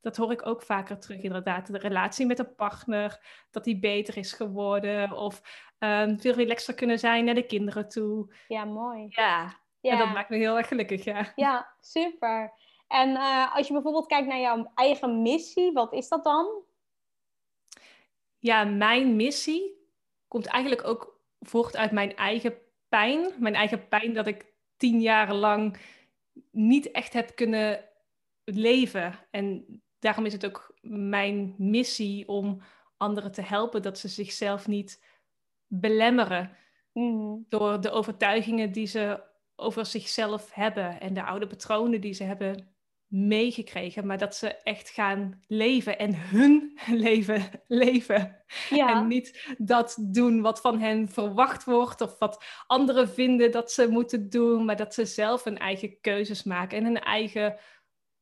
Dat 0.00 0.16
hoor 0.16 0.32
ik 0.32 0.46
ook 0.46 0.62
vaker 0.62 0.98
terug, 0.98 1.20
inderdaad. 1.20 1.72
De 1.72 1.78
relatie 1.78 2.26
met 2.26 2.36
de 2.36 2.44
partner, 2.44 3.20
dat 3.50 3.64
die 3.64 3.78
beter 3.78 4.16
is 4.16 4.32
geworden. 4.32 5.12
Of 5.12 5.42
um, 5.78 6.20
veel 6.20 6.34
relaxer 6.34 6.74
kunnen 6.74 6.98
zijn 6.98 7.24
naar 7.24 7.34
de 7.34 7.46
kinderen 7.46 7.88
toe. 7.88 8.34
Ja, 8.48 8.64
mooi. 8.64 9.06
Ja. 9.08 9.60
ja, 9.80 9.90
en 9.90 9.98
dat 9.98 10.12
maakt 10.12 10.28
me 10.28 10.36
heel 10.36 10.56
erg 10.56 10.68
gelukkig, 10.68 11.04
ja. 11.04 11.32
Ja, 11.34 11.74
super. 11.80 12.52
En 12.86 13.10
uh, 13.10 13.56
als 13.56 13.66
je 13.66 13.72
bijvoorbeeld 13.72 14.06
kijkt 14.06 14.28
naar 14.28 14.40
jouw 14.40 14.70
eigen 14.74 15.22
missie, 15.22 15.72
wat 15.72 15.92
is 15.92 16.08
dat 16.08 16.24
dan? 16.24 16.64
Ja, 18.38 18.64
mijn 18.64 19.16
missie 19.16 19.76
komt 20.28 20.46
eigenlijk 20.46 20.86
ook 20.86 21.20
voort 21.40 21.76
uit 21.76 21.90
mijn 21.90 22.16
eigen 22.16 22.58
pijn. 22.88 23.32
Mijn 23.38 23.54
eigen 23.54 23.88
pijn 23.88 24.14
dat 24.14 24.26
ik 24.26 24.54
tien 24.76 25.00
jaar 25.00 25.34
lang 25.34 25.78
niet 26.50 26.90
echt 26.90 27.12
heb 27.12 27.34
kunnen 27.34 27.84
leven. 28.44 29.14
En 29.30 29.66
daarom 29.98 30.26
is 30.26 30.32
het 30.32 30.46
ook 30.46 30.74
mijn 30.80 31.54
missie 31.58 32.28
om 32.28 32.60
anderen 32.96 33.32
te 33.32 33.42
helpen 33.42 33.82
dat 33.82 33.98
ze 33.98 34.08
zichzelf 34.08 34.66
niet 34.66 35.04
belemmeren 35.66 36.56
mm. 36.92 37.44
door 37.48 37.80
de 37.80 37.90
overtuigingen 37.90 38.72
die 38.72 38.86
ze 38.86 39.22
over 39.56 39.86
zichzelf 39.86 40.54
hebben 40.54 41.00
en 41.00 41.14
de 41.14 41.22
oude 41.22 41.46
patronen 41.46 42.00
die 42.00 42.12
ze 42.12 42.24
hebben 42.24 42.75
meegekregen, 43.08 44.06
maar 44.06 44.18
dat 44.18 44.34
ze 44.34 44.56
echt 44.56 44.88
gaan 44.88 45.42
leven 45.46 45.98
en 45.98 46.14
hun 46.14 46.78
leven 47.06 47.42
leven. 47.66 48.44
En 48.70 49.06
niet 49.06 49.54
dat 49.58 49.96
doen 50.00 50.40
wat 50.40 50.60
van 50.60 50.78
hen 50.78 51.08
verwacht 51.08 51.64
wordt 51.64 52.00
of 52.00 52.18
wat 52.18 52.44
anderen 52.66 53.08
vinden 53.08 53.52
dat 53.52 53.72
ze 53.72 53.88
moeten 53.88 54.30
doen, 54.30 54.64
maar 54.64 54.76
dat 54.76 54.94
ze 54.94 55.04
zelf 55.04 55.44
hun 55.44 55.58
eigen 55.58 56.00
keuzes 56.00 56.44
maken 56.44 56.78
en 56.78 56.84
hun 56.84 57.00
eigen 57.00 57.56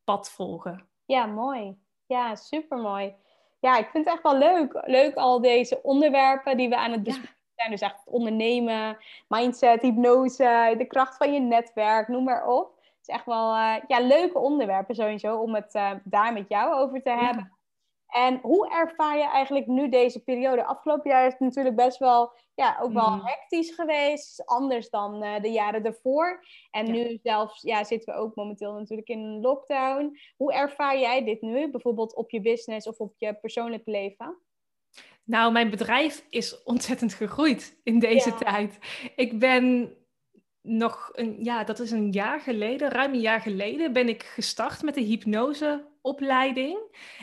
pad 0.05 0.31
volgen. 0.31 0.89
Ja, 1.05 1.27
mooi. 1.27 1.77
Ja, 2.07 2.35
supermooi. 2.35 3.15
Ja, 3.61 3.79
ik 3.79 3.89
vind 3.89 4.05
het 4.05 4.15
echt 4.15 4.23
wel 4.23 4.39
leuk. 4.39 4.83
Leuk 4.87 5.15
al 5.15 5.41
deze 5.41 5.83
onderwerpen 5.83 6.57
die 6.57 6.69
we 6.69 6.77
aan 6.77 6.93
het 6.93 7.03
bespreken 7.03 7.37
zijn. 7.55 7.71
Dus 7.71 7.81
echt 7.81 8.03
ondernemen, 8.05 8.97
mindset, 9.29 9.83
hypnose, 9.83 10.75
de 10.79 10.87
kracht 10.87 11.17
van 11.17 11.33
je 11.33 11.41
netwerk, 11.41 12.09
noem 12.09 12.25
maar 12.25 12.47
op 12.47 12.74
is 13.09 13.15
echt 13.15 13.27
wel 13.27 13.55
uh, 13.55 13.77
ja, 13.87 14.01
leuke 14.01 14.39
onderwerpen 14.39 14.95
sowieso 14.95 15.37
om 15.37 15.55
het 15.55 15.75
uh, 15.75 15.91
daar 16.05 16.33
met 16.33 16.49
jou 16.49 16.75
over 16.75 17.03
te 17.03 17.11
hebben. 17.11 17.53
En 18.07 18.39
hoe 18.43 18.71
ervaar 18.71 19.17
je 19.17 19.29
eigenlijk 19.31 19.67
nu 19.67 19.89
deze 19.89 20.23
periode? 20.23 20.65
Afgelopen 20.65 21.11
jaar 21.11 21.27
is 21.27 21.33
het 21.33 21.41
natuurlijk 21.41 21.77
best 21.77 21.99
wel, 21.99 22.33
ja, 22.55 22.79
ook 22.81 22.93
wel 22.93 23.11
mm. 23.11 23.21
hectisch 23.25 23.75
geweest. 23.75 24.47
Anders 24.47 24.91
dan 24.91 25.25
uh, 25.25 25.41
de 25.41 25.49
jaren 25.49 25.85
ervoor. 25.85 26.45
En 26.71 26.91
nu 26.91 27.19
zelfs, 27.23 27.63
ja, 27.63 27.85
zitten 27.85 28.15
we 28.15 28.21
ook 28.21 28.35
momenteel 28.35 28.73
natuurlijk 28.73 29.09
in 29.09 29.19
een 29.19 29.41
lockdown. 29.41 30.19
Hoe 30.37 30.53
ervaar 30.53 30.99
jij 30.99 31.25
dit 31.25 31.41
nu? 31.41 31.71
Bijvoorbeeld 31.71 32.15
op 32.15 32.31
je 32.31 32.41
business 32.41 32.87
of 32.87 32.99
op 32.99 33.15
je 33.17 33.35
persoonlijk 33.35 33.87
leven? 33.87 34.39
Nou, 35.25 35.53
mijn 35.53 35.71
bedrijf 35.71 36.27
is 36.31 36.63
ontzettend 36.63 37.15
gegroeid 37.15 37.81
in 37.83 37.99
deze 37.99 38.35
tijd. 38.35 38.79
Ik 39.17 39.39
ben 39.39 39.97
nog 40.67 41.11
een, 41.13 41.37
ja, 41.43 41.65
dat 41.65 41.79
is 41.79 41.91
een 41.91 42.11
jaar 42.11 42.41
geleden, 42.41 42.91
ruim 42.91 43.13
een 43.13 43.21
jaar 43.21 43.41
geleden, 43.41 43.93
ben 43.93 44.09
ik 44.09 44.23
gestart 44.23 44.83
met 44.83 44.95
de 44.95 45.01
hypnoseopleiding. 45.01 46.79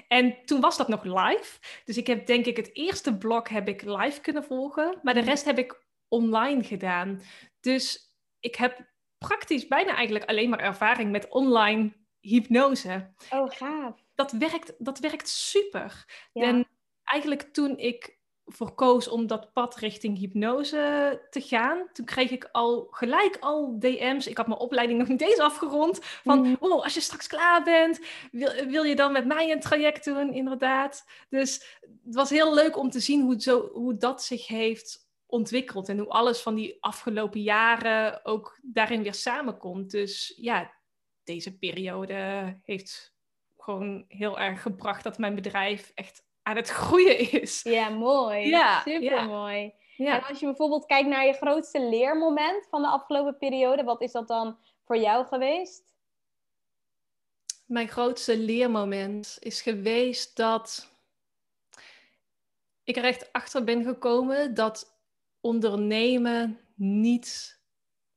En 0.08 0.46
toen 0.46 0.62
was 0.62 0.78
dat 0.78 0.88
nog 0.88 1.04
live. 1.04 1.60
Dus 1.86 1.98
ik 1.98 2.08
heb 2.08 2.26
denk 2.26 2.46
ik 2.46 2.58
het 2.58 2.76
eerste 2.76 3.18
blok 3.18 3.50
heb 3.50 3.68
ik 3.68 3.82
live 3.82 4.22
kunnen 4.22 4.44
volgen, 4.44 5.00
maar 5.04 5.14
de 5.14 5.20
rest 5.20 5.46
heb 5.46 5.58
ik 5.58 5.86
online 6.08 6.64
gedaan. 6.64 7.22
Dus 7.60 8.16
ik 8.40 8.56
heb 8.56 8.90
praktisch 9.18 9.68
bijna 9.68 9.96
eigenlijk 9.96 10.26
alleen 10.26 10.50
maar 10.50 10.60
ervaring 10.60 11.12
met 11.12 11.30
online 11.30 11.94
hypnose. 12.20 13.14
Oh, 13.30 13.50
gaaf. 13.50 14.04
Dat 14.16 14.32
werkt, 14.32 14.74
dat 14.78 15.00
werkt 15.00 15.30
super. 15.30 16.06
En 16.34 16.68
eigenlijk 17.04 17.42
toen 17.42 17.78
ik 17.78 18.20
voor 18.52 18.74
koos 18.74 19.08
om 19.08 19.28
dat 19.28 19.54
pad 19.54 19.76
richting 19.76 20.18
hypnose 20.18 21.22
te 21.30 21.42
gaan, 21.42 21.88
toen 21.94 22.06
kreeg 22.06 22.30
ik 22.30 22.50
al 22.52 22.88
gelijk 22.92 23.38
al 23.40 23.80
DM's. 23.80 24.28
Ik 24.28 24.38
had 24.38 24.48
mijn 24.48 24.60
opleiding 24.60 25.00
nog 25.00 25.08
niet 25.08 25.22
eens 25.22 25.40
afgerond. 25.40 26.00
Van, 26.02 26.40
mm. 26.40 26.56
oh, 26.60 26.84
als 26.84 26.94
je 26.94 27.02
straks 27.02 27.28
klaar 27.28 27.64
bent, 27.64 28.00
wil, 28.32 28.66
wil 28.66 28.84
je 28.84 28.96
dan 28.96 29.12
met 29.12 29.26
mij 29.26 29.52
een 29.52 29.60
traject 29.60 30.06
doen, 30.06 30.34
inderdaad. 30.34 31.06
Dus 31.30 31.78
het 32.06 32.16
was 32.16 32.30
heel 32.30 32.54
leuk 32.54 32.78
om 32.78 32.90
te 32.90 33.00
zien 33.00 33.22
hoe, 33.22 33.42
zo, 33.42 33.70
hoe 33.74 33.98
dat 33.98 34.24
zich 34.24 34.48
heeft 34.48 35.10
ontwikkeld. 35.26 35.90
En 35.90 35.98
hoe 35.98 36.10
alles 36.10 36.42
van 36.42 36.56
die 36.56 36.78
afgelopen 36.80 37.42
jaren 37.42 38.26
ook 38.26 38.60
daarin 38.62 39.04
weer 39.04 39.14
samenkomt. 39.14 39.92
Dus 39.92 40.34
ja, 40.38 40.74
deze 41.24 41.58
periode 41.58 42.16
heeft 42.64 43.14
gewoon 43.58 44.06
heel 44.08 44.40
erg 44.40 44.62
gebracht 44.62 45.04
dat 45.04 45.18
mijn 45.18 45.36
bedrijf 45.36 45.92
echt 45.96 46.24
aan 46.44 46.56
het 46.56 46.70
groeien 46.70 47.32
is. 47.42 47.62
Ja, 47.64 47.90
mooi. 47.90 48.48
Ja, 48.48 48.82
Super 48.82 49.26
mooi. 49.26 49.74
Ja. 49.96 50.16
En 50.16 50.28
als 50.28 50.40
je 50.40 50.46
bijvoorbeeld 50.46 50.86
kijkt 50.86 51.10
naar 51.10 51.26
je 51.26 51.34
grootste 51.34 51.82
leermoment 51.82 52.68
van 52.70 52.82
de 52.82 52.88
afgelopen 52.88 53.38
periode, 53.38 53.84
wat 53.84 54.02
is 54.02 54.12
dat 54.12 54.28
dan 54.28 54.58
voor 54.86 54.98
jou 54.98 55.26
geweest? 55.26 55.84
Mijn 57.66 57.88
grootste 57.88 58.38
leermoment 58.38 59.38
is 59.40 59.62
geweest 59.62 60.36
dat 60.36 60.90
ik 62.84 62.98
er 62.98 63.04
echt 63.04 63.34
achter 63.34 63.64
ben 63.64 63.84
gekomen 63.84 64.54
dat 64.54 65.00
ondernemen 65.42 66.60
niet 66.76 67.60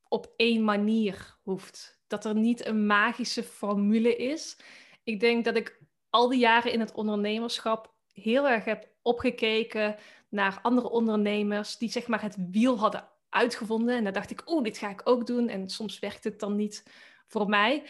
op 0.08 0.32
één 0.36 0.64
manier 0.64 1.36
hoeft. 1.42 2.02
Dat 2.06 2.24
er 2.24 2.34
niet 2.34 2.66
een 2.66 2.86
magische 2.86 3.42
formule 3.42 4.16
is. 4.16 4.56
Ik 5.04 5.20
denk 5.20 5.44
dat 5.44 5.56
ik 5.56 5.80
al 6.10 6.28
die 6.28 6.38
jaren 6.38 6.72
in 6.72 6.80
het 6.80 6.92
ondernemerschap 6.92 7.93
heel 8.14 8.48
erg 8.48 8.64
heb 8.64 8.88
opgekeken 9.02 9.96
naar 10.28 10.58
andere 10.62 10.90
ondernemers 10.90 11.78
die 11.78 11.90
zeg 11.90 12.06
maar 12.06 12.22
het 12.22 12.36
wiel 12.50 12.78
hadden 12.78 13.08
uitgevonden. 13.28 13.96
En 13.96 14.04
dan 14.04 14.12
dacht 14.12 14.30
ik, 14.30 14.42
oh, 14.44 14.62
dit 14.62 14.78
ga 14.78 14.90
ik 14.90 15.00
ook 15.04 15.26
doen. 15.26 15.48
En 15.48 15.68
soms 15.68 15.98
werkt 15.98 16.24
het 16.24 16.40
dan 16.40 16.56
niet 16.56 16.84
voor 17.26 17.48
mij. 17.48 17.86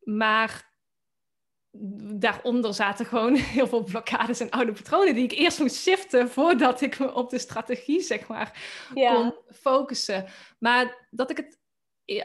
Maar 0.00 0.70
daaronder 2.14 2.74
zaten 2.74 3.06
gewoon 3.06 3.34
heel 3.56 3.66
veel 3.66 3.84
blokkades 3.84 4.40
en 4.40 4.50
oude 4.50 4.72
patronen 4.72 5.14
die 5.14 5.24
ik 5.24 5.32
eerst 5.32 5.58
moest 5.58 5.76
shiften 5.76 6.30
voordat 6.30 6.80
ik 6.80 6.98
me 6.98 7.14
op 7.14 7.30
de 7.30 7.38
strategie, 7.38 8.00
zeg 8.00 8.26
maar, 8.26 8.62
kon 8.94 9.34
focussen. 9.50 10.26
Maar 10.58 11.08
dat 11.10 11.30
ik 11.30 11.36
het 11.36 11.60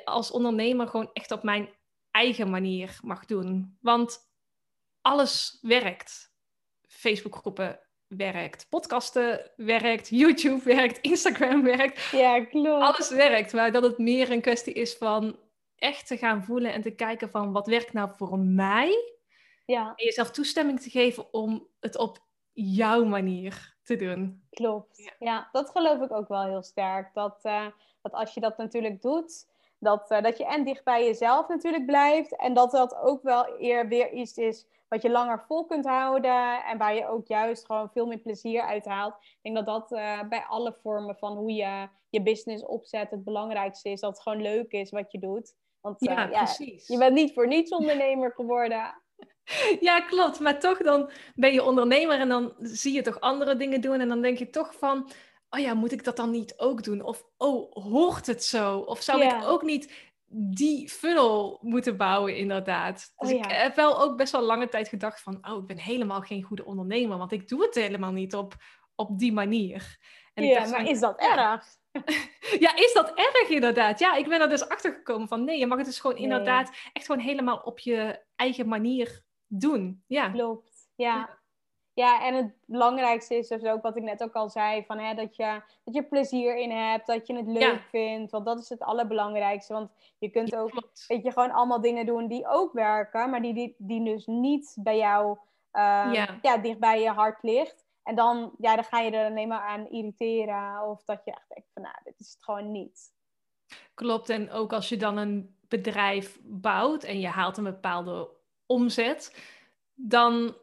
als 0.03 0.32
ondernemer 0.32 0.88
gewoon 0.88 1.09
echt 1.13 1.32
op 1.32 1.43
mijn 1.43 1.69
eigen 2.11 2.49
manier 2.49 2.99
mag 3.01 3.25
doen. 3.25 3.78
Want 3.82 4.19
alles 5.01 5.57
werkt. 5.61 6.26
Facebookgroepen 6.98 7.80
werkt, 8.08 8.70
podcasten 8.70 9.52
werkt, 9.56 10.10
YouTube 10.10 10.64
werkt, 10.64 10.98
Instagram 11.02 11.64
werkt. 11.64 12.10
Ja, 12.12 12.45
klopt. 12.45 12.82
Alles 12.82 13.10
werkt, 13.10 13.54
maar 13.54 13.72
dat 13.72 13.84
het 13.84 13.98
meer 13.98 14.32
een 14.32 14.41
kwestie 14.41 14.74
is 14.74 14.95
van 14.95 15.39
echt 15.76 16.08
te 16.08 16.18
gaan 16.18 16.43
voelen 16.43 16.74
en 16.74 16.82
te 16.82 16.91
kijken 16.91 17.30
van 17.30 17.52
wat 17.52 17.68
werkt 17.68 17.93
nou 17.93 18.10
voor 18.16 18.39
mij. 18.39 19.14
Ja. 19.66 19.93
En 19.95 20.06
jezelf 20.06 20.32
toestemming 20.32 20.82
te 20.82 20.89
geven 20.89 21.34
om 21.34 21.68
het 21.80 21.98
op 21.98 22.20
jouw 22.54 23.06
manier 23.06 23.76
te 23.84 23.95
doen. 23.95 24.43
Klopt. 24.50 25.14
Ja, 25.20 25.50
dat 25.52 25.70
geloof 25.70 26.02
ik 26.02 26.12
ook 26.12 26.28
wel 26.28 26.43
heel 26.43 26.64
sterk. 26.64 27.14
Dat, 27.14 27.39
uh, 27.43 27.68
dat 28.02 28.12
als 28.12 28.34
je 28.34 28.39
dat 28.39 28.58
natuurlijk 28.58 29.02
doet, 29.02 29.48
dat, 29.80 30.11
uh, 30.11 30.21
dat 30.21 30.38
je 30.38 30.45
en 30.45 30.63
dicht 30.63 30.84
bij 30.84 31.05
jezelf 31.05 31.47
natuurlijk 31.47 31.86
blijft. 31.86 32.36
En 32.36 32.53
dat 32.53 32.71
dat 32.71 32.95
ook 32.95 33.23
wel 33.23 33.61
eer 33.61 33.88
weer 33.88 34.11
iets 34.11 34.38
is 34.38 34.67
wat 34.88 35.01
je 35.01 35.09
langer 35.09 35.43
vol 35.47 35.65
kunt 35.65 35.86
houden 35.86 36.63
en 36.65 36.78
waar 36.78 36.95
je 36.95 37.07
ook 37.07 37.28
juist 37.28 37.65
gewoon 37.65 37.89
veel 37.91 38.05
meer 38.05 38.17
plezier 38.17 38.61
uit 38.61 38.86
haalt. 38.86 39.13
Ik 39.13 39.38
denk 39.41 39.55
dat 39.55 39.65
dat 39.65 39.91
uh, 39.91 40.23
bij 40.30 40.45
alle 40.47 40.73
vormen 40.82 41.15
van 41.15 41.38
hoe 41.38 41.51
je 41.51 41.88
je 42.09 42.21
business 42.21 42.65
opzet 42.65 43.11
het 43.11 43.23
belangrijkste 43.23 43.89
is. 43.89 43.99
Dat 43.99 44.11
het 44.11 44.21
gewoon 44.21 44.41
leuk 44.41 44.71
is 44.71 44.89
wat 44.89 45.11
je 45.11 45.19
doet. 45.19 45.55
Want 45.82 46.01
uh, 46.01 46.13
ja, 46.13 46.28
precies. 46.28 46.88
je 46.88 46.97
bent 46.97 47.13
niet 47.13 47.34
voor 47.34 47.47
niets 47.47 47.71
ondernemer 47.80 48.32
geworden. 48.32 49.01
Ja, 49.80 50.01
klopt. 50.01 50.39
Maar 50.39 50.59
toch 50.59 50.78
dan 50.78 51.11
ben 51.36 51.53
je 51.53 51.63
ondernemer 51.63 52.19
en 52.19 52.30
dan 52.30 52.53
zie 52.57 52.93
je 52.93 53.01
toch 53.01 53.19
andere 53.19 53.55
dingen 53.55 53.82
doen. 53.82 53.99
En 53.99 54.07
dan 54.07 54.21
denk 54.21 54.38
je 54.38 54.49
toch 54.49 54.75
van, 54.75 55.09
oh 55.50 55.60
ja, 55.60 55.74
moet 55.74 55.91
ik 55.91 56.04
dat 56.04 56.16
dan 56.16 56.32
niet 56.32 56.54
ook 56.58 56.84
doen? 56.84 57.02
Of, 57.02 57.24
oh, 57.38 57.72
hoort 57.74 58.28
het 58.28 58.43
zo? 58.43 58.78
Of 58.78 59.02
zou 59.02 59.22
ik 59.22 59.43
ook 59.43 59.64
niet 59.64 60.12
die 60.30 60.89
funnel 60.89 61.60
moeten 61.62 61.98
bouwen, 61.98 62.38
inderdaad. 62.38 63.14
Dus 63.18 63.32
oh, 63.32 63.38
ik 63.38 63.52
heb 63.52 63.76
wel 63.76 64.02
ook 64.02 64.18
best 64.18 64.32
wel 64.32 64.41
lange 64.41 64.70
tijd 64.70 64.88
gedacht 64.88 65.22
van, 65.22 65.48
oh, 65.50 65.62
ik 65.62 65.68
ben 65.68 65.78
helemaal 65.78 66.22
geen 66.22 66.43
goede 66.43 66.66
ondernemer, 66.66 67.18
want 67.18 67.32
ik 67.32 67.48
doe 67.48 67.62
het 67.62 67.76
helemaal 67.76 68.12
niet 68.12 68.36
op, 68.36 68.56
op 68.95 69.20
die 69.20 69.34
manier. 69.34 69.98
En 70.34 70.43
ja, 70.43 70.68
maar 70.68 70.89
is 70.89 71.00
dat 71.00 71.20
erg? 71.20 71.66
ja, 72.66 72.76
is 72.76 72.93
dat 72.93 73.14
erg 73.14 73.50
inderdaad? 73.50 74.00
Ja, 74.00 74.16
ik 74.16 74.28
ben 74.28 74.41
er 74.41 74.50
dus 74.50 74.70
achter 74.70 74.93
gekomen 74.93 75.28
van, 75.28 75.43
nee, 75.43 75.60
je 75.60 75.68
mag 75.68 75.78
het 75.78 75.86
dus 75.86 76.00
gewoon 76.00 76.18
inderdaad 76.18 76.72
echt 76.93 77.06
gewoon 77.06 77.22
helemaal 77.22 77.58
op 77.58 77.80
je 77.80 78.24
eigen 78.36 78.68
manier 78.68 79.24
doen. 79.48 80.04
Ja. 80.08 80.30
Klopt, 80.30 80.89
ja. 80.95 81.16
Ja, 81.16 81.37
en 82.06 82.36
het 82.36 82.54
belangrijkste 82.66 83.36
is 83.36 83.48
dus 83.48 83.64
ook 83.64 83.82
wat 83.82 83.98
ik 83.98 84.04
net 84.04 84.24
ook 84.24 84.34
al 84.34 84.50
zei: 84.50 84.86
van, 84.86 85.00
hè, 85.00 85.14
dat, 85.14 85.36
je, 85.36 85.62
dat 85.84 85.93
je 85.93 86.04
plezier 86.04 86.58
in 86.58 86.72
hebt, 86.72 87.08
dat 87.08 87.28
je 87.28 87.36
het 87.36 87.48
leuk 87.48 87.82
vindt. 87.89 88.32
Want 88.32 88.45
dat 88.45 88.60
is 88.60 88.70
het 88.70 88.82
allerbelangrijkste. 88.82 89.74
Want 89.74 89.91
je 90.18 90.30
kunt 90.30 90.56
ook 90.56 90.84
weet 91.08 91.24
je, 91.24 91.32
gewoon 91.32 91.52
allemaal 91.52 91.82
dingen 91.82 92.06
doen 92.06 92.28
die 92.28 92.48
ook 92.48 92.74
werken, 92.74 93.30
maar 93.30 93.41
die, 93.41 93.54
die, 93.54 93.76
die 93.78 94.04
dus 94.04 94.26
niet 94.26 94.78
bij 94.80 94.98
jou 94.98 95.38
uh, 95.74 96.28
ja. 96.41 96.58
dicht 96.58 96.80
bij 96.80 97.02
je 97.02 97.10
hart 97.10 97.43
ligt. 97.43 97.86
En 98.04 98.16
dan, 98.16 98.52
ja, 98.58 98.76
dan 98.76 98.84
ga 98.84 99.00
je 99.00 99.12
er 99.12 99.30
alleen 99.30 99.48
maar 99.48 99.68
aan 99.68 99.89
irriteren. 99.89 100.89
Of 100.89 101.04
dat 101.04 101.22
je 101.26 101.32
echt 101.32 101.50
denkt 101.50 101.70
van 101.74 101.82
nou, 101.82 101.95
dit 102.04 102.20
is 102.20 102.32
het 102.34 102.43
gewoon 102.43 102.72
niet. 102.72 103.12
Klopt. 103.93 104.30
En 104.30 104.52
ook 104.52 104.74
als 104.74 104.89
je 104.89 104.98
dan 104.98 105.18
een 105.18 105.56
bedrijf 105.68 106.39
bouwt 106.43 107.04
en 107.04 107.20
je 107.20 107.28
haalt 107.28 107.58
een 107.58 107.64
bepaalde 107.64 108.30
omzet, 108.66 109.43
dan 109.93 110.56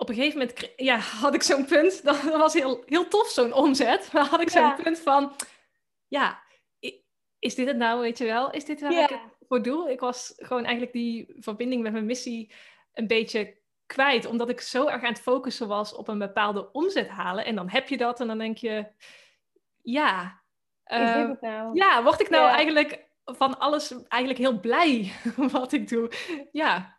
op 0.00 0.08
een 0.08 0.14
gegeven 0.14 0.38
moment 0.38 0.72
ja, 0.76 0.96
had 0.96 1.34
ik 1.34 1.42
zo'n 1.42 1.64
punt. 1.64 2.02
Dat 2.04 2.22
was 2.22 2.54
heel, 2.54 2.82
heel 2.86 3.08
tof, 3.08 3.28
zo'n 3.28 3.52
omzet. 3.52 4.12
Maar 4.12 4.24
had 4.24 4.40
ik 4.40 4.50
zo'n 4.50 4.74
punt 4.74 4.98
van, 4.98 5.32
ja, 6.08 6.42
is 7.38 7.54
dit 7.54 7.66
het 7.66 7.76
nou, 7.76 8.00
weet 8.00 8.18
je 8.18 8.24
wel? 8.24 8.50
Is 8.50 8.64
dit 8.64 8.80
waar 8.80 8.92
ik 8.92 9.08
het 9.08 9.20
voor 9.48 9.62
doe? 9.62 9.90
Ik 9.90 10.00
was 10.00 10.34
gewoon 10.36 10.62
eigenlijk 10.62 10.92
die 10.92 11.34
verbinding 11.38 11.82
met 11.82 11.92
mijn 11.92 12.06
missie 12.06 12.52
een 12.92 13.06
beetje 13.06 13.56
kwijt. 13.86 14.26
Omdat 14.26 14.48
ik 14.48 14.60
zo 14.60 14.86
erg 14.86 15.02
aan 15.02 15.12
het 15.12 15.20
focussen 15.20 15.68
was 15.68 15.94
op 15.94 16.08
een 16.08 16.18
bepaalde 16.18 16.72
omzet 16.72 17.08
halen. 17.08 17.44
En 17.44 17.54
dan 17.54 17.68
heb 17.70 17.88
je 17.88 17.96
dat 17.96 18.20
en 18.20 18.26
dan 18.26 18.38
denk 18.38 18.56
je, 18.56 18.86
ja. 19.82 20.42
het 20.84 21.40
nou? 21.40 21.70
Ja, 21.74 22.02
word 22.02 22.20
ik 22.20 22.30
nou 22.30 22.50
eigenlijk 22.50 23.08
van 23.24 23.58
alles 23.58 23.94
eigenlijk 24.08 24.38
heel 24.38 24.60
blij 24.60 25.12
wat 25.52 25.72
ik 25.72 25.88
doe? 25.88 26.10
Ja. 26.52 26.98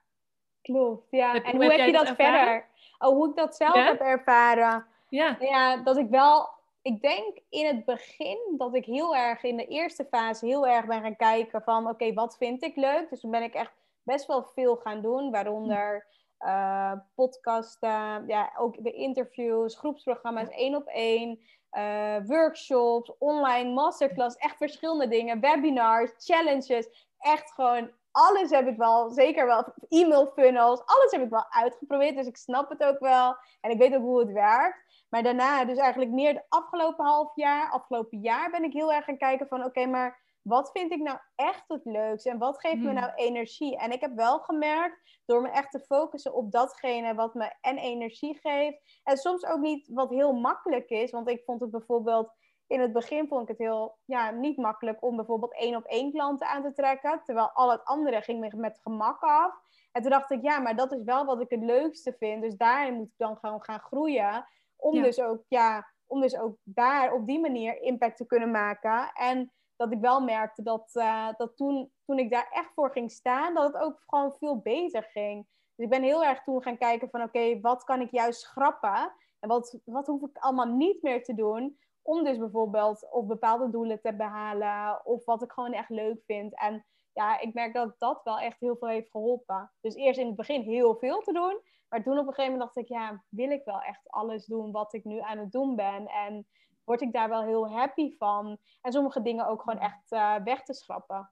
Klopt, 0.62 1.08
ja. 1.12 1.44
en 1.44 1.56
hoe 1.56 1.64
heb 1.64 1.86
je 1.86 1.92
dat 1.92 2.16
verder? 2.16 2.70
Oh, 3.02 3.14
hoe 3.14 3.30
ik 3.30 3.36
dat 3.36 3.56
zelf 3.56 3.74
heb 3.74 4.00
ervaren. 4.00 4.86
Ja. 5.10 5.38
ja, 5.40 5.78
dat 5.78 5.98
ik 5.98 6.10
wel, 6.10 6.50
ik 6.82 7.02
denk 7.02 7.40
in 7.50 7.66
het 7.66 7.86
begin 7.86 8.40
dat 8.58 8.76
ik 8.76 8.86
heel 8.86 9.16
erg 9.16 9.44
in 9.44 9.58
de 9.58 9.68
eerste 9.68 10.06
fase 10.06 10.46
heel 10.46 10.68
erg 10.68 10.86
ben 10.86 11.02
gaan 11.02 11.16
kijken 11.16 11.62
van 11.62 11.90
oké, 11.90 12.14
wat 12.14 12.38
vind 12.38 12.64
ik 12.64 12.76
leuk? 12.76 13.10
Dus 13.10 13.20
toen 13.20 13.32
ben 13.32 13.44
ik 13.44 13.54
echt 13.54 13.74
best 14.04 14.26
wel 14.26 14.44
veel 14.44 14.76
gaan 14.76 15.02
doen, 15.02 15.32
waaronder 15.32 16.06
uh, 16.40 16.94
podcasten, 17.16 18.24
ja, 18.28 18.52
ook 18.58 18.84
de 18.84 18.92
interviews, 18.92 19.76
groepsprogramma's 19.76 20.50
één 20.50 20.76
op 20.76 20.88
één, 20.88 21.40
uh, 21.72 22.16
workshops, 22.26 23.12
online 23.18 23.74
masterclass, 23.74 24.36
echt 24.36 24.58
verschillende 24.58 25.08
dingen, 25.08 25.40
webinars, 25.40 26.12
challenges, 26.18 27.08
echt 27.20 27.52
gewoon 27.52 27.92
alles 28.12 28.50
heb 28.50 28.68
ik 28.68 28.78
wel, 28.78 29.10
zeker 29.10 29.46
wel, 29.46 29.74
e-mail 29.88 30.32
funnels, 30.36 30.86
alles 30.86 31.12
heb 31.12 31.22
ik 31.22 31.30
wel 31.30 31.46
uitgeprobeerd. 31.50 32.16
Dus 32.16 32.28
ik 32.28 32.38
snap 32.38 32.70
het 32.70 32.84
ook 32.84 33.00
wel 33.00 33.36
en 33.62 33.72
ik 33.72 33.78
weet 33.78 33.96
ook 33.96 34.02
hoe 34.02 34.20
het 34.20 34.32
werkt. 34.32 35.06
Maar 35.10 35.24
daarna, 35.24 35.66
dus 35.66 35.78
eigenlijk 35.78 36.12
meer 36.12 36.34
de 36.34 36.46
afgelopen 36.50 37.06
half 37.06 37.36
jaar, 37.36 37.72
afgelopen 37.72 38.20
jaar 38.20 38.52
ben 38.52 38.64
ik 38.64 38.74
heel 38.74 38.94
erg 38.94 39.06
gaan 39.06 39.18
kijken 39.18 39.48
van 39.48 39.64
oké, 39.64 39.86
maar 39.86 40.20
wat 40.42 40.72
vind 40.72 40.92
ik 40.92 41.00
nou 41.00 41.18
echt 41.36 41.64
het 41.68 41.86
leukste 41.86 42.30
en 42.30 42.38
wat 42.38 42.60
geeft 42.60 42.78
me 42.78 42.90
hmm. 42.90 42.94
nou 42.94 43.12
energie? 43.16 43.78
En 43.78 43.92
ik 43.92 44.02
heb 44.02 44.16
wel 44.16 44.40
gemerkt, 44.40 45.20
door 45.26 45.42
me 45.42 45.50
echt 45.50 45.72
te 45.72 45.80
focussen 45.80 46.34
op 46.34 46.52
datgene 46.52 47.16
wat 47.16 47.34
me 47.34 47.54
en 47.62 47.78
energie 47.78 48.40
geeft. 48.42 49.00
En 49.04 49.18
soms 49.18 49.46
ook 49.46 49.60
niet 49.60 49.90
wat 49.94 50.10
heel 50.10 50.34
makkelijk 50.34 50.90
is, 50.90 51.12
want 51.12 51.30
ik 51.30 51.44
vond 51.46 51.62
het 51.62 51.72
bijvoorbeeld 51.72 52.34
in 52.72 52.80
het 52.80 52.94
begin 52.94 53.28
vond 53.28 53.42
ik 53.42 53.48
het 53.48 53.58
heel 53.58 53.98
ja, 54.06 54.32
niet 54.32 54.58
makkelijk 54.58 55.04
om 55.04 55.16
bijvoorbeeld 55.16 55.54
één 55.54 55.76
op 55.76 55.84
één 55.84 56.12
klanten 56.12 56.48
aan 56.48 56.64
te 56.64 56.74
trekken. 56.74 57.22
Terwijl 57.24 57.50
al 57.50 57.72
het 57.72 57.84
andere 57.84 58.22
ging 58.22 58.40
me 58.40 58.52
met 58.56 58.80
gemak 58.82 59.22
af. 59.22 59.54
En 59.92 60.02
toen 60.02 60.12
dacht 60.12 60.32
ik, 60.32 60.42
ja, 60.42 60.60
maar 60.60 60.76
dat 60.76 60.92
is 60.92 61.04
wel 61.04 61.26
wat 61.26 61.42
ik 61.42 61.50
het 61.50 61.64
leukste 61.64 62.16
vind. 62.20 62.42
Dus 62.42 62.56
daarin 62.56 62.94
moet 62.94 63.08
ik 63.08 63.18
dan 63.18 63.38
gewoon 63.38 63.64
gaan 63.64 63.80
groeien. 63.80 64.46
Om, 64.76 65.02
dus, 65.02 65.22
ook, 65.22 65.44
ja, 65.48 65.88
om 66.06 66.22
dus 66.22 66.38
ook 66.38 66.58
daar 66.64 67.14
op 67.14 67.28
die 67.28 67.40
manier 67.40 67.82
impact 67.82 68.18
te 68.18 68.26
kunnen 68.26 68.52
maken. 68.52 69.12
En 69.14 69.52
dat 69.76 69.92
ik 69.92 70.00
wel 70.00 70.22
merkte 70.22 70.64
dat, 70.64 70.90
uh, 70.94 71.28
dat 71.38 71.58
toen, 71.58 71.92
toen 72.06 72.20
ik 72.20 72.32
daar 72.32 72.48
echt 72.52 72.74
voor 72.74 72.92
ging 72.92 73.12
staan, 73.12 73.54
dat 73.54 73.74
het 73.74 73.82
ook 73.82 74.04
gewoon 74.06 74.36
veel 74.38 74.58
beter 74.58 75.04
ging. 75.04 75.48
Dus 75.76 75.86
ik 75.86 75.90
ben 75.90 76.04
heel 76.04 76.24
erg 76.24 76.44
toen 76.44 76.64
gaan 76.64 76.78
kijken 76.78 77.10
van 77.10 77.22
oké, 77.22 77.60
wat 77.60 77.84
kan 77.84 78.02
ik 78.02 78.12
juist 78.12 78.42
schrappen? 78.42 79.14
En 79.40 79.50
wat, 79.50 79.80
wat 79.86 80.08
hoef 80.08 80.22
ik 80.22 80.38
allemaal 80.38 80.74
niet 80.76 81.02
meer 81.02 81.24
te 81.24 81.34
doen? 81.34 81.80
Om 82.02 82.24
dus 82.24 82.38
bijvoorbeeld 82.38 83.12
op 83.12 83.28
bepaalde 83.28 83.70
doelen 83.70 84.02
te 84.02 84.14
behalen. 84.16 85.06
Of 85.06 85.26
wat 85.26 85.44
ik 85.44 85.52
gewoon 85.52 85.74
echt 85.74 85.90
leuk 85.90 86.24
vind. 86.26 86.60
En 86.60 86.86
ja, 87.14 87.40
ik 87.40 87.54
merk 87.54 87.74
dat 87.74 87.96
dat 87.98 88.22
wel 88.24 88.40
echt 88.40 88.60
heel 88.60 88.76
veel 88.76 88.88
heeft 88.88 89.12
geholpen. 89.12 89.72
Dus 89.82 89.96
eerst 89.96 90.20
in 90.20 90.28
het 90.28 90.36
begin 90.36 90.62
heel 90.62 90.96
veel 90.96 91.22
te 91.22 91.34
doen. 91.34 91.62
Maar 91.90 92.04
toen 92.04 92.18
op 92.18 92.28
een 92.28 92.34
gegeven 92.34 92.52
moment 92.52 92.62
dacht 92.62 92.88
ik, 92.88 92.88
ja, 92.88 93.24
wil 93.30 93.50
ik 93.50 93.66
wel 93.66 93.82
echt 93.82 94.10
alles 94.10 94.46
doen 94.46 94.72
wat 94.72 94.94
ik 94.94 95.04
nu 95.04 95.20
aan 95.20 95.38
het 95.38 95.52
doen 95.52 95.76
ben? 95.76 96.08
En 96.08 96.48
word 96.84 97.02
ik 97.02 97.14
daar 97.14 97.30
wel 97.30 97.44
heel 97.44 97.70
happy 97.70 98.18
van? 98.18 98.58
En 98.82 98.92
sommige 98.92 99.22
dingen 99.22 99.48
ook 99.48 99.62
gewoon 99.62 99.80
echt 99.80 100.12
uh, 100.12 100.36
weg 100.44 100.64
te 100.64 100.74
schrappen. 100.74 101.32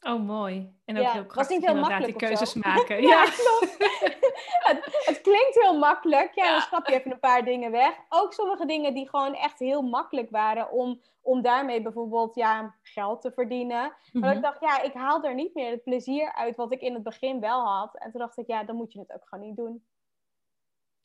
Oh, 0.00 0.20
mooi. 0.20 0.74
En 0.84 0.98
ook 0.98 1.06
heel 1.06 1.26
krachtig 1.26 1.56
niet 1.56 1.66
heel 1.66 1.74
inderdaad 1.74 2.04
die 2.04 2.16
keuzes 2.16 2.54
maken. 2.54 3.02
ja, 3.02 3.08
ja. 3.08 3.24
het, 4.68 5.04
het, 5.06 5.20
klinkt 5.20 5.60
heel 5.60 5.78
makkelijk. 5.78 6.34
Ja, 6.34 6.50
dan 6.50 6.60
schrap 6.60 6.86
je 6.86 6.94
even 6.94 7.10
een 7.10 7.20
paar 7.20 7.44
dingen 7.44 7.70
weg. 7.70 7.94
Ook 8.08 8.32
sommige 8.32 8.66
dingen 8.66 8.94
die 8.94 9.08
gewoon 9.08 9.34
echt 9.34 9.58
heel 9.58 9.82
makkelijk 9.82 10.30
waren 10.30 10.70
om, 10.70 11.00
om 11.20 11.42
daarmee 11.42 11.82
bijvoorbeeld 11.82 12.34
ja, 12.34 12.74
geld 12.82 13.22
te 13.22 13.32
verdienen. 13.32 13.92
Maar 14.12 14.30
ik 14.30 14.40
mhm. 14.40 14.40
dacht, 14.40 14.60
ja, 14.60 14.82
ik 14.82 14.92
haal 14.92 15.24
er 15.24 15.34
niet 15.34 15.54
meer 15.54 15.70
het 15.70 15.84
plezier 15.84 16.34
uit 16.34 16.56
wat 16.56 16.72
ik 16.72 16.80
in 16.80 16.94
het 16.94 17.02
begin 17.02 17.40
wel 17.40 17.66
had. 17.66 17.96
En 17.96 18.10
toen 18.10 18.20
dacht 18.20 18.38
ik, 18.38 18.46
ja, 18.46 18.64
dan 18.64 18.76
moet 18.76 18.92
je 18.92 18.98
het 18.98 19.12
ook 19.12 19.28
gewoon 19.28 19.46
niet 19.46 19.56
doen. 19.56 19.84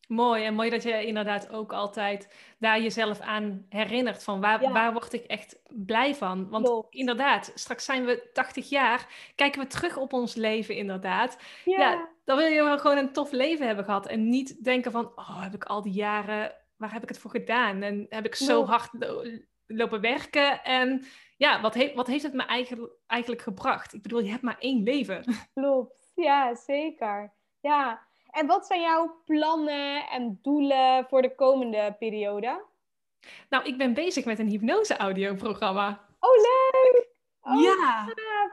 Mooi 0.08 0.46
en 0.46 0.54
mooi 0.54 0.70
dat 0.70 0.84
je 0.84 1.06
inderdaad 1.06 1.50
ook 1.50 1.74
altijd 1.74 2.34
daar 2.60 2.82
jezelf 2.82 3.20
aan 3.20 3.66
herinnert 3.70 4.24
van 4.24 4.42
waar, 4.42 4.72
waar 4.72 4.94
word 4.94 5.14
ik 5.14 5.24
echt 5.24 5.60
blij 5.70 6.16
van. 6.16 6.50
Want 6.50 6.86
inderdaad, 6.90 7.52
straks 7.56 7.86
zijn 7.86 8.06
we 8.06 8.30
80 8.34 8.70
jaar, 8.70 9.08
kijken 9.36 9.62
we 9.62 9.68
terug 9.68 9.98
op 9.98 10.14
ons 10.14 10.36
leven 10.36 10.76
inderdaad. 10.76 11.38
Ja. 11.66 12.10
dan 12.24 12.38
wil 12.38 12.48
je 12.48 12.64
wel 12.64 12.80
gewoon 12.80 12.98
een 12.98 13.14
tof 13.14 13.32
leven 13.32 13.68
hebben 13.68 13.86
gehad 13.86 14.08
en 14.08 14.30
niet 14.30 14.64
denken 14.64 14.92
van, 14.92 15.12
oh 15.16 15.42
heb 15.42 15.54
ik 15.54 15.64
al 15.64 15.82
die 15.82 15.94
jaren, 15.94 16.56
waar 16.76 16.94
heb 16.94 17.04
ik 17.04 17.10
het 17.10 17.20
voor 17.20 17.32
gedaan? 17.32 17.82
En 17.82 18.06
heb 18.10 18.26
ik 18.26 18.36
zo 18.36 18.66
hard 18.66 18.90
lopen 19.68 20.02
werken 20.02 20.64
en 20.64 21.06
ja, 21.38 21.62
wat, 21.62 21.74
heeft 21.74 21.94
wat 21.94 22.08
heeft 22.08 22.24
het 22.24 22.34
me 22.34 22.44
eigenlijk, 22.44 22.94
eigenlijk 23.08 23.42
gebracht? 23.42 23.94
Ik 23.94 24.02
bedoel, 24.02 24.20
je 24.20 24.30
hebt 24.30 24.42
maar 24.42 24.60
één 24.60 24.84
leven. 24.84 25.24
Klopt, 25.54 26.12
ja 26.16 26.56
zeker. 26.56 27.34
Ja, 27.60 28.08
en 28.36 28.48
wat 28.48 28.66
zijn 28.66 28.82
jouw 28.82 29.22
plannen 29.26 30.08
en 30.08 30.40
doelen 30.42 31.06
voor 31.10 31.22
de 31.22 31.36
komende 31.36 31.96
periode? 32.00 32.66
Nou, 33.50 33.66
ik 33.66 33.78
ben 33.78 33.94
bezig 33.94 34.26
met 34.26 34.40
een 34.40 34.48
hypnose-audioprogramma. 34.48 36.06
Oh, 36.20 36.32
leuk! 36.32 37.14
Oh, 37.42 37.62
ja. 37.62 38.06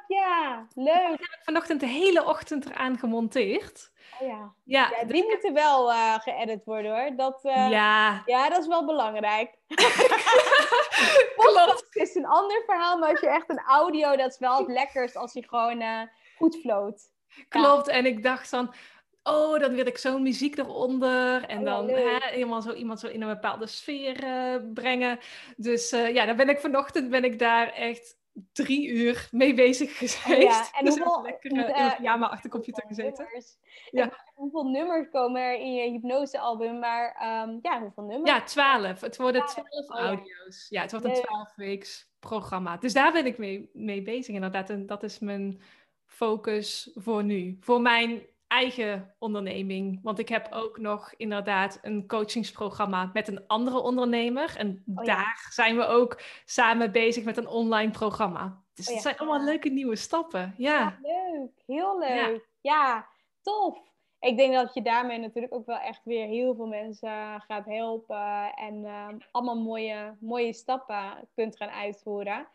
ja, 0.06 0.66
leuk. 0.74 1.20
Ik 1.20 1.30
heb 1.30 1.40
vanochtend 1.42 1.80
de 1.80 1.86
hele 1.86 2.24
ochtend 2.24 2.66
eraan 2.66 2.98
gemonteerd. 2.98 3.92
Oh, 4.20 4.28
ja. 4.28 4.54
Ja, 4.64 4.90
ja, 4.98 5.04
die 5.04 5.24
moeten 5.24 5.54
wel 5.54 5.90
uh, 5.90 6.14
geëdit 6.18 6.64
worden 6.64 6.90
hoor. 6.90 7.16
Dat, 7.16 7.44
uh, 7.44 7.70
ja. 7.70 8.22
ja, 8.26 8.48
dat 8.48 8.58
is 8.58 8.66
wel 8.66 8.84
belangrijk. 8.84 9.58
Klopt. 11.36 11.86
Is 11.90 12.14
een 12.14 12.26
ander 12.26 12.62
verhaal, 12.66 12.98
maar 12.98 13.10
als 13.10 13.20
je 13.20 13.28
echt 13.28 13.50
een 13.50 13.62
audio, 13.66 14.16
dat 14.16 14.30
is 14.30 14.38
wel 14.38 14.58
het 14.58 14.68
lekkerst 14.68 15.16
als 15.16 15.32
hij 15.32 15.42
gewoon 15.42 15.82
uh, 15.82 16.02
goed 16.36 16.56
floot. 16.56 17.10
Klopt, 17.48 17.88
en 17.88 18.06
ik 18.06 18.22
dacht 18.22 18.50
dan, 18.50 18.74
oh, 19.22 19.58
dan 19.60 19.74
wil 19.74 19.86
ik 19.86 19.98
zo'n 19.98 20.22
muziek 20.22 20.56
eronder. 20.56 21.44
En 21.44 21.58
oh, 21.58 21.64
dan 21.64 21.88
hè, 21.88 22.18
helemaal 22.20 22.62
zo 22.62 22.72
iemand 22.72 23.00
zo 23.00 23.06
in 23.08 23.22
een 23.22 23.28
bepaalde 23.28 23.66
sfeer 23.66 24.24
uh, 24.24 24.72
brengen. 24.74 25.18
Dus 25.56 25.92
uh, 25.92 26.14
ja, 26.14 26.26
dan 26.26 26.36
ben 26.36 26.48
ik 26.48 26.58
vanochtend 26.58 27.10
ben 27.10 27.24
ik 27.24 27.38
daar 27.38 27.72
echt 27.72 28.20
drie 28.52 28.88
uur 28.88 29.28
mee 29.30 29.54
bezig 29.54 29.92
geweest. 29.92 30.24
Oh, 30.32 30.40
ja. 30.40 30.68
En 30.72 30.84
dus 30.84 30.98
hoeveel, 30.98 31.22
lekker 31.22 31.52
uh, 31.52 31.58
in 31.58 31.72
mijn 31.74 31.96
pyjama 31.96 32.28
achter 32.28 32.50
computer 32.50 32.84
gezeten. 32.86 33.26
Ja. 33.90 34.12
hoeveel 34.34 34.64
nummers 34.64 35.08
komen 35.10 35.42
er 35.42 35.54
in 35.54 35.74
je 35.74 35.90
hypnosealbum? 35.90 36.78
Maar 36.78 37.06
um, 37.44 37.58
ja, 37.62 37.80
hoeveel 37.80 38.04
nummers? 38.04 38.30
Ja, 38.30 38.42
twaalf. 38.42 39.00
Het 39.00 39.16
worden 39.16 39.46
twaalf 39.46 39.88
oh, 39.88 39.98
audio's. 39.98 40.66
Ja. 40.68 40.82
het 40.82 40.90
wordt 40.90 41.06
een 41.06 41.22
twaalf 41.22 41.54
weeks 41.56 42.10
programma. 42.18 42.76
Dus 42.76 42.92
daar 42.92 43.12
ben 43.12 43.26
ik 43.26 43.38
mee, 43.38 43.70
mee 43.72 44.02
bezig 44.02 44.34
inderdaad. 44.34 44.70
En 44.70 44.86
dat 44.86 45.02
is 45.02 45.18
mijn 45.18 45.62
focus 46.06 46.90
voor 46.94 47.24
nu. 47.24 47.56
Voor 47.60 47.80
mijn 47.80 48.22
eigen 48.52 49.14
onderneming. 49.18 50.00
Want 50.02 50.18
ik 50.18 50.28
heb 50.28 50.48
ook 50.50 50.78
nog 50.78 51.12
inderdaad 51.16 51.78
een 51.82 52.06
coachingsprogramma 52.06 53.10
met 53.12 53.28
een 53.28 53.46
andere 53.46 53.80
ondernemer. 53.80 54.56
En 54.56 54.82
oh 54.94 55.04
daar 55.04 55.48
zijn 55.50 55.76
we 55.76 55.86
ook 55.86 56.20
samen 56.44 56.92
bezig 56.92 57.24
met 57.24 57.36
een 57.36 57.46
online 57.46 57.90
programma. 57.90 58.62
Dus 58.74 58.88
oh, 58.88 58.94
het 58.94 59.02
zijn 59.02 59.18
allemaal 59.18 59.44
leuke 59.44 59.68
nieuwe 59.68 59.96
stappen. 59.96 60.54
Ja, 60.56 60.78
ja 60.78 60.98
leuk. 61.02 61.50
Heel 61.66 61.98
leuk. 61.98 62.48
Ja. 62.60 63.08
tof. 63.42 63.90
Ik 64.20 64.36
denk 64.36 64.54
dat 64.54 64.74
je 64.74 64.82
daarmee 64.82 65.18
natuurlijk 65.18 65.54
ook 65.54 65.66
wel 65.66 65.78
echt 65.78 66.04
weer 66.04 66.26
heel 66.26 66.54
veel 66.54 66.66
mensen 66.66 67.40
gaat 67.40 67.64
helpen. 67.64 68.52
En 68.54 68.84
ehm, 68.84 69.18
allemaal 69.30 69.60
mooie, 69.60 70.16
mooie 70.20 70.52
stappen 70.52 71.28
kunt 71.34 71.56
gaan 71.56 71.70
uitvoeren. 71.70 72.48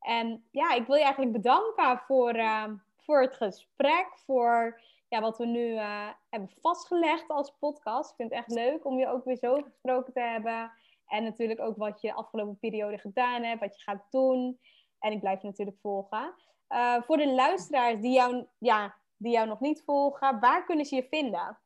En 0.00 0.44
ja, 0.50 0.74
ik 0.74 0.86
wil 0.86 0.96
je 0.96 1.02
eigenlijk 1.02 1.32
bedanken 1.32 1.98
voor, 2.06 2.30
ehm, 2.30 2.74
voor 2.96 3.20
het 3.20 3.34
gesprek. 3.34 4.06
Voor 4.26 4.80
ja, 5.08 5.20
wat 5.20 5.38
we 5.38 5.46
nu 5.46 5.72
uh, 5.72 6.08
hebben 6.28 6.50
vastgelegd 6.60 7.28
als 7.28 7.56
podcast. 7.58 8.10
Ik 8.10 8.16
vind 8.16 8.30
het 8.30 8.38
echt 8.38 8.50
leuk 8.50 8.84
om 8.84 8.98
je 8.98 9.08
ook 9.08 9.24
weer 9.24 9.36
zo 9.36 9.62
gesproken 9.62 10.12
te 10.12 10.20
hebben. 10.20 10.72
En 11.06 11.24
natuurlijk 11.24 11.60
ook 11.60 11.76
wat 11.76 12.00
je 12.00 12.08
de 12.08 12.14
afgelopen 12.14 12.58
periode 12.58 12.98
gedaan 12.98 13.42
hebt, 13.42 13.60
wat 13.60 13.76
je 13.76 13.82
gaat 13.82 14.06
doen. 14.10 14.58
En 14.98 15.12
ik 15.12 15.20
blijf 15.20 15.40
je 15.40 15.46
natuurlijk 15.46 15.78
volgen. 15.80 16.34
Uh, 16.68 17.02
voor 17.02 17.16
de 17.16 17.28
luisteraars 17.28 18.00
die 18.00 18.12
jou, 18.12 18.46
ja, 18.58 18.96
die 19.16 19.32
jou 19.32 19.48
nog 19.48 19.60
niet 19.60 19.82
volgen, 19.84 20.40
waar 20.40 20.64
kunnen 20.64 20.84
ze 20.84 20.94
je 20.94 21.06
vinden? 21.10 21.58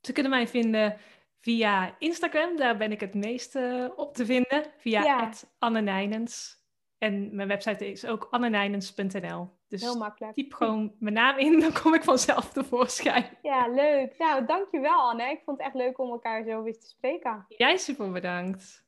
Ze 0.00 0.12
kunnen 0.12 0.30
mij 0.32 0.48
vinden 0.48 0.96
via 1.40 1.96
Instagram. 1.98 2.56
Daar 2.56 2.76
ben 2.76 2.92
ik 2.92 3.00
het 3.00 3.14
meest 3.14 3.56
uh, 3.56 3.88
op 3.96 4.14
te 4.14 4.26
vinden. 4.26 4.72
Via 4.76 5.02
ja. 5.02 5.30
Anne 5.58 5.80
Nijnens. 5.80 6.62
En 6.98 7.34
mijn 7.34 7.48
website 7.48 7.90
is 7.90 8.06
ook 8.06 8.28
annenijnens.nl. 8.30 9.50
Dus 9.74 9.82
Heel 9.82 9.98
makkelijk. 9.98 10.34
typ 10.34 10.52
gewoon 10.52 10.92
mijn 10.98 11.14
naam 11.14 11.38
in, 11.38 11.60
dan 11.60 11.72
kom 11.82 11.94
ik 11.94 12.04
vanzelf 12.04 12.52
tevoorschijn. 12.52 13.26
Ja, 13.42 13.68
leuk. 13.68 14.14
Nou, 14.18 14.44
dankjewel 14.46 14.98
Anne. 14.98 15.30
Ik 15.30 15.40
vond 15.44 15.58
het 15.58 15.66
echt 15.66 15.74
leuk 15.74 15.98
om 15.98 16.10
elkaar 16.10 16.44
zo 16.44 16.62
weer 16.62 16.78
te 16.78 16.86
spreken. 16.86 17.44
Jij 17.48 17.76
super 17.76 18.12
bedankt. 18.12 18.84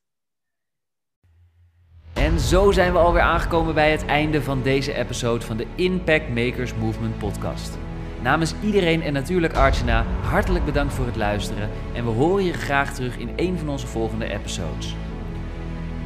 En 2.14 2.39
zo 2.41 2.70
zijn 2.70 2.93
we 2.93 2.99
alweer 2.99 3.22
aangekomen 3.22 3.74
bij 3.74 3.91
het 3.91 4.05
einde 4.05 4.43
van 4.43 4.62
deze 4.62 4.95
episode 4.95 5.45
van 5.45 5.57
de 5.57 5.66
Impact 5.74 6.28
Makers 6.28 6.74
Movement 6.74 7.18
podcast. 7.18 7.78
Namens 8.22 8.55
iedereen 8.62 9.03
en 9.03 9.12
natuurlijk 9.12 9.55
Archana, 9.55 10.03
hartelijk 10.22 10.64
bedankt 10.64 10.95
voor 10.95 11.07
het 11.07 11.16
luisteren 11.16 11.70
en 11.95 12.05
we 12.05 12.11
horen 12.11 12.45
je 12.45 12.53
graag 12.53 12.95
terug 12.95 13.18
in 13.18 13.32
een 13.37 13.59
van 13.59 13.68
onze 13.68 13.87
volgende 13.87 14.28
episodes. 14.28 14.95